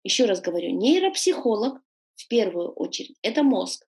еще 0.04 0.26
раз 0.26 0.42
говорю, 0.42 0.72
нейропсихолог 0.72 1.82
в 2.16 2.28
первую 2.28 2.72
очередь– 2.72 3.16
это 3.22 3.44
мозг. 3.44 3.86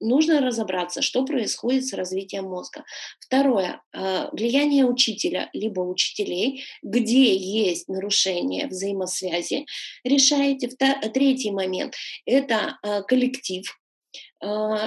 Нужно 0.00 0.40
разобраться, 0.40 1.02
что 1.02 1.24
происходит 1.24 1.86
с 1.86 1.94
развитием 1.94 2.44
мозга. 2.44 2.84
Второе, 3.18 3.82
э, 3.92 4.28
влияние 4.30 4.86
учителя, 4.86 5.50
либо 5.52 5.80
учителей, 5.80 6.64
где 6.82 7.34
есть 7.34 7.88
нарушение 7.88 8.68
взаимосвязи, 8.68 9.66
решаете. 10.04 10.68
Третий 11.12 11.50
момент– 11.50 11.94
это 12.26 12.78
э, 12.82 13.02
коллектив, 13.02 13.64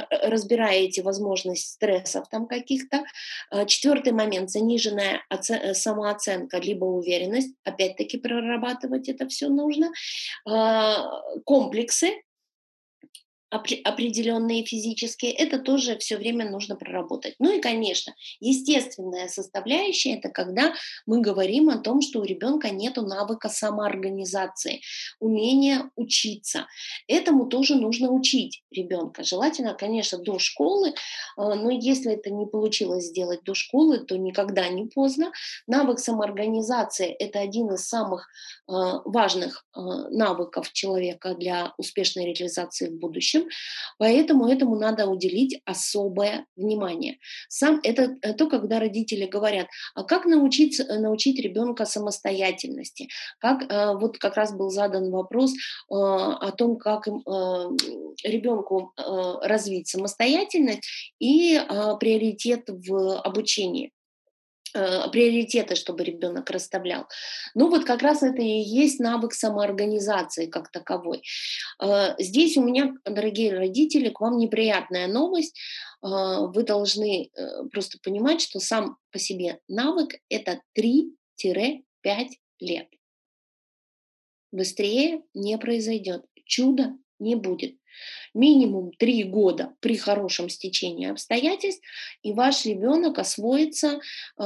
разбираете 0.10 1.02
возможность 1.02 1.74
стрессов 1.74 2.30
там 2.30 2.48
каких-то. 2.48 3.04
Четвертый 3.66 4.14
момент– 4.14 4.50
заниженная 4.52 5.22
самооценка, 5.74 6.58
либо 6.60 6.86
уверенность. 6.86 7.56
Опять-таки 7.64 8.18
прорабатывать 8.18 9.10
это 9.10 9.28
все 9.28 9.50
нужно. 9.50 9.92
Комплексы, 11.46 12.22
определенные 13.50 14.66
физические, 14.66 15.32
это 15.32 15.60
тоже 15.60 15.98
все 15.98 16.18
время 16.18 16.50
нужно 16.50 16.76
проработать. 16.76 17.36
Ну 17.40 17.58
и, 17.58 17.62
конечно, 17.62 18.14
естественная 18.40 19.28
составляющая– 19.30 20.16
это 20.18 20.30
когда 20.30 20.74
мы 21.06 21.22
говорим 21.22 21.70
о 21.70 21.78
том, 21.78 22.02
что 22.02 22.20
у 22.20 22.24
ребенка 22.24 22.70
нет 22.70 22.98
навыка 22.98 23.48
самоорганизации, 23.50 24.82
умения 25.20 25.90
учиться. 25.96 26.68
Этому 27.08 27.46
тоже 27.46 27.76
нужно 27.76 28.12
учить 28.12 28.64
ребенка. 28.72 29.24
Желательно, 29.24 29.74
конечно, 29.74 30.18
до 30.18 30.40
школы, 30.40 30.94
а, 31.38 31.56
но 31.56 31.70
если 31.70 32.14
это 32.14 32.30
не 32.32 32.46
получилось 32.46 33.06
сделать 33.06 33.44
до 33.44 33.54
школы, 33.54 34.00
то 34.00 34.18
никогда 34.18 34.68
не 34.68 34.86
поздно. 34.86 35.32
Навык 35.68 36.00
самоорганизации– 36.00 37.08
это 37.20 37.40
один 37.40 37.74
из 37.74 37.88
самых 37.88 38.28
а, 38.68 39.02
важных 39.06 39.66
а, 39.74 40.10
навыков 40.10 40.74
человека 40.74 41.34
для 41.36 41.74
успешной 41.78 42.26
реализации 42.26 42.90
в 42.90 43.00
будущем 43.00 43.37
будущем, 43.38 43.50
поэтому 43.98 44.48
этому 44.48 44.76
надо 44.76 45.08
уделить 45.08 45.60
особое 45.66 46.46
внимание. 46.56 47.18
Сам 47.50 47.80
это 47.84 48.16
э, 48.22 48.34
то, 48.34 48.48
когда 48.48 48.80
родители 48.80 49.26
говорят, 49.26 49.68
а 49.96 50.04
как 50.04 50.26
э, 50.26 50.30
научить 51.00 51.40
ребенка 51.40 51.86
самостоятельности? 51.86 53.10
Как, 53.40 53.64
э, 53.64 53.94
вот 53.94 54.18
как 54.18 54.36
раз 54.36 54.54
был 54.56 54.70
задан 54.70 55.10
вопрос 55.12 55.54
о 55.90 56.52
том, 56.52 56.78
как 56.78 57.08
ребенку 58.24 58.94
развить 58.96 59.88
самостоятельность 59.88 60.82
и 61.20 61.60
приоритет 62.00 62.64
в 62.68 63.20
обучении. 63.22 63.92
Э, 64.74 65.10
приоритеты, 65.10 65.76
чтобы 65.76 66.04
ребенок 66.04 66.50
расставлял. 66.50 67.08
Ну 67.56 67.70
вот 67.70 67.86
как 67.86 68.02
раз 68.02 68.24
это 68.24 68.42
и 68.42 68.60
есть 68.60 69.00
навык 69.00 69.34
самоорганизации 69.34 70.48
как 70.48 70.72
таковой. 70.72 71.22
Э, 71.82 72.16
здесь 72.20 72.58
у 72.58 72.64
меня, 72.64 72.94
дорогие 73.06 73.58
родители, 73.58 74.10
к 74.10 74.20
вам 74.20 74.38
неприятная 74.38 75.08
новость. 75.08 75.58
Э, 76.04 76.48
вы 76.54 76.64
должны 76.64 77.32
просто 77.72 78.00
понимать, 78.04 78.42
что 78.42 78.60
сам 78.60 78.98
по 79.12 79.20
себе 79.20 79.60
навык– 79.68 80.16
это 80.30 80.62
3-5 80.78 82.30
лет. 82.60 82.88
Быстрее 84.52 85.22
не 85.34 85.58
произойдет. 85.58 86.26
Чудо 86.46 86.98
не 87.20 87.36
будет 87.36 87.76
минимум 88.34 88.92
три 88.98 89.24
года 89.24 89.74
при 89.80 89.98
хорошем 89.98 90.50
стечении 90.50 91.10
обстоятельств, 91.10 91.82
и 92.24 92.34
ваш 92.34 92.66
ребенок 92.66 93.20
освоится 93.20 94.00
э, 94.38 94.44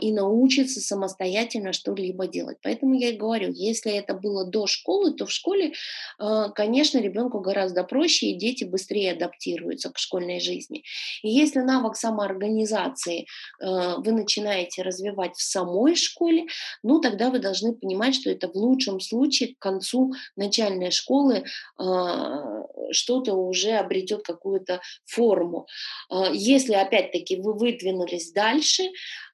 и 0.00 0.12
научится 0.12 0.80
самостоятельно 0.80 1.72
что-либо 1.72 2.26
делать. 2.26 2.58
Поэтому 2.62 2.94
я 2.94 3.10
и 3.10 3.16
говорю, 3.16 3.52
если 3.52 3.92
это 3.92 4.14
было 4.14 4.46
до 4.46 4.66
школы, 4.66 5.12
то 5.12 5.26
в 5.26 5.32
школе, 5.32 5.72
э, 6.18 6.44
конечно, 6.54 6.98
ребенку 6.98 7.40
гораздо 7.40 7.84
проще, 7.84 8.26
и 8.26 8.38
дети 8.38 8.64
быстрее 8.64 9.12
адаптируются 9.12 9.90
к 9.90 9.98
школьной 9.98 10.40
жизни. 10.40 10.84
И 11.22 11.28
если 11.28 11.60
навык 11.60 11.96
самоорганизации 11.96 13.26
э, 13.60 13.96
вы 13.98 14.12
начинаете 14.12 14.82
развивать 14.82 15.36
в 15.36 15.42
самой 15.42 15.96
школе, 15.96 16.46
ну 16.82 17.00
тогда 17.00 17.30
вы 17.30 17.38
должны 17.38 17.74
понимать, 17.74 18.14
что 18.14 18.30
это 18.30 18.48
в 18.48 18.54
лучшем 18.54 19.00
случае 19.00 19.54
к 19.54 19.58
концу 19.58 20.12
начальной 20.36 20.90
школы 20.90 21.44
э, 21.78 21.82
что-то 22.92 23.34
уже 23.34 23.72
обретет 23.72 24.22
какую-то 24.22 24.80
форму. 25.06 25.66
А, 26.08 26.30
если, 26.32 26.74
опять-таки, 26.74 27.36
вы 27.36 27.54
выдвинулись 27.54 28.32
дальше, 28.32 28.84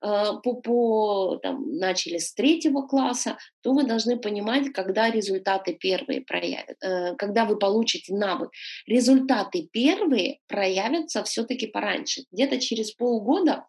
а, 0.00 0.34
по, 0.36 0.54
по, 0.54 1.38
там, 1.42 1.76
начали 1.76 2.18
с 2.18 2.34
третьего 2.34 2.86
класса, 2.86 3.36
то 3.62 3.72
вы 3.72 3.84
должны 3.84 4.18
понимать, 4.18 4.72
когда 4.72 5.10
результаты 5.10 5.74
первые 5.74 6.20
проявят, 6.20 6.76
э, 6.82 7.14
когда 7.16 7.44
вы 7.44 7.58
получите 7.58 8.14
навык. 8.14 8.50
Результаты 8.86 9.68
первые 9.72 10.38
проявятся 10.46 11.22
все-таки 11.24 11.66
пораньше. 11.66 12.22
Где-то 12.32 12.60
через 12.60 12.92
полгода 12.92 13.66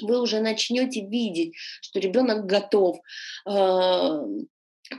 вы 0.00 0.20
уже 0.20 0.40
начнете 0.40 1.06
видеть, 1.06 1.54
что 1.82 2.00
ребенок 2.00 2.46
готов 2.46 2.98
э, 3.48 4.22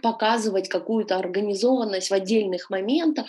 показывать 0.01 0.69
какую-то 0.69 1.17
организованность 1.17 2.09
в 2.09 2.13
отдельных 2.13 2.69
моментах, 2.69 3.27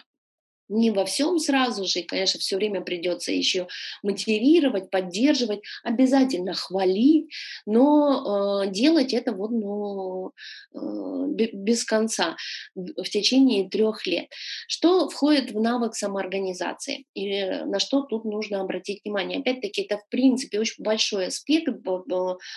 не 0.68 0.90
во 0.90 1.04
всем 1.04 1.38
сразу 1.38 1.84
же, 1.84 2.00
и, 2.00 2.06
конечно, 2.06 2.40
все 2.40 2.56
время 2.56 2.80
придется 2.80 3.32
еще 3.32 3.66
мотивировать, 4.02 4.90
поддерживать, 4.90 5.60
обязательно 5.82 6.54
хвалить, 6.54 7.30
но 7.66 8.62
э, 8.64 8.70
делать 8.70 9.12
это 9.12 9.32
вот, 9.32 9.50
ну, 9.50 10.32
э, 10.74 11.48
без 11.52 11.84
конца 11.84 12.36
в 12.74 13.04
течение 13.04 13.68
трех 13.68 14.06
лет. 14.06 14.26
Что 14.68 15.08
входит 15.08 15.52
в 15.52 15.60
навык 15.60 15.94
самоорганизации 15.94 17.04
и 17.14 17.44
на 17.44 17.78
что 17.78 18.02
тут 18.02 18.24
нужно 18.24 18.60
обратить 18.60 19.00
внимание? 19.04 19.40
Опять-таки, 19.40 19.82
это 19.82 19.98
в 19.98 20.08
принципе 20.08 20.60
очень 20.60 20.82
большой 20.82 21.26
аспект, 21.26 21.68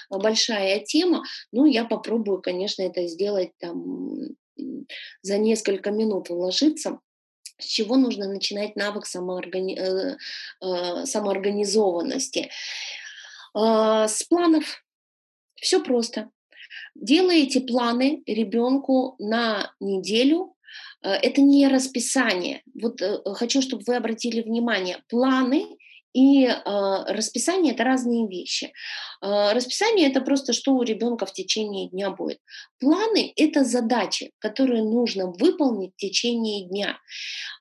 большая 0.09 0.79
тема, 0.79 1.23
ну, 1.51 1.65
я 1.65 1.85
попробую, 1.85 2.41
конечно, 2.41 2.81
это 2.83 3.07
сделать 3.07 3.51
там 3.59 4.15
за 5.21 5.37
несколько 5.37 5.91
минут 5.91 6.29
уложиться. 6.29 6.99
С 7.59 7.65
чего 7.65 7.95
нужно 7.95 8.27
начинать 8.27 8.75
навык 8.75 9.05
самооргани... 9.05 9.77
Э, 9.77 10.17
э, 10.61 11.05
самоорганизованности? 11.05 12.49
А, 13.53 14.07
с 14.07 14.23
планов. 14.23 14.83
Все 15.55 15.83
просто. 15.83 16.29
Делаете 16.95 17.61
планы 17.61 18.23
ребенку 18.25 19.15
на 19.19 19.73
неделю, 19.79 20.57
Э, 21.03 21.11
это 21.11 21.41
не 21.41 21.67
расписание. 21.67 22.61
Вот 22.73 23.01
хочу, 23.35 23.61
чтобы 23.61 23.83
вы 23.85 23.95
обратили 23.95 24.41
внимание. 24.41 25.03
Планы 25.09 25.77
и 26.17 26.47
э, 26.47 26.53
расписание 27.13 27.73
это 27.73 27.83
разные 27.83 28.27
вещи. 28.27 28.73
Э, 29.21 29.53
расписание 29.53 30.09
это 30.09 30.21
просто 30.21 30.51
что 30.51 30.71
у 30.71 30.81
ребенка 30.81 31.27
в 31.27 31.31
течение 31.31 31.89
дня 31.89 32.09
будет. 32.09 32.39
Планы 32.79 33.33
это 33.35 33.63
задачи, 33.63 34.31
которые 34.39 34.83
нужно 34.83 35.27
выполнить 35.27 35.93
в 35.93 35.97
течение 35.97 36.67
дня, 36.67 36.97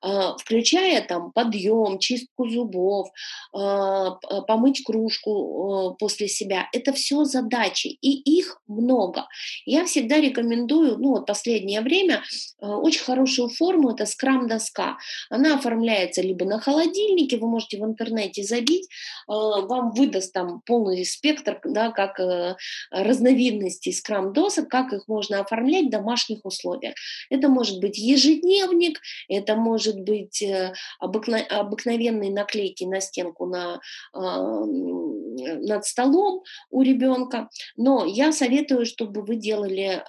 э, 0.03 0.09
включая 0.39 1.05
там 1.05 1.31
подъем, 1.33 1.99
чистку 1.99 2.49
зубов, 2.49 3.09
э, 3.55 4.09
помыть 4.47 4.83
кружку 4.83 5.91
э, 5.93 5.95
после 5.99 6.27
себя. 6.27 6.67
Это 6.73 6.93
все 6.93 7.25
задачи, 7.25 7.87
и 8.01 8.39
их 8.39 8.59
много. 8.67 9.27
Я 9.65 9.85
всегда 9.85 10.19
рекомендую, 10.19 10.97
ну 10.97 11.09
вот 11.09 11.27
последнее 11.27 11.81
время, 11.81 12.23
э, 12.59 12.65
очень 12.65 13.03
хорошую 13.03 13.49
форму 13.49 13.91
это 13.91 14.07
скрам-доска. 14.07 14.97
Она 15.29 15.57
оформляется 15.57 16.23
либо 16.23 16.43
на 16.45 16.59
холодильнике, 16.59 17.37
вы 17.37 17.47
можете 17.47 17.77
в 17.77 17.85
интернете 17.85 18.46
забить, 18.47 18.85
э, 18.85 18.87
вам 19.27 19.91
выдаст 19.91 20.33
там 20.33 20.61
полный 20.65 21.05
спектр, 21.05 21.59
да, 21.63 21.91
как 21.91 22.19
э, 22.19 22.55
разновидностей 22.91 23.93
скрам-досок, 23.93 24.69
как 24.69 24.93
их 24.93 25.07
можно 25.07 25.41
оформлять 25.41 25.87
в 25.87 25.89
домашних 25.91 26.45
условиях. 26.45 26.95
Это 27.29 27.49
может 27.49 27.79
быть 27.79 27.97
ежедневник, 27.97 28.99
это 29.27 29.55
может 29.55 29.99
быть 29.99 30.41
э, 30.41 30.73
обыкновенные 30.99 32.31
наклейки 32.31 32.83
на 32.83 33.01
стенку 33.01 33.45
на, 33.45 33.79
над 34.13 35.85
столом 35.85 36.43
у 36.69 36.81
ребенка. 36.81 37.49
Но 37.75 38.05
я 38.05 38.31
советую, 38.31 38.85
чтобы 38.85 39.21
вы 39.21 39.35
делали 39.35 40.03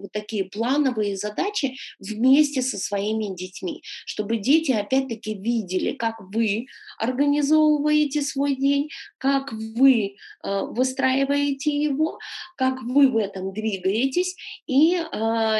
вот 0.00 0.12
такие 0.12 0.44
плановые 0.44 1.16
задачи 1.16 1.76
вместе 1.98 2.62
со 2.62 2.78
своими 2.78 3.34
детьми, 3.34 3.82
чтобы 4.06 4.36
дети 4.38 4.72
опять-таки 4.72 5.34
видели, 5.34 5.92
как 5.92 6.16
вы 6.20 6.66
организовываете 7.00 8.22
свой 8.22 8.54
день, 8.54 8.90
как 9.18 9.52
вы 9.52 10.16
э, 10.44 10.60
выстраиваете 10.66 11.70
его, 11.70 12.18
как 12.56 12.82
вы 12.82 13.08
в 13.08 13.16
этом 13.16 13.52
двигаетесь, 13.52 14.36
и 14.66 14.94
э, 14.96 15.04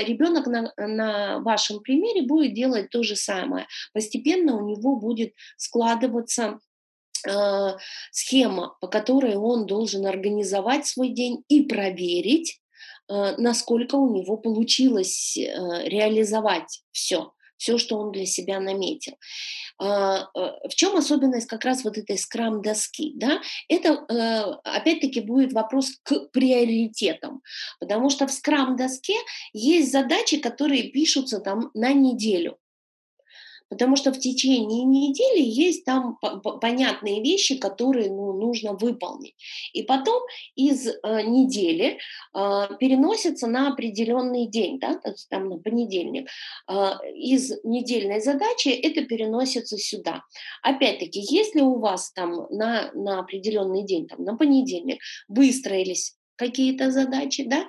ребенок 0.04 0.46
на, 0.46 0.72
на 0.76 1.40
вашем 1.40 1.80
примере 1.80 2.22
будет 2.22 2.54
делать 2.54 2.90
то 2.90 3.02
же 3.02 3.16
самое. 3.16 3.66
Постепенно 3.92 4.56
у 4.56 4.68
него 4.68 4.96
будет 4.96 5.32
складываться 5.56 6.60
э, 7.26 7.68
схема, 8.10 8.76
по 8.80 8.88
которой 8.88 9.36
он 9.36 9.66
должен 9.66 10.06
организовать 10.06 10.86
свой 10.86 11.08
день 11.08 11.42
и 11.48 11.62
проверить, 11.62 12.60
насколько 13.38 13.96
у 13.96 14.14
него 14.14 14.36
получилось 14.36 15.36
реализовать 15.36 16.84
все 16.92 17.32
все, 17.60 17.76
что 17.76 17.98
он 17.98 18.10
для 18.10 18.24
себя 18.24 18.58
наметил. 18.58 19.12
А, 19.78 20.28
э, 20.34 20.68
в 20.68 20.74
чем 20.74 20.96
особенность 20.96 21.46
как 21.46 21.64
раз 21.64 21.84
вот 21.84 21.98
этой 21.98 22.16
скрам-доски? 22.16 23.12
Да? 23.16 23.40
Это, 23.68 24.06
э, 24.08 24.40
опять-таки, 24.64 25.20
будет 25.20 25.52
вопрос 25.52 25.92
к 26.02 26.30
приоритетам, 26.32 27.42
потому 27.78 28.08
что 28.08 28.26
в 28.26 28.32
скрам-доске 28.32 29.14
есть 29.52 29.92
задачи, 29.92 30.38
которые 30.38 30.84
пишутся 30.84 31.38
там 31.38 31.70
на 31.74 31.92
неделю. 31.92 32.56
Потому 33.70 33.94
что 33.94 34.12
в 34.12 34.18
течение 34.18 34.84
недели 34.84 35.42
есть 35.42 35.84
там 35.84 36.18
понятные 36.60 37.22
вещи, 37.22 37.56
которые 37.56 38.10
ну, 38.10 38.32
нужно 38.32 38.74
выполнить. 38.74 39.36
И 39.72 39.84
потом 39.84 40.22
из 40.56 40.88
э, 40.88 41.22
недели 41.22 41.98
э, 42.34 42.68
переносятся 42.80 43.46
на 43.46 43.72
определенный 43.72 44.48
день, 44.48 44.80
да, 44.80 44.98
то 44.98 45.10
есть 45.10 45.28
там 45.28 45.48
на 45.48 45.58
понедельник. 45.58 46.28
Э, 46.68 46.94
из 47.14 47.52
недельной 47.62 48.20
задачи 48.20 48.68
это 48.68 49.02
переносится 49.02 49.78
сюда. 49.78 50.24
Опять-таки, 50.62 51.20
если 51.20 51.60
у 51.60 51.78
вас 51.78 52.12
там 52.12 52.46
на, 52.50 52.90
на 52.92 53.20
определенный 53.20 53.84
день, 53.84 54.08
там, 54.08 54.24
на 54.24 54.36
понедельник 54.36 55.00
выстроились 55.28 56.16
какие-то 56.40 56.90
задачи, 56.90 57.44
да, 57.44 57.66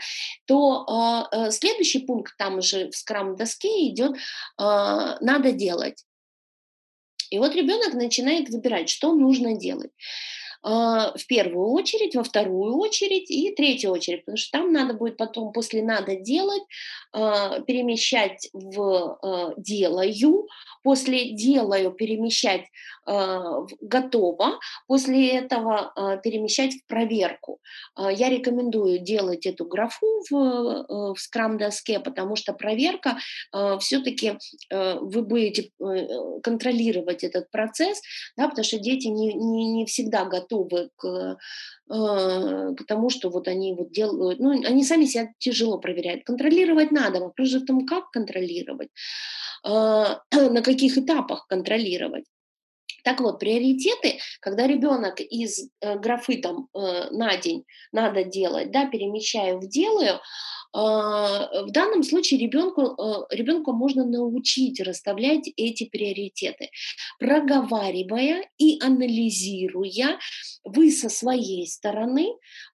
то 0.47 1.27
э, 1.31 1.51
следующий 1.51 1.99
пункт 1.99 2.33
там 2.37 2.61
же 2.61 2.89
в 2.89 2.95
скрам-доске 2.95 3.89
идет 3.89 4.13
э, 4.13 4.17
«надо 4.57 5.51
делать». 5.51 6.05
И 7.29 7.37
вот 7.37 7.53
ребенок 7.55 7.93
начинает 7.93 8.49
выбирать, 8.49 8.89
что 8.89 9.13
нужно 9.13 9.55
делать 9.55 9.91
в 10.63 11.25
первую 11.27 11.71
очередь, 11.71 12.15
во 12.15 12.23
вторую 12.23 12.77
очередь 12.77 13.31
и 13.31 13.51
третью 13.55 13.89
очередь, 13.89 14.25
потому 14.25 14.37
что 14.37 14.59
там 14.59 14.71
надо 14.71 14.93
будет 14.93 15.17
потом 15.17 15.53
после 15.53 15.81
надо 15.81 16.15
делать 16.17 16.61
перемещать 17.11 18.47
в 18.53 19.55
делаю, 19.57 20.47
после 20.83 21.33
делаю 21.33 21.91
перемещать 21.91 22.65
в 23.05 23.67
готово, 23.81 24.59
после 24.87 25.29
этого 25.29 26.19
перемещать 26.23 26.73
в 26.73 26.85
проверку. 26.87 27.59
Я 27.97 28.29
рекомендую 28.29 28.99
делать 28.99 29.45
эту 29.45 29.65
графу 29.65 30.05
в, 30.29 30.35
э, 30.35 31.13
в 31.13 31.17
скрам-доске, 31.17 31.99
потому 31.99 32.35
что 32.35 32.53
проверка 32.53 33.17
все-таки 33.79 34.37
э, 34.69 34.99
вы 34.99 35.21
будете 35.23 35.71
э, 35.79 36.07
контролировать 36.41 37.23
этот 37.23 37.49
процесс, 37.51 38.01
да, 38.37 38.47
потому 38.47 38.63
что 38.63 38.79
дети 38.79 39.07
не, 39.07 39.33
не, 39.33 39.71
не 39.71 39.85
всегда 39.85 40.25
готовы 40.25 40.89
к 40.95 41.37
к 41.93 42.83
тому, 42.87 43.09
что 43.09 43.29
вот 43.29 43.49
они 43.49 43.73
вот 43.73 43.91
делают, 43.91 44.39
ну, 44.39 44.51
они 44.51 44.85
сами 44.85 45.03
себя 45.03 45.27
тяжело 45.39 45.77
проверяют. 45.77 46.23
Контролировать 46.23 46.89
надо, 46.91 47.19
вопрос 47.19 47.49
же 47.49 47.59
в 47.59 47.65
том, 47.65 47.85
как 47.85 48.11
контролировать. 48.11 48.87
А, 49.63 50.21
на 50.31 50.61
каких 50.71 50.97
этапах 50.97 51.47
контролировать. 51.47 52.25
Так 53.03 53.19
вот, 53.19 53.39
приоритеты, 53.39 54.19
когда 54.39 54.67
ребенок 54.67 55.19
из 55.19 55.69
э, 55.81 55.97
графы 55.97 56.37
там 56.37 56.67
э, 56.73 57.09
на 57.11 57.35
день 57.37 57.63
надо 57.91 58.23
делать, 58.23 58.71
да, 58.71 58.85
перемещаю 58.85 59.59
в 59.59 59.67
делаю, 59.67 60.19
в 60.73 61.71
данном 61.71 62.03
случае 62.03 62.39
ребенку, 62.39 62.81
э, 62.81 63.35
ребенку 63.35 63.73
можно 63.73 64.05
научить 64.05 64.79
расставлять 64.79 65.49
эти 65.57 65.85
приоритеты, 65.85 66.69
проговаривая 67.19 68.49
и 68.57 68.79
анализируя 68.81 70.17
вы 70.63 70.91
со 70.91 71.09
своей 71.09 71.67
стороны, 71.67 72.27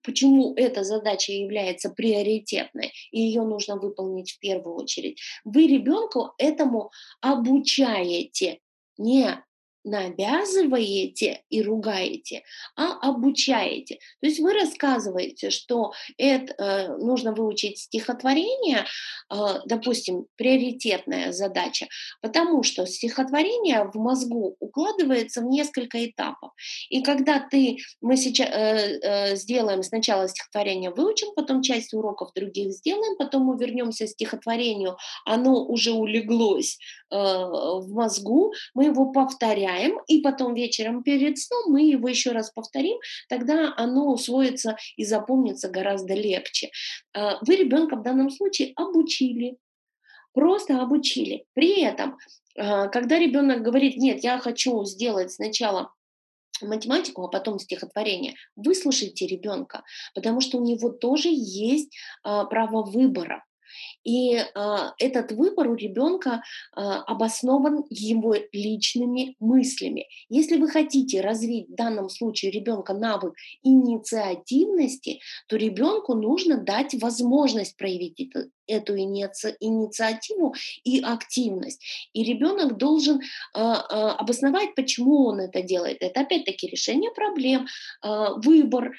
почему 0.04 0.54
эта 0.56 0.84
задача 0.84 1.32
является 1.32 1.90
приоритетной, 1.90 2.92
и 3.12 3.22
ее 3.22 3.44
нужно 3.44 3.78
выполнить 3.78 4.32
в 4.32 4.40
первую 4.40 4.76
очередь. 4.76 5.20
Вы 5.44 5.68
ребенку 5.68 6.34
этому 6.38 6.92
обучаете, 7.22 8.60
не 8.98 9.42
навязываете 9.88 11.44
и 11.50 11.62
ругаете, 11.62 12.44
а 12.76 13.00
обучаете. 13.00 14.00
То 14.20 14.28
есть 14.28 14.40
вы 14.40 14.54
рассказываете, 14.54 15.50
что 15.50 15.94
это 16.18 16.54
э, 16.54 16.98
нужно 16.98 17.34
выучить 17.34 17.80
стихотворение, 17.80 18.86
э, 19.34 19.36
допустим, 19.66 20.28
приоритетная 20.36 21.32
задача, 21.32 21.88
потому 22.22 22.64
что 22.64 22.86
стихотворение 22.86 23.90
в 23.94 23.96
мозгу 23.96 24.58
укладывается 24.60 25.42
в 25.42 25.46
несколько 25.46 26.06
этапов. 26.06 26.52
И 26.90 27.02
когда 27.02 27.40
ты, 27.40 27.78
мы 28.02 28.18
сейчас 28.18 28.50
э, 28.52 29.36
сделаем 29.36 29.84
сначала 29.84 30.28
стихотворение, 30.28 30.92
выучим, 30.92 31.30
потом 31.36 31.62
часть 31.62 31.94
уроков 31.94 32.34
других 32.36 32.74
сделаем, 32.74 33.16
потом 33.18 33.44
мы 33.44 33.58
вернемся 33.58 34.06
к 34.06 34.10
стихотворению, 34.10 34.98
оно 35.26 35.66
уже 35.66 35.92
улеглось 35.92 36.78
в 37.10 37.88
мозгу, 37.90 38.52
мы 38.74 38.86
его 38.86 39.14
повторяем, 39.14 39.77
повторяем, 39.78 40.00
и 40.08 40.22
потом 40.22 40.54
вечером 40.54 41.04
перед 41.04 41.38
сном 41.38 41.72
мы 41.72 41.82
его 41.82 42.08
еще 42.08 42.32
раз 42.32 42.52
повторим, 42.52 42.98
тогда 43.30 43.74
оно 43.78 44.12
усвоится 44.12 44.78
и 44.96 45.06
запомнится 45.06 45.70
гораздо 45.70 46.14
легче. 46.14 46.70
А, 47.14 47.38
вы 47.46 47.56
ребенка 47.56 47.96
в 47.96 48.04
данном 48.04 48.30
случае 48.30 48.74
обучили, 48.76 49.58
просто 50.34 50.82
обучили. 50.82 51.46
При 51.54 51.82
этом, 51.82 52.18
а, 52.58 52.88
когда 52.88 53.20
ребенок 53.20 53.62
говорит, 53.62 53.98
нет, 53.98 54.24
я 54.24 54.38
хочу 54.40 54.84
сделать 54.86 55.32
сначала 55.32 55.92
математику, 56.62 57.24
а 57.24 57.28
потом 57.28 57.60
стихотворение, 57.60 58.34
выслушайте 58.56 59.28
ребенка, 59.28 59.84
потому 60.16 60.42
что 60.42 60.58
у 60.58 60.66
него 60.66 60.90
тоже 60.90 61.30
есть 61.32 61.96
а, 62.24 62.46
право 62.46 62.84
выбора. 62.84 63.44
И 64.04 64.36
э, 64.36 64.46
этот 65.00 65.32
выбор 65.32 65.70
у 65.70 65.76
ребенка 65.76 66.42
э, 66.76 66.80
обоснован 66.82 67.86
его 67.90 68.36
личными 68.52 69.36
мыслями. 69.40 70.08
Если 70.30 70.58
вы 70.58 70.70
хотите 70.70 71.22
развить 71.22 71.70
в 71.70 71.76
данном 71.76 72.10
случае 72.10 72.52
ребенка 72.52 72.94
навык 72.94 73.34
инициативности, 73.64 75.20
то 75.48 75.58
ребенку 75.58 76.16
нужно 76.16 76.58
дать 76.58 76.94
возможность 77.02 77.78
проявить 77.78 78.20
это, 78.20 78.50
эту 78.68 78.98
иници, 78.98 79.56
инициативу 79.60 80.54
и 80.84 81.02
активность. 81.02 81.84
И 82.14 82.24
ребенок 82.24 82.78
должен 82.78 83.20
э, 83.20 83.24
э, 83.60 83.62
обосновать, 83.62 84.76
почему 84.76 85.28
он 85.28 85.40
это 85.40 85.62
делает. 85.62 85.98
Это 86.02 86.22
опять-таки 86.22 86.68
решение 86.68 87.12
проблем, 87.12 87.68
э, 88.04 88.26
выбор, 88.38 88.94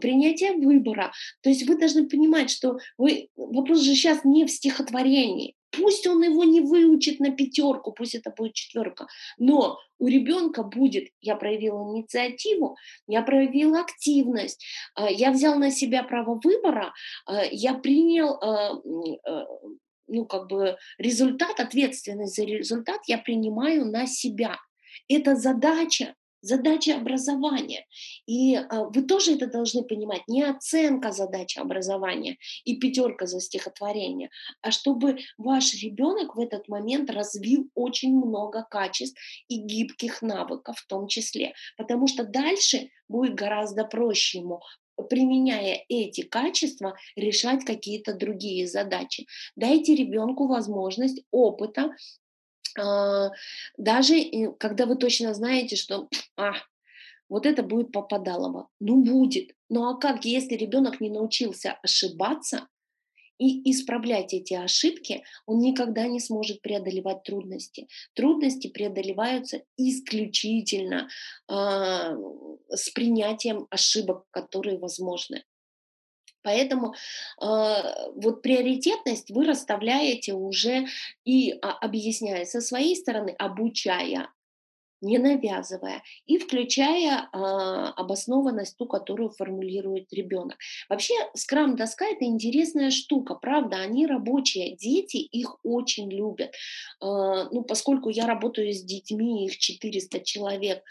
принятие 0.00 0.52
выбора. 0.52 1.12
То 1.42 1.48
есть 1.48 1.66
вы 1.66 1.78
должны 1.78 2.08
понимать, 2.08 2.50
что 2.50 2.78
вы, 2.98 3.28
вопрос 3.36 3.80
же 3.80 3.94
сейчас 3.94 4.24
не 4.24 4.44
в 4.44 4.50
стихотворении. 4.50 5.54
Пусть 5.76 6.06
он 6.06 6.22
его 6.22 6.44
не 6.44 6.60
выучит 6.60 7.20
на 7.20 7.30
пятерку, 7.30 7.92
пусть 7.92 8.14
это 8.14 8.30
будет 8.30 8.54
четверка, 8.54 9.06
но 9.38 9.78
у 9.98 10.08
ребенка 10.08 10.62
будет, 10.62 11.08
я 11.20 11.36
проявила 11.36 11.82
инициативу, 11.92 12.76
я 13.06 13.22
проявила 13.22 13.80
активность, 13.80 14.64
э, 14.98 15.12
я 15.12 15.30
взял 15.30 15.58
на 15.58 15.70
себя 15.70 16.02
право 16.02 16.40
выбора, 16.42 16.92
э, 17.28 17.48
я 17.50 17.74
принял 17.74 18.34
э, 18.34 19.46
ну, 20.08 20.24
как 20.24 20.48
бы 20.48 20.76
результат, 20.98 21.58
ответственность 21.58 22.36
за 22.36 22.44
результат 22.44 23.00
я 23.06 23.18
принимаю 23.18 23.84
на 23.86 24.06
себя. 24.06 24.56
Это 25.08 25.34
задача, 25.34 26.14
задача 26.46 26.96
образования. 26.96 27.86
И 28.26 28.54
а, 28.56 28.84
вы 28.84 29.02
тоже 29.02 29.34
это 29.34 29.46
должны 29.46 29.82
понимать. 29.82 30.22
Не 30.28 30.42
оценка 30.42 31.12
задачи 31.12 31.58
образования 31.58 32.38
и 32.64 32.78
пятерка 32.78 33.26
за 33.26 33.40
стихотворение, 33.40 34.30
а 34.62 34.70
чтобы 34.70 35.18
ваш 35.38 35.74
ребенок 35.82 36.36
в 36.36 36.40
этот 36.40 36.68
момент 36.68 37.10
развил 37.10 37.68
очень 37.74 38.16
много 38.16 38.66
качеств 38.70 39.20
и 39.48 39.58
гибких 39.58 40.22
навыков 40.22 40.76
в 40.78 40.86
том 40.86 41.08
числе. 41.08 41.54
Потому 41.76 42.06
что 42.06 42.24
дальше 42.24 42.88
будет 43.08 43.34
гораздо 43.34 43.84
проще 43.84 44.38
ему 44.38 44.60
применяя 45.10 45.84
эти 45.88 46.22
качества, 46.22 46.96
решать 47.16 47.64
какие-то 47.64 48.14
другие 48.14 48.66
задачи. 48.66 49.26
Дайте 49.54 49.94
ребенку 49.94 50.46
возможность 50.46 51.22
опыта, 51.30 51.90
даже 53.76 54.14
когда 54.58 54.86
вы 54.86 54.96
точно 54.96 55.34
знаете, 55.34 55.76
что 55.76 56.08
а, 56.36 56.52
вот 57.28 57.46
это 57.46 57.62
будет 57.62 57.92
попадалово. 57.92 58.68
Ну, 58.80 59.02
будет. 59.02 59.52
Ну 59.68 59.88
а 59.88 59.98
как, 59.98 60.24
если 60.24 60.54
ребенок 60.54 61.00
не 61.00 61.10
научился 61.10 61.72
ошибаться, 61.82 62.68
и 63.38 63.70
исправлять 63.70 64.32
эти 64.32 64.54
ошибки, 64.54 65.22
он 65.46 65.58
никогда 65.58 66.06
не 66.06 66.20
сможет 66.20 66.62
преодолевать 66.62 67.22
трудности. 67.22 67.86
Трудности 68.14 68.68
преодолеваются 68.68 69.62
исключительно 69.76 71.08
э, 71.48 71.52
с 72.70 72.90
принятием 72.90 73.66
ошибок, 73.70 74.24
которые 74.30 74.78
возможны. 74.78 75.44
Поэтому 76.46 76.94
э, 77.42 77.46
вот 78.14 78.40
приоритетность 78.40 79.32
вы 79.32 79.46
расставляете 79.46 80.32
уже 80.32 80.86
и 81.24 81.58
а, 81.60 81.72
объясняя 81.72 82.44
со 82.44 82.60
своей 82.60 82.94
стороны, 82.94 83.34
обучая 83.36 84.28
не 85.02 85.18
навязывая 85.18 86.02
и 86.24 86.38
включая 86.38 87.28
а, 87.32 87.90
обоснованность 87.92 88.76
ту, 88.76 88.86
которую 88.86 89.30
формулирует 89.30 90.12
ребенок. 90.12 90.56
Вообще 90.88 91.14
скрам-доска 91.34 92.06
это 92.06 92.24
интересная 92.24 92.90
штука, 92.90 93.34
правда, 93.34 93.78
они 93.78 94.06
рабочие, 94.06 94.76
дети 94.76 95.16
их 95.16 95.56
очень 95.64 96.10
любят. 96.10 96.54
А, 97.00 97.48
ну, 97.50 97.62
поскольку 97.62 98.08
я 98.08 98.26
работаю 98.26 98.72
с 98.72 98.82
детьми, 98.82 99.46
их 99.46 99.58
400 99.58 100.20
человек 100.20 100.82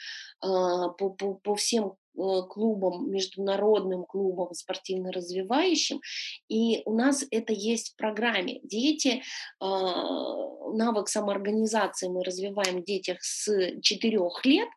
а, 0.42 0.90
по, 0.90 1.10
по, 1.10 1.34
по 1.36 1.56
всем 1.56 1.96
Э, 1.96 2.05
клубом, 2.50 3.10
международным 3.10 4.06
клубом 4.06 4.54
спортивно-развивающим, 4.54 6.02
и 6.48 6.82
у 6.86 6.94
нас 6.94 7.26
это 7.32 7.54
есть 7.54 7.94
в 7.94 7.96
программе. 7.98 8.60
Дети, 8.64 9.22
а, 9.60 10.74
навык 10.74 11.08
самоорганизации 11.08 12.08
мы 12.08 12.24
развиваем 12.24 12.82
в 12.82 12.86
детях 12.86 13.18
с 13.22 13.80
4 13.82 14.46
лет, 14.46 14.70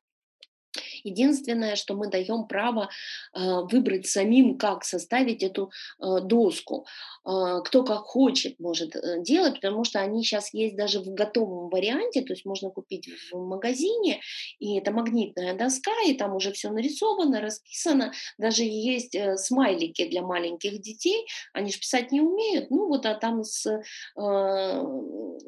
Единственное, 1.04 1.76
что 1.76 1.94
мы 1.94 2.08
даем 2.08 2.46
право 2.46 2.88
э, 3.34 3.60
выбрать 3.70 4.06
самим, 4.06 4.58
как 4.58 4.84
составить 4.84 5.42
эту 5.42 5.70
э, 6.00 6.20
доску. 6.22 6.86
Э, 7.28 7.60
кто 7.64 7.84
как 7.84 8.00
хочет 8.00 8.58
может 8.58 8.96
э, 8.96 9.22
делать, 9.22 9.54
потому 9.54 9.84
что 9.84 10.00
они 10.00 10.22
сейчас 10.22 10.54
есть 10.54 10.76
даже 10.76 11.00
в 11.00 11.12
готовом 11.12 11.68
варианте, 11.68 12.22
то 12.22 12.32
есть 12.32 12.46
можно 12.46 12.70
купить 12.70 13.08
в 13.30 13.36
магазине, 13.36 14.20
и 14.58 14.78
это 14.78 14.92
магнитная 14.92 15.54
доска, 15.54 15.92
и 16.06 16.14
там 16.14 16.34
уже 16.34 16.52
все 16.52 16.70
нарисовано, 16.70 17.40
расписано, 17.40 18.12
даже 18.38 18.64
есть 18.64 19.14
э, 19.14 19.36
смайлики 19.36 20.08
для 20.08 20.22
маленьких 20.22 20.80
детей, 20.80 21.26
они 21.52 21.70
же 21.70 21.78
писать 21.78 22.12
не 22.12 22.20
умеют, 22.20 22.70
ну 22.70 22.88
вот 22.88 23.04
а 23.04 23.14
там 23.14 23.44
с, 23.44 23.66
э, 23.66 23.82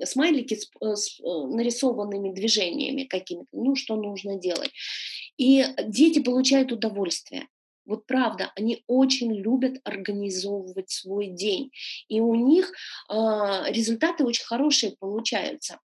смайлики 0.05 0.55
с, 0.55 0.69
э, 0.81 0.95
с 0.97 1.19
нарисованными 1.21 2.33
движениями 2.33 3.05
какими-то, 3.05 3.49
ну 3.53 3.75
что 3.75 3.97
нужно 3.97 4.37
делать. 4.37 4.71
И 5.41 5.65
дети 5.87 6.19
получают 6.19 6.71
удовольствие. 6.71 7.49
Вот 7.87 8.07
правда, 8.07 8.53
они 8.57 8.85
очень 8.87 9.35
любят 9.35 9.81
организовывать 9.85 10.91
свой 10.91 11.29
день. 11.29 11.71
И 12.09 12.21
у 12.21 12.35
них 12.35 12.71
э, 13.09 13.15
результаты 13.73 14.25
очень 14.25 14.45
хорошие 14.45 14.97
получаются 15.01 15.81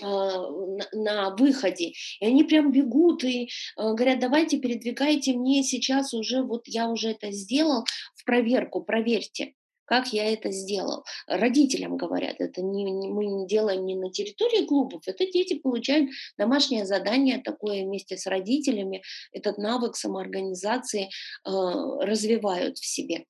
на, 0.00 0.86
на 0.92 1.30
выходе. 1.34 1.92
И 2.20 2.24
они 2.24 2.44
прям 2.44 2.70
бегут 2.70 3.24
и 3.24 3.46
э, 3.46 3.48
говорят, 3.76 4.20
давайте 4.20 4.58
передвигайте 4.58 5.32
мне 5.32 5.64
сейчас 5.64 6.14
уже, 6.14 6.42
вот 6.42 6.68
я 6.68 6.88
уже 6.88 7.10
это 7.10 7.32
сделал, 7.32 7.84
в 8.14 8.24
проверку, 8.24 8.82
проверьте 8.84 9.54
как 9.88 10.12
я 10.12 10.30
это 10.30 10.52
сделал. 10.52 11.04
Родителям 11.26 11.96
говорят, 11.96 12.36
это 12.40 12.62
не, 12.62 12.84
не, 12.84 13.08
мы 13.08 13.24
не 13.24 13.46
делаем 13.46 13.86
не 13.86 13.96
на 13.96 14.10
территории 14.12 14.66
клубов, 14.66 15.02
это 15.06 15.24
дети 15.24 15.54
получают 15.54 16.10
домашнее 16.36 16.84
задание 16.84 17.38
такое 17.38 17.84
вместе 17.84 18.18
с 18.18 18.26
родителями, 18.26 19.02
этот 19.32 19.56
навык 19.56 19.96
самоорганизации 19.96 21.04
э, 21.04 21.08
развивают 21.46 22.76
в 22.76 22.84
себе. 22.86 23.24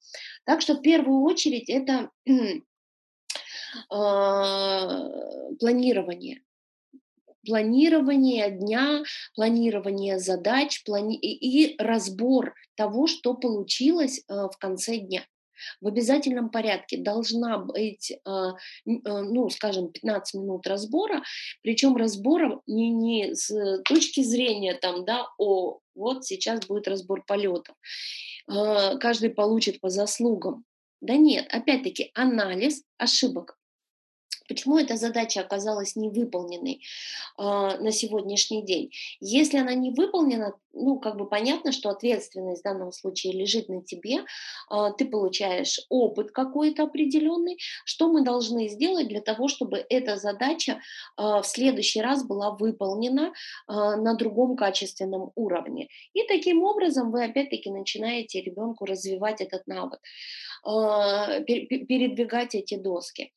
Так 0.44 0.61
что 0.61 0.74
в 0.74 0.82
первую 0.82 1.22
очередь 1.22 1.70
это 1.70 2.11
э, 2.26 2.32
планирование 5.61 6.42
планирование 7.46 8.50
дня, 8.50 9.04
планирование 9.34 10.18
задач 10.18 10.82
плани... 10.84 11.16
и 11.16 11.76
разбор 11.78 12.54
того, 12.74 13.06
что 13.06 13.32
получилось 13.32 14.18
э, 14.28 14.34
в 14.34 14.59
конце 14.59 14.98
дня 14.98 15.24
в 15.80 15.86
обязательном 15.86 16.50
порядке 16.50 16.98
должна 16.98 17.59
быть, 17.59 18.12
а, 18.24 18.50
а, 18.50 18.54
ну, 19.22 19.48
скажем, 19.50 19.90
15 19.90 20.40
минут 20.40 20.66
разбора, 20.66 21.22
причем 21.62 21.96
разбора 21.96 22.61
не, 22.66 22.90
не 22.90 23.34
с 23.34 23.82
точки 23.84 24.22
зрения 24.22 24.74
там, 24.74 25.04
да, 25.04 25.26
о, 25.38 25.78
вот 25.94 26.24
сейчас 26.24 26.66
будет 26.66 26.88
разбор 26.88 27.24
полетов, 27.26 27.76
а, 28.48 28.96
каждый 28.96 29.30
получит 29.30 29.80
по 29.80 29.88
заслугам. 29.88 30.64
Да 31.00 31.16
нет, 31.16 31.46
опять-таки 31.52 32.11
анализ 32.14 32.82
ошибок. 32.96 33.57
Почему 34.49 34.78
эта 34.78 34.96
задача 34.96 35.40
оказалась 35.40 35.94
невыполненной 35.94 36.80
э, 37.38 37.42
на 37.42 37.92
сегодняшний 37.92 38.64
день? 38.64 38.90
Если 39.20 39.59
она 39.59 39.74
не 39.74 39.90
выполнена, 39.90 40.55
ну, 40.72 40.99
как 40.99 41.16
бы 41.16 41.28
понятно, 41.28 41.72
что 41.72 41.90
ответственность 41.90 42.62
в 42.62 42.64
данном 42.64 42.92
случае 42.92 43.34
лежит 43.34 43.68
на 43.68 43.82
тебе, 43.82 44.18
э, 44.18 44.74
ты 44.96 45.05
получаешь 45.05 45.80
опыт 45.90 46.30
какой-то 46.32 46.84
определенный. 46.84 47.59
Что 47.84 48.09
мы 48.09 48.22
должны 48.22 48.68
сделать 48.68 49.09
для 49.09 49.20
того, 49.20 49.49
чтобы 49.49 49.84
эта 49.88 50.16
задача 50.16 50.72
э, 50.72 51.22
в 51.22 51.44
следующий 51.44 52.01
раз 52.01 52.24
была 52.24 52.53
выполнена 52.53 53.32
э, 53.68 53.72
на 53.72 54.14
другом 54.14 54.57
качественном 54.57 55.30
уровне? 55.34 55.88
И 56.14 56.22
таким 56.26 56.62
образом 56.62 57.11
вы 57.11 57.24
опять-таки 57.24 57.70
начинаете 57.70 58.40
ребенку 58.40 58.86
развивать 58.86 59.42
этот 59.42 59.66
навык, 59.66 60.01
э, 60.66 61.42
передвигать 61.44 62.55
эти 62.55 62.76
доски. 62.76 63.32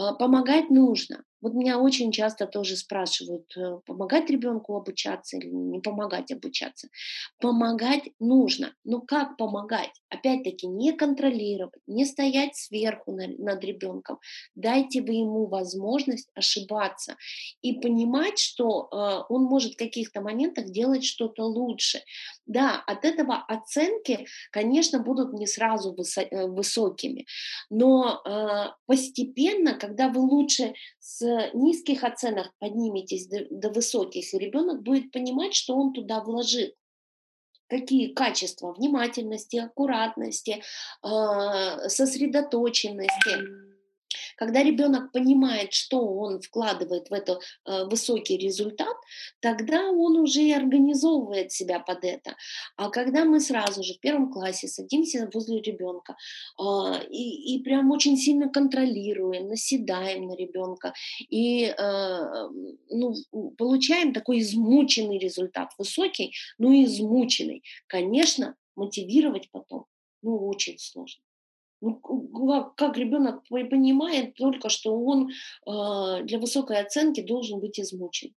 А, 0.00 0.12
помогать 0.14 0.70
нужно. 0.70 1.24
Вот 1.40 1.54
меня 1.54 1.78
очень 1.78 2.10
часто 2.10 2.46
тоже 2.46 2.76
спрашивают, 2.76 3.56
э, 3.56 3.78
помогать 3.86 4.28
ребенку 4.28 4.76
обучаться 4.76 5.36
или 5.36 5.46
не 5.46 5.80
помогать 5.80 6.32
обучаться. 6.32 6.88
Помогать 7.40 8.10
нужно. 8.18 8.74
Но 8.84 9.00
как 9.00 9.36
помогать? 9.36 9.90
Опять-таки 10.08 10.66
не 10.66 10.92
контролировать, 10.92 11.80
не 11.86 12.04
стоять 12.04 12.56
сверху 12.56 13.12
над 13.12 13.64
ребенком. 13.64 14.18
Дайте 14.56 15.00
вы 15.00 15.14
ему 15.14 15.46
возможность 15.46 16.28
ошибаться 16.34 17.16
и 17.62 17.74
понимать, 17.74 18.38
что 18.38 18.88
э, 18.90 19.24
он 19.28 19.44
может 19.44 19.74
в 19.74 19.78
каких-то 19.78 20.20
моментах 20.20 20.70
делать 20.70 21.04
что-то 21.04 21.44
лучше. 21.44 22.02
Да, 22.46 22.82
от 22.86 23.04
этого 23.04 23.36
оценки, 23.36 24.26
конечно, 24.50 24.98
будут 24.98 25.32
не 25.34 25.46
сразу 25.46 25.94
э, 26.16 26.46
высокими, 26.46 27.26
но 27.70 28.22
постепенно, 28.86 29.74
когда 29.74 30.08
вы 30.08 30.20
лучше 30.20 30.74
с 30.98 31.27
низких 31.54 32.04
оценок 32.04 32.52
подниметесь 32.58 33.26
до, 33.26 33.46
до 33.50 33.70
высоких, 33.70 34.32
и 34.32 34.38
ребенок 34.38 34.82
будет 34.82 35.12
понимать, 35.12 35.54
что 35.54 35.74
он 35.74 35.92
туда 35.92 36.20
вложил. 36.20 36.68
Какие 37.68 38.14
качества? 38.14 38.72
Внимательности, 38.72 39.56
аккуратности, 39.58 40.62
э, 41.04 41.88
сосредоточенности, 41.88 43.67
Когда 44.38 44.62
ребенок 44.62 45.10
понимает, 45.10 45.72
что 45.72 46.00
он 46.00 46.40
вкладывает 46.40 47.10
в 47.10 47.12
это 47.12 47.40
э, 47.66 47.84
высокий 47.86 48.36
результат, 48.36 48.96
тогда 49.40 49.90
он 49.90 50.16
уже 50.16 50.42
и 50.42 50.52
организовывает 50.52 51.50
себя 51.50 51.80
под 51.80 52.04
это. 52.04 52.36
А 52.76 52.88
когда 52.88 53.24
мы 53.24 53.40
сразу 53.40 53.82
же 53.82 53.94
в 53.94 54.00
первом 54.00 54.30
классе 54.32 54.68
садимся 54.68 55.28
возле 55.34 55.60
ребенка 55.60 56.16
э, 56.56 56.62
и, 57.10 57.56
и 57.56 57.62
прям 57.64 57.90
очень 57.90 58.16
сильно 58.16 58.48
контролируем, 58.48 59.48
наседаем 59.48 60.28
на 60.28 60.36
ребенка 60.36 60.94
и 61.18 61.64
э, 61.64 62.48
ну, 62.90 63.14
получаем 63.58 64.12
такой 64.12 64.38
измученный 64.38 65.18
результат, 65.18 65.72
высокий, 65.78 66.32
но 66.58 66.72
измученный, 66.84 67.64
конечно, 67.88 68.54
мотивировать 68.76 69.50
потом 69.50 69.86
ну, 70.22 70.46
очень 70.46 70.78
сложно. 70.78 71.22
Ну, 71.80 71.94
как 72.76 72.96
ребенок 72.96 73.46
понимает 73.48 74.34
только, 74.34 74.68
что 74.68 74.98
он 74.98 75.30
э, 75.30 76.22
для 76.24 76.38
высокой 76.38 76.80
оценки 76.80 77.20
должен 77.20 77.60
быть 77.60 77.78
измучен. 77.78 78.34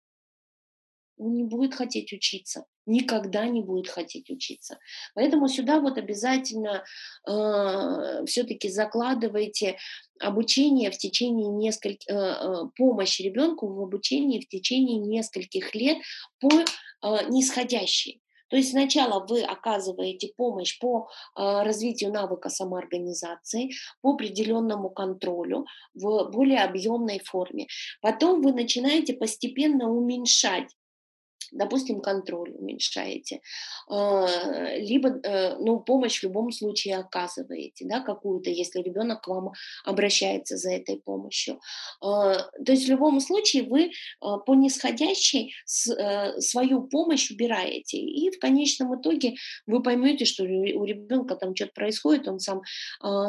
Он 1.17 1.35
не 1.35 1.43
будет 1.43 1.75
хотеть 1.75 2.13
учиться, 2.13 2.65
никогда 2.85 3.47
не 3.47 3.61
будет 3.61 3.87
хотеть 3.87 4.29
учиться. 4.29 4.79
Поэтому 5.13 5.47
сюда 5.47 5.79
вот 5.79 5.97
обязательно 5.97 6.83
э, 7.27 8.25
все-таки 8.25 8.69
закладывайте 8.69 9.77
обучение 10.19 10.89
в 10.91 10.97
течение 10.97 11.49
нескольких, 11.49 12.09
э, 12.09 12.13
э, 12.15 12.55
помощь 12.75 13.19
ребенку 13.19 13.67
в 13.67 13.81
обучении 13.81 14.39
в 14.39 14.47
течение 14.47 14.97
нескольких 14.97 15.75
лет 15.75 15.97
по 16.39 16.49
э, 16.49 17.29
нисходящей. 17.29 18.21
То 18.51 18.57
есть 18.57 18.71
сначала 18.71 19.25
вы 19.25 19.41
оказываете 19.43 20.33
помощь 20.35 20.77
по 20.77 21.07
э, 21.37 21.63
развитию 21.63 22.11
навыка 22.11 22.49
самоорганизации, 22.49 23.71
по 24.01 24.13
определенному 24.13 24.89
контролю 24.89 25.65
в 25.93 26.29
более 26.29 26.61
объемной 26.61 27.19
форме. 27.19 27.67
Потом 28.01 28.41
вы 28.41 28.51
начинаете 28.51 29.13
постепенно 29.13 29.89
уменьшать 29.89 30.67
допустим, 31.51 32.01
контроль 32.01 32.51
уменьшаете, 32.57 33.41
а, 33.89 34.25
либо 34.77 35.09
э, 35.09 35.57
ну, 35.59 35.79
помощь 35.79 36.19
в 36.19 36.23
любом 36.23 36.51
случае 36.51 36.97
оказываете, 36.97 37.85
да, 37.85 37.99
какую-то, 37.99 38.49
если 38.49 38.81
ребенок 38.81 39.21
к 39.21 39.27
вам 39.27 39.51
обращается 39.85 40.57
за 40.57 40.71
этой 40.71 40.97
помощью. 40.97 41.59
А, 42.01 42.35
то 42.65 42.71
есть 42.71 42.85
в 42.85 42.89
любом 42.89 43.19
случае 43.19 43.63
вы 43.63 43.91
по 44.19 44.55
нисходящей 44.55 45.53
э, 45.97 46.39
свою 46.39 46.83
помощь 46.83 47.29
убираете, 47.31 47.97
и 47.97 48.31
в 48.31 48.39
конечном 48.39 48.99
итоге 48.99 49.35
вы 49.65 49.83
поймете, 49.83 50.25
что 50.25 50.43
у 50.43 50.85
ребенка 50.85 51.35
там 51.35 51.55
что-то 51.55 51.73
происходит, 51.73 52.27
он 52.27 52.39
сам 52.39 52.61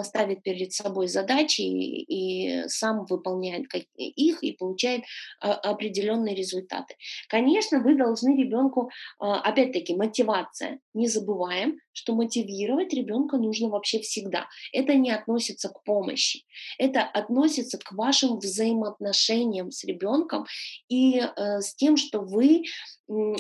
ставит 0.05 0.43
перед 0.43 0.73
собой 0.73 1.09
задачи 1.09 1.63
и 1.63 2.69
сам 2.69 3.05
выполняет 3.07 3.67
их 3.97 4.43
и 4.43 4.53
получает 4.53 5.03
определенные 5.41 6.35
результаты. 6.35 6.95
Конечно, 7.29 7.81
вы 7.81 7.97
должны 7.97 8.12
должны 8.13 8.37
ребенку, 8.37 8.91
а, 9.19 9.41
опять-таки, 9.41 9.95
мотивация. 9.95 10.81
Не 10.95 11.09
забываем, 11.09 11.79
что 11.93 12.15
мотивировать 12.15 12.93
ребенка 12.93 13.39
нужно 13.39 13.69
вообще 13.69 14.01
всегда. 14.01 14.47
Это 14.73 14.95
не 14.95 15.11
относится 15.11 15.69
к 15.69 15.83
помощи, 15.85 16.45
это 16.79 17.03
относится 17.03 17.79
к 17.79 17.93
вашим 17.93 18.39
взаимоотношениям 18.39 19.71
с 19.71 19.85
ребенком 19.85 20.47
и 20.89 21.21
э, 21.21 21.61
с 21.61 21.75
тем, 21.75 21.97
что 21.97 22.21
вы 22.21 22.65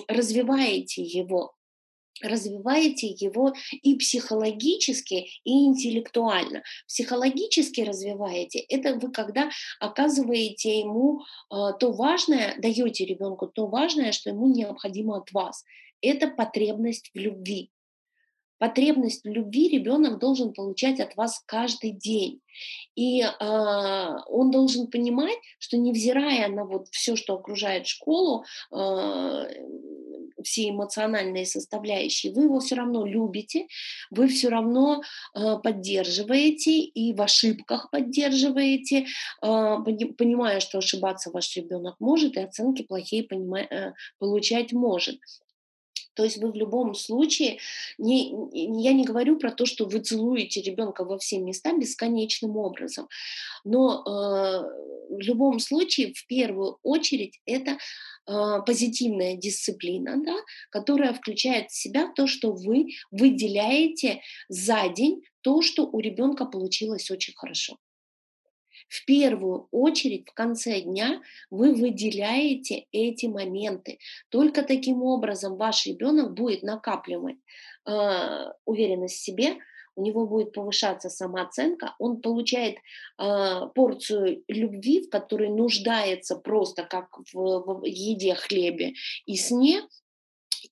развиваете 0.08 1.02
его 1.02 1.54
развиваете 2.22 3.08
его 3.08 3.52
и 3.82 3.96
психологически, 3.96 5.26
и 5.44 5.64
интеллектуально. 5.66 6.62
Психологически 6.86 7.82
развиваете, 7.82 8.60
это 8.60 8.94
вы 8.94 9.12
когда 9.12 9.50
оказываете 9.80 10.80
ему 10.80 11.20
э, 11.20 11.54
то 11.78 11.92
важное, 11.92 12.54
даете 12.58 13.04
ребенку 13.04 13.46
то 13.46 13.66
важное, 13.66 14.12
что 14.12 14.30
ему 14.30 14.48
необходимо 14.48 15.18
от 15.18 15.32
вас. 15.32 15.64
Это 16.00 16.28
потребность 16.28 17.10
в 17.14 17.18
любви. 17.18 17.70
Потребность 18.62 19.24
в 19.24 19.28
любви 19.28 19.68
ребенок 19.68 20.20
должен 20.20 20.52
получать 20.52 21.00
от 21.00 21.16
вас 21.16 21.42
каждый 21.46 21.90
день. 21.90 22.40
И 22.94 23.20
э, 23.20 23.26
он 23.40 24.52
должен 24.52 24.86
понимать, 24.86 25.36
что 25.58 25.76
невзирая 25.76 26.46
на 26.46 26.64
вот 26.64 26.86
все, 26.92 27.16
что 27.16 27.34
окружает 27.34 27.88
школу, 27.88 28.44
э, 28.70 28.76
все 30.42 30.70
эмоциональные 30.70 31.46
составляющие, 31.46 32.32
вы 32.32 32.44
его 32.44 32.60
все 32.60 32.74
равно 32.74 33.06
любите, 33.06 33.66
вы 34.10 34.28
все 34.28 34.48
равно 34.48 35.02
э, 35.34 35.56
поддерживаете 35.62 36.80
и 36.80 37.14
в 37.14 37.22
ошибках 37.22 37.90
поддерживаете, 37.90 39.00
э, 39.00 39.06
понимая, 39.42 40.60
что 40.60 40.78
ошибаться 40.78 41.30
ваш 41.30 41.56
ребенок 41.56 41.96
может 42.00 42.36
и 42.36 42.40
оценки 42.40 42.82
плохие 42.82 43.24
понимая, 43.24 43.66
э, 43.70 43.92
получать 44.18 44.72
может. 44.72 45.18
То 46.14 46.24
есть 46.24 46.38
вы 46.38 46.52
в 46.52 46.54
любом 46.54 46.94
случае, 46.94 47.58
не, 47.98 48.34
я 48.52 48.92
не 48.92 49.04
говорю 49.04 49.38
про 49.38 49.50
то, 49.50 49.66
что 49.66 49.86
вы 49.86 50.00
целуете 50.00 50.60
ребенка 50.62 51.04
во 51.04 51.18
все 51.18 51.38
места 51.38 51.72
бесконечным 51.72 52.56
образом, 52.56 53.08
но 53.64 54.02
э, 54.04 55.16
в 55.16 55.20
любом 55.20 55.58
случае, 55.60 56.12
в 56.14 56.26
первую 56.26 56.78
очередь, 56.82 57.40
это 57.46 57.78
э, 58.26 58.62
позитивная 58.66 59.36
дисциплина, 59.36 60.16
да, 60.24 60.36
которая 60.70 61.12
включает 61.14 61.70
в 61.70 61.76
себя 61.76 62.10
то, 62.14 62.26
что 62.26 62.52
вы 62.52 62.88
выделяете 63.10 64.22
за 64.48 64.88
день 64.88 65.22
то, 65.42 65.62
что 65.62 65.86
у 65.86 66.00
ребенка 66.00 66.44
получилось 66.44 67.10
очень 67.10 67.34
хорошо 67.34 67.76
в 68.92 69.06
первую 69.06 69.68
очередь 69.70 70.28
в 70.28 70.34
конце 70.34 70.82
дня 70.82 71.22
вы 71.50 71.74
выделяете 71.74 72.86
эти 72.92 73.24
моменты. 73.24 73.98
Только 74.28 74.62
таким 74.62 75.02
образом 75.02 75.56
ваш 75.56 75.86
ребенок 75.86 76.34
будет 76.34 76.62
накапливать 76.62 77.38
э, 77.86 78.52
уверенность 78.66 79.16
в 79.16 79.24
себе, 79.24 79.56
у 79.96 80.02
него 80.02 80.26
будет 80.26 80.52
повышаться 80.52 81.08
самооценка, 81.08 81.94
он 81.98 82.20
получает 82.20 82.76
э, 83.18 83.60
порцию 83.74 84.42
любви, 84.46 85.06
в 85.06 85.10
которой 85.10 85.48
нуждается 85.48 86.36
просто 86.36 86.84
как 86.84 87.16
в, 87.32 87.34
в 87.34 87.84
еде, 87.86 88.34
хлебе 88.34 88.92
и 89.24 89.36
сне, 89.36 89.82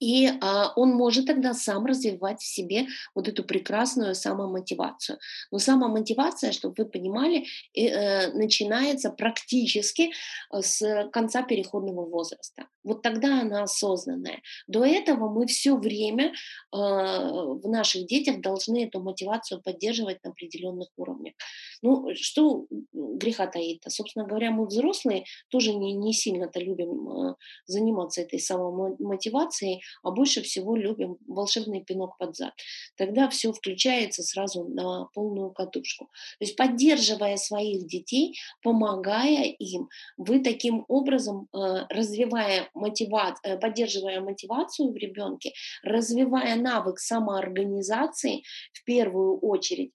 и 0.00 0.30
а, 0.40 0.72
он 0.76 0.90
может 0.90 1.26
тогда 1.26 1.54
сам 1.54 1.86
развивать 1.86 2.40
в 2.40 2.46
себе 2.46 2.86
вот 3.14 3.28
эту 3.28 3.44
прекрасную 3.44 4.14
самомотивацию. 4.14 5.18
Но 5.50 5.58
самомотивация, 5.58 6.52
чтобы 6.52 6.74
вы 6.78 6.84
понимали, 6.86 7.46
э, 7.74 7.86
э, 7.86 8.32
начинается 8.32 9.10
практически 9.10 10.10
с 10.52 11.08
конца 11.12 11.42
переходного 11.42 12.06
возраста. 12.06 12.66
Вот 12.82 13.02
тогда 13.02 13.42
она 13.42 13.62
осознанная. 13.64 14.40
До 14.66 14.84
этого 14.84 15.28
мы 15.28 15.46
все 15.46 15.76
время 15.76 16.28
э, 16.28 16.32
в 16.72 17.68
наших 17.68 18.06
детях 18.06 18.40
должны 18.40 18.86
эту 18.86 19.00
мотивацию 19.00 19.60
поддерживать 19.62 20.24
на 20.24 20.30
определенных 20.30 20.88
уровнях. 20.96 21.34
Ну, 21.82 22.08
что 22.14 22.66
греха 22.92 23.46
таит 23.46 23.84
-то? 23.84 23.90
Собственно 23.90 24.26
говоря, 24.26 24.50
мы 24.50 24.66
взрослые 24.66 25.24
тоже 25.48 25.74
не, 25.74 25.92
не 25.92 26.12
сильно-то 26.12 26.60
любим 26.60 27.08
э, 27.08 27.34
заниматься 27.66 28.22
этой 28.22 28.38
самомотивацией, 28.38 29.82
а 30.02 30.10
больше 30.10 30.42
всего 30.42 30.76
любим 30.76 31.18
волшебный 31.26 31.84
пинок 31.84 32.16
под 32.18 32.36
зад. 32.36 32.54
Тогда 32.96 33.28
все 33.28 33.52
включается 33.52 34.22
сразу 34.22 34.64
на 34.64 35.06
полную 35.14 35.50
катушку. 35.50 36.06
То 36.38 36.44
есть 36.44 36.56
поддерживая 36.56 37.36
своих 37.36 37.86
детей, 37.86 38.36
помогая 38.62 39.44
им, 39.44 39.88
вы 40.16 40.40
таким 40.40 40.84
образом, 40.88 41.48
э, 41.52 41.86
развивая 41.88 42.68
мотивацию, 42.74 43.54
э, 43.54 43.58
поддерживая 43.58 44.20
мотивацию 44.20 44.92
в 44.92 44.96
ребенке, 44.96 45.52
развивая 45.82 46.56
навык 46.56 46.98
самоорганизации 46.98 48.42
в 48.72 48.84
первую 48.84 49.38
очередь, 49.38 49.92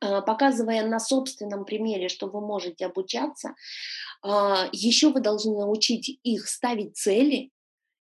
э, 0.00 0.22
показывая 0.22 0.86
на 0.86 0.98
собственном 0.98 1.64
примере, 1.64 2.08
что 2.08 2.26
вы 2.26 2.40
можете 2.40 2.86
обучаться, 2.86 3.54
еще 4.72 5.08
вы 5.08 5.20
должны 5.20 5.58
научить 5.58 6.20
их 6.22 6.46
ставить 6.46 6.94
цели, 6.94 7.50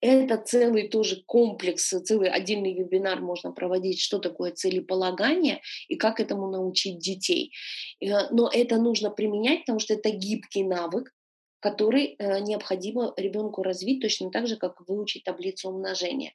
это 0.01 0.37
целый 0.39 0.89
тоже 0.89 1.23
комплекс, 1.27 1.89
целый 1.89 2.31
отдельный 2.31 2.75
вебинар 2.75 3.21
можно 3.21 3.53
проводить, 3.53 4.01
что 4.01 4.19
такое 4.19 4.53
целеполагание 4.53 5.61
и 5.89 5.97
как 5.97 6.21
этому 6.21 6.51
научить 6.51 6.99
детей. 6.99 7.53
Э, 8.01 8.29
но 8.31 8.51
это 8.53 8.77
нужно 8.77 9.11
применять, 9.11 9.61
потому 9.61 9.79
что 9.79 9.95
это 9.95 10.11
гибкий 10.11 10.65
навык, 10.65 11.13
который 11.61 12.17
э, 12.19 12.41
необходимо 12.41 13.13
ребенку 13.17 13.63
развить 13.63 14.01
точно 14.01 14.31
так 14.31 14.47
же, 14.47 14.57
как 14.57 14.81
выучить 14.89 15.25
таблицу 15.25 15.71
умножения. 15.71 16.33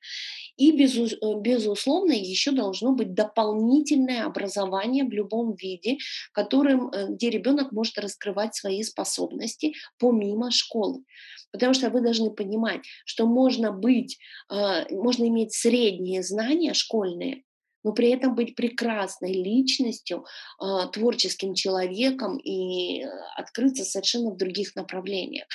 И, 0.57 0.71
безу, 0.71 1.05
э, 1.05 1.39
безусловно, 1.41 2.13
еще 2.13 2.51
должно 2.51 2.93
быть 2.93 3.13
дополнительное 3.13 4.25
образование 4.25 5.03
в 5.03 5.11
любом 5.11 5.55
виде, 5.55 5.97
которым, 6.31 6.91
где 7.09 7.29
ребенок 7.29 7.71
может 7.71 7.97
раскрывать 7.97 8.55
свои 8.55 8.83
способности 8.83 9.73
помимо 9.99 10.51
школы. 10.51 11.03
Потому 11.51 11.73
что 11.73 11.89
вы 11.89 12.01
должны 12.01 12.31
понимать, 12.31 12.81
что 13.05 13.25
можно 13.25 13.71
быть, 13.71 14.17
можно 14.49 15.27
иметь 15.27 15.53
средние 15.53 16.21
знания 16.21 16.73
школьные, 16.73 17.44
но 17.85 17.93
при 17.93 18.09
этом 18.09 18.33
быть 18.33 18.55
прекрасной 18.55 19.31
личностью, 19.31 20.25
э, 20.59 20.87
творческим 20.91 21.53
человеком 21.53 22.37
и 22.37 23.03
открыться 23.37 23.85
совершенно 23.85 24.31
в 24.31 24.37
других 24.37 24.75
направлениях. 24.75 25.45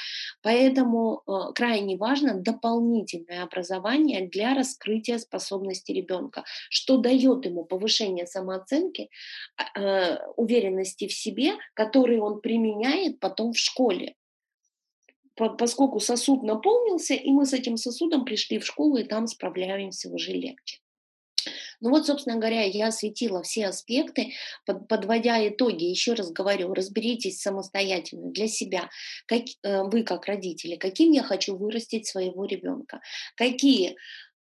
Поэтому 0.40 1.22
э, 1.26 1.52
крайне 1.56 1.96
важно 1.96 2.34
дополнительное 2.34 3.42
образование 3.42 4.28
для 4.28 4.54
раскрытия 4.54 5.18
способностей 5.18 5.92
ребенка, 5.92 6.44
что 6.70 6.98
дает 6.98 7.44
ему 7.46 7.64
повышение 7.64 8.26
самооценки, 8.26 9.10
э, 9.76 10.16
уверенности 10.36 11.08
в 11.08 11.12
себе, 11.12 11.54
которые 11.74 12.22
он 12.22 12.40
применяет 12.40 13.18
потом 13.18 13.52
в 13.52 13.58
школе 13.58 14.14
поскольку 15.56 16.00
сосуд 16.00 16.42
наполнился, 16.42 17.14
и 17.14 17.30
мы 17.30 17.46
с 17.46 17.54
этим 17.54 17.78
сосудом 17.78 18.26
пришли 18.26 18.58
в 18.58 18.66
школу, 18.66 18.98
и 18.98 19.04
там 19.04 19.26
справляемся 19.26 20.10
уже 20.10 20.32
легче. 20.32 20.80
Ну 21.80 21.90
вот, 21.90 22.06
собственно 22.06 22.36
говоря, 22.36 22.62
я 22.64 22.88
осветила 22.88 23.42
все 23.42 23.68
аспекты, 23.68 24.32
подводя 24.88 25.46
итоги, 25.48 25.84
еще 25.84 26.12
раз 26.12 26.30
говорю, 26.30 26.74
разберитесь 26.74 27.40
самостоятельно 27.40 28.30
для 28.30 28.48
себя, 28.48 28.90
как, 29.26 29.42
э, 29.62 29.82
вы 29.84 30.02
как 30.02 30.26
родители, 30.26 30.76
каким 30.76 31.12
я 31.12 31.22
хочу 31.22 31.56
вырастить 31.56 32.06
своего 32.06 32.44
ребенка, 32.44 33.00
какие 33.34 33.96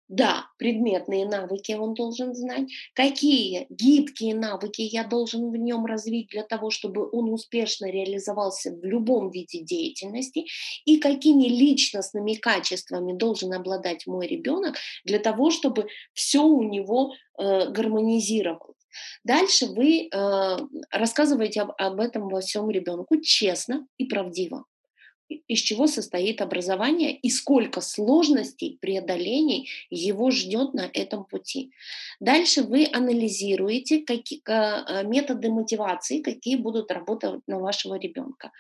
да, 0.10 0.48
предметные 0.58 1.28
навыки 1.28 1.74
он 1.74 1.94
должен 1.94 2.34
знать, 2.34 2.68
какие 2.96 3.68
гибкие 3.70 4.34
навыки 4.34 4.82
я 4.82 5.04
должен 5.04 5.52
в 5.52 5.56
нем 5.56 5.86
развить 5.86 6.30
для 6.30 6.44
того, 6.44 6.72
чтобы 6.72 7.08
он 7.12 7.32
успешно 7.32 7.86
реализовался 7.86 8.72
в 8.72 8.84
любом 8.84 9.30
виде 9.30 9.62
деятельности, 9.62 10.46
и 10.86 10.98
какими 10.98 11.46
личностными 11.46 12.34
качествами 12.34 13.14
должен 13.14 13.54
обладать 13.54 14.08
мой 14.08 14.26
ребенок 14.26 14.76
для 15.06 15.20
того, 15.20 15.52
чтобы 15.52 15.88
все 16.14 16.44
у 16.44 16.64
него 16.64 17.14
э, 17.38 17.70
гармонизировалось. 17.70 18.78
Дальше 19.24 19.68
вы 19.68 20.10
э, 20.12 20.58
рассказываете 20.90 21.62
об, 21.62 21.72
об 21.78 22.00
этом 22.00 22.30
во 22.30 22.42
всем 22.42 22.68
ребенку 22.72 23.22
честно 23.22 23.86
и 23.98 24.06
правдиво 24.06 24.66
из 25.30 25.60
чего 25.60 25.88
состоит 25.88 26.42
образование 26.42 27.16
и 27.16 27.30
сколько 27.30 27.82
сложностей, 27.82 28.78
преодолений 28.82 29.70
его 29.90 30.32
ждет 30.32 30.74
на 30.74 30.90
этом 30.94 31.24
пути. 31.26 31.72
Дальше 32.20 32.64
вы 32.64 32.88
анализируете 32.92 34.00
какие, 34.00 34.42
э, 34.48 35.04
методы 35.06 35.50
мотивации, 35.50 36.22
какие 36.22 36.56
будут 36.56 36.92
работать 36.92 37.42
на 37.48 37.60
вашего 37.60 37.96
ребенка. 37.96 38.52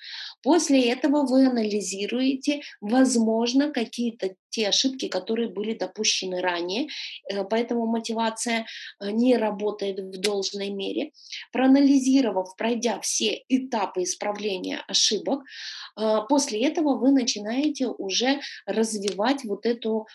После 0.44 0.90
этого 0.92 1.26
вы 1.26 1.48
анализируете, 1.48 2.62
возможно, 2.82 3.72
какие-то 3.72 4.36
те 4.50 4.70
ошибки, 4.70 5.08
которые 5.08 5.50
были 5.50 5.74
допущены 5.74 6.42
ранее, 6.42 6.88
э, 7.32 7.44
поэтому 7.44 7.86
мотивация 7.86 8.66
э, 9.00 9.12
не 9.12 9.38
работает 9.38 10.00
в 10.00 10.20
должной 10.20 10.70
мере. 10.70 11.12
Проанализировав, 11.52 12.56
пройдя 12.56 13.00
все 13.00 13.44
этапы 13.50 14.04
исправления 14.04 14.84
ошибок, 14.88 15.44
после 16.30 16.59
этого 16.62 16.98
вы 16.98 17.12
начинаете 17.12 17.88
уже 17.88 18.40
развивать 18.66 19.44
вот 19.46 19.66
эту 19.66 20.08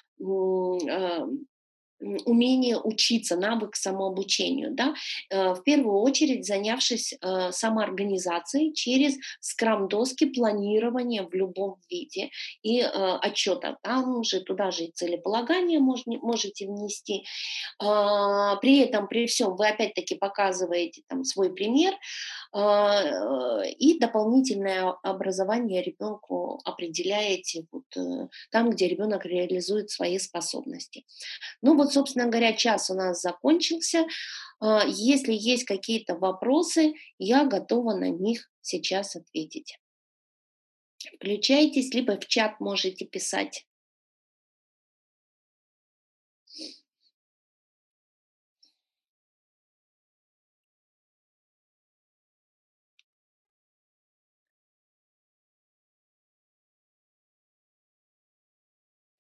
умение 2.24 2.78
учиться, 2.78 3.36
навык 3.36 3.76
самообучению, 3.76 4.74
да, 4.74 4.94
э, 5.30 5.54
в 5.54 5.62
первую 5.62 5.98
очередь 6.00 6.46
занявшись 6.46 7.14
э, 7.14 7.52
самоорганизацией 7.52 8.72
через 8.74 9.14
скрам-доски 9.40 10.26
планирования 10.26 11.22
в 11.22 11.32
любом 11.34 11.76
виде 11.90 12.30
и 12.62 12.80
э, 12.80 12.88
отчета. 12.88 13.78
Там 13.82 14.22
же 14.24 14.40
туда 14.40 14.70
же 14.70 14.84
и 14.84 14.92
целеполагание 14.92 15.80
можете 15.80 16.66
внести. 16.66 17.24
А, 17.78 18.56
при 18.56 18.78
этом, 18.78 19.08
при 19.08 19.26
всем, 19.26 19.56
вы 19.56 19.68
опять-таки 19.68 20.14
показываете 20.14 21.02
там 21.08 21.24
свой 21.24 21.52
пример, 21.52 21.94
а, 22.52 23.62
и 23.78 23.98
дополнительное 23.98 24.94
образование 25.02 25.82
ребенку 25.82 26.60
определяете 26.64 27.66
вот 27.72 27.84
там, 28.50 28.70
где 28.70 28.88
ребенок 28.88 29.24
реализует 29.24 29.90
свои 29.90 30.18
способности. 30.18 31.04
Ну 31.62 31.76
вот, 31.76 31.93
собственно 31.94 32.26
говоря, 32.26 32.52
час 32.52 32.90
у 32.90 32.94
нас 32.94 33.20
закончился. 33.20 34.06
А, 34.60 34.84
если 34.86 35.32
есть 35.32 35.64
какие-то 35.64 36.16
вопросы, 36.16 36.94
я 37.18 37.44
готова 37.44 37.94
на 37.94 38.10
них 38.10 38.50
сейчас 38.60 39.16
ответить. 39.16 39.78
Включайтесь, 41.16 41.94
либо 41.94 42.18
в 42.18 42.26
чат 42.26 42.60
можете 42.60 43.04
писать. 43.06 43.66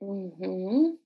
Угу. 0.00 1.00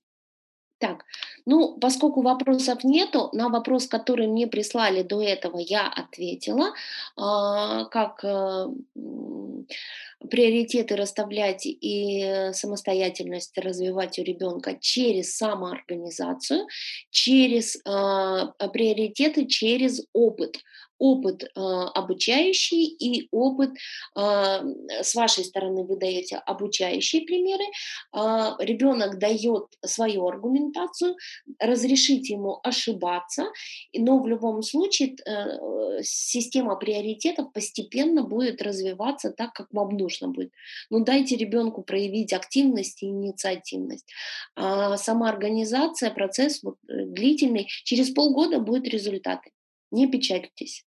Так, 0.79 1.05
ну, 1.49 1.75
поскольку 1.81 2.21
вопросов 2.21 2.83
нету, 2.83 3.29
на 3.33 3.49
вопрос, 3.49 3.87
который 3.87 4.27
мне 4.27 4.45
прислали 4.45 5.01
до 5.01 5.19
этого, 5.19 5.57
я 5.57 5.87
ответила, 5.87 6.73
а, 7.17 7.85
как 7.85 8.23
э, 8.23 8.67
приоритеты 10.29 10.95
расставлять 10.95 11.65
и 11.65 12.51
самостоятельность 12.53 13.57
развивать 13.57 14.19
у 14.19 14.23
ребенка 14.23 14.77
через 14.79 15.35
самоорганизацию, 15.37 16.67
через 17.09 17.81
а, 17.83 18.53
приоритеты, 18.71 19.47
через 19.47 20.05
опыт 20.13 20.59
опыт 20.99 21.43
э, 21.43 21.47
обучающий 21.55 22.83
и 22.85 23.27
опыт 23.31 23.71
э, 23.71 24.21
с 25.01 25.15
вашей 25.15 25.43
стороны 25.45 25.83
вы 25.83 25.97
даете 25.97 26.37
обучающие 26.37 27.23
примеры, 27.23 27.63
э, 28.13 28.51
ребенок 28.59 29.17
дает 29.17 29.65
свою 29.85 30.27
аргументацию, 30.27 31.15
разрешите 31.59 32.33
ему 32.33 32.59
ошибаться, 32.63 33.45
но 33.93 34.19
в 34.19 34.27
любом 34.27 34.61
случае 34.61 35.15
э, 35.25 36.01
система 36.03 36.75
приоритетов 36.75 37.51
постепенно 37.53 38.23
будет 38.23 38.61
развиваться 38.61 39.31
так, 39.31 39.53
как 39.53 39.67
вам 39.71 39.97
нужно 39.97 40.27
будет. 40.27 40.51
Но 40.89 40.99
дайте 40.99 41.35
ребенку 41.35 41.81
проявить 41.81 42.33
активность 42.33 43.01
и 43.03 43.07
инициативность. 43.07 44.05
А 44.55 44.97
сама 44.97 45.29
организация, 45.29 46.11
процесс 46.11 46.61
вот, 46.63 46.75
э, 46.87 47.05
длительный, 47.05 47.67
через 47.83 48.11
полгода 48.11 48.59
будут 48.59 48.87
результаты. 48.87 49.51
Не 49.91 50.07
печальтесь. 50.07 50.85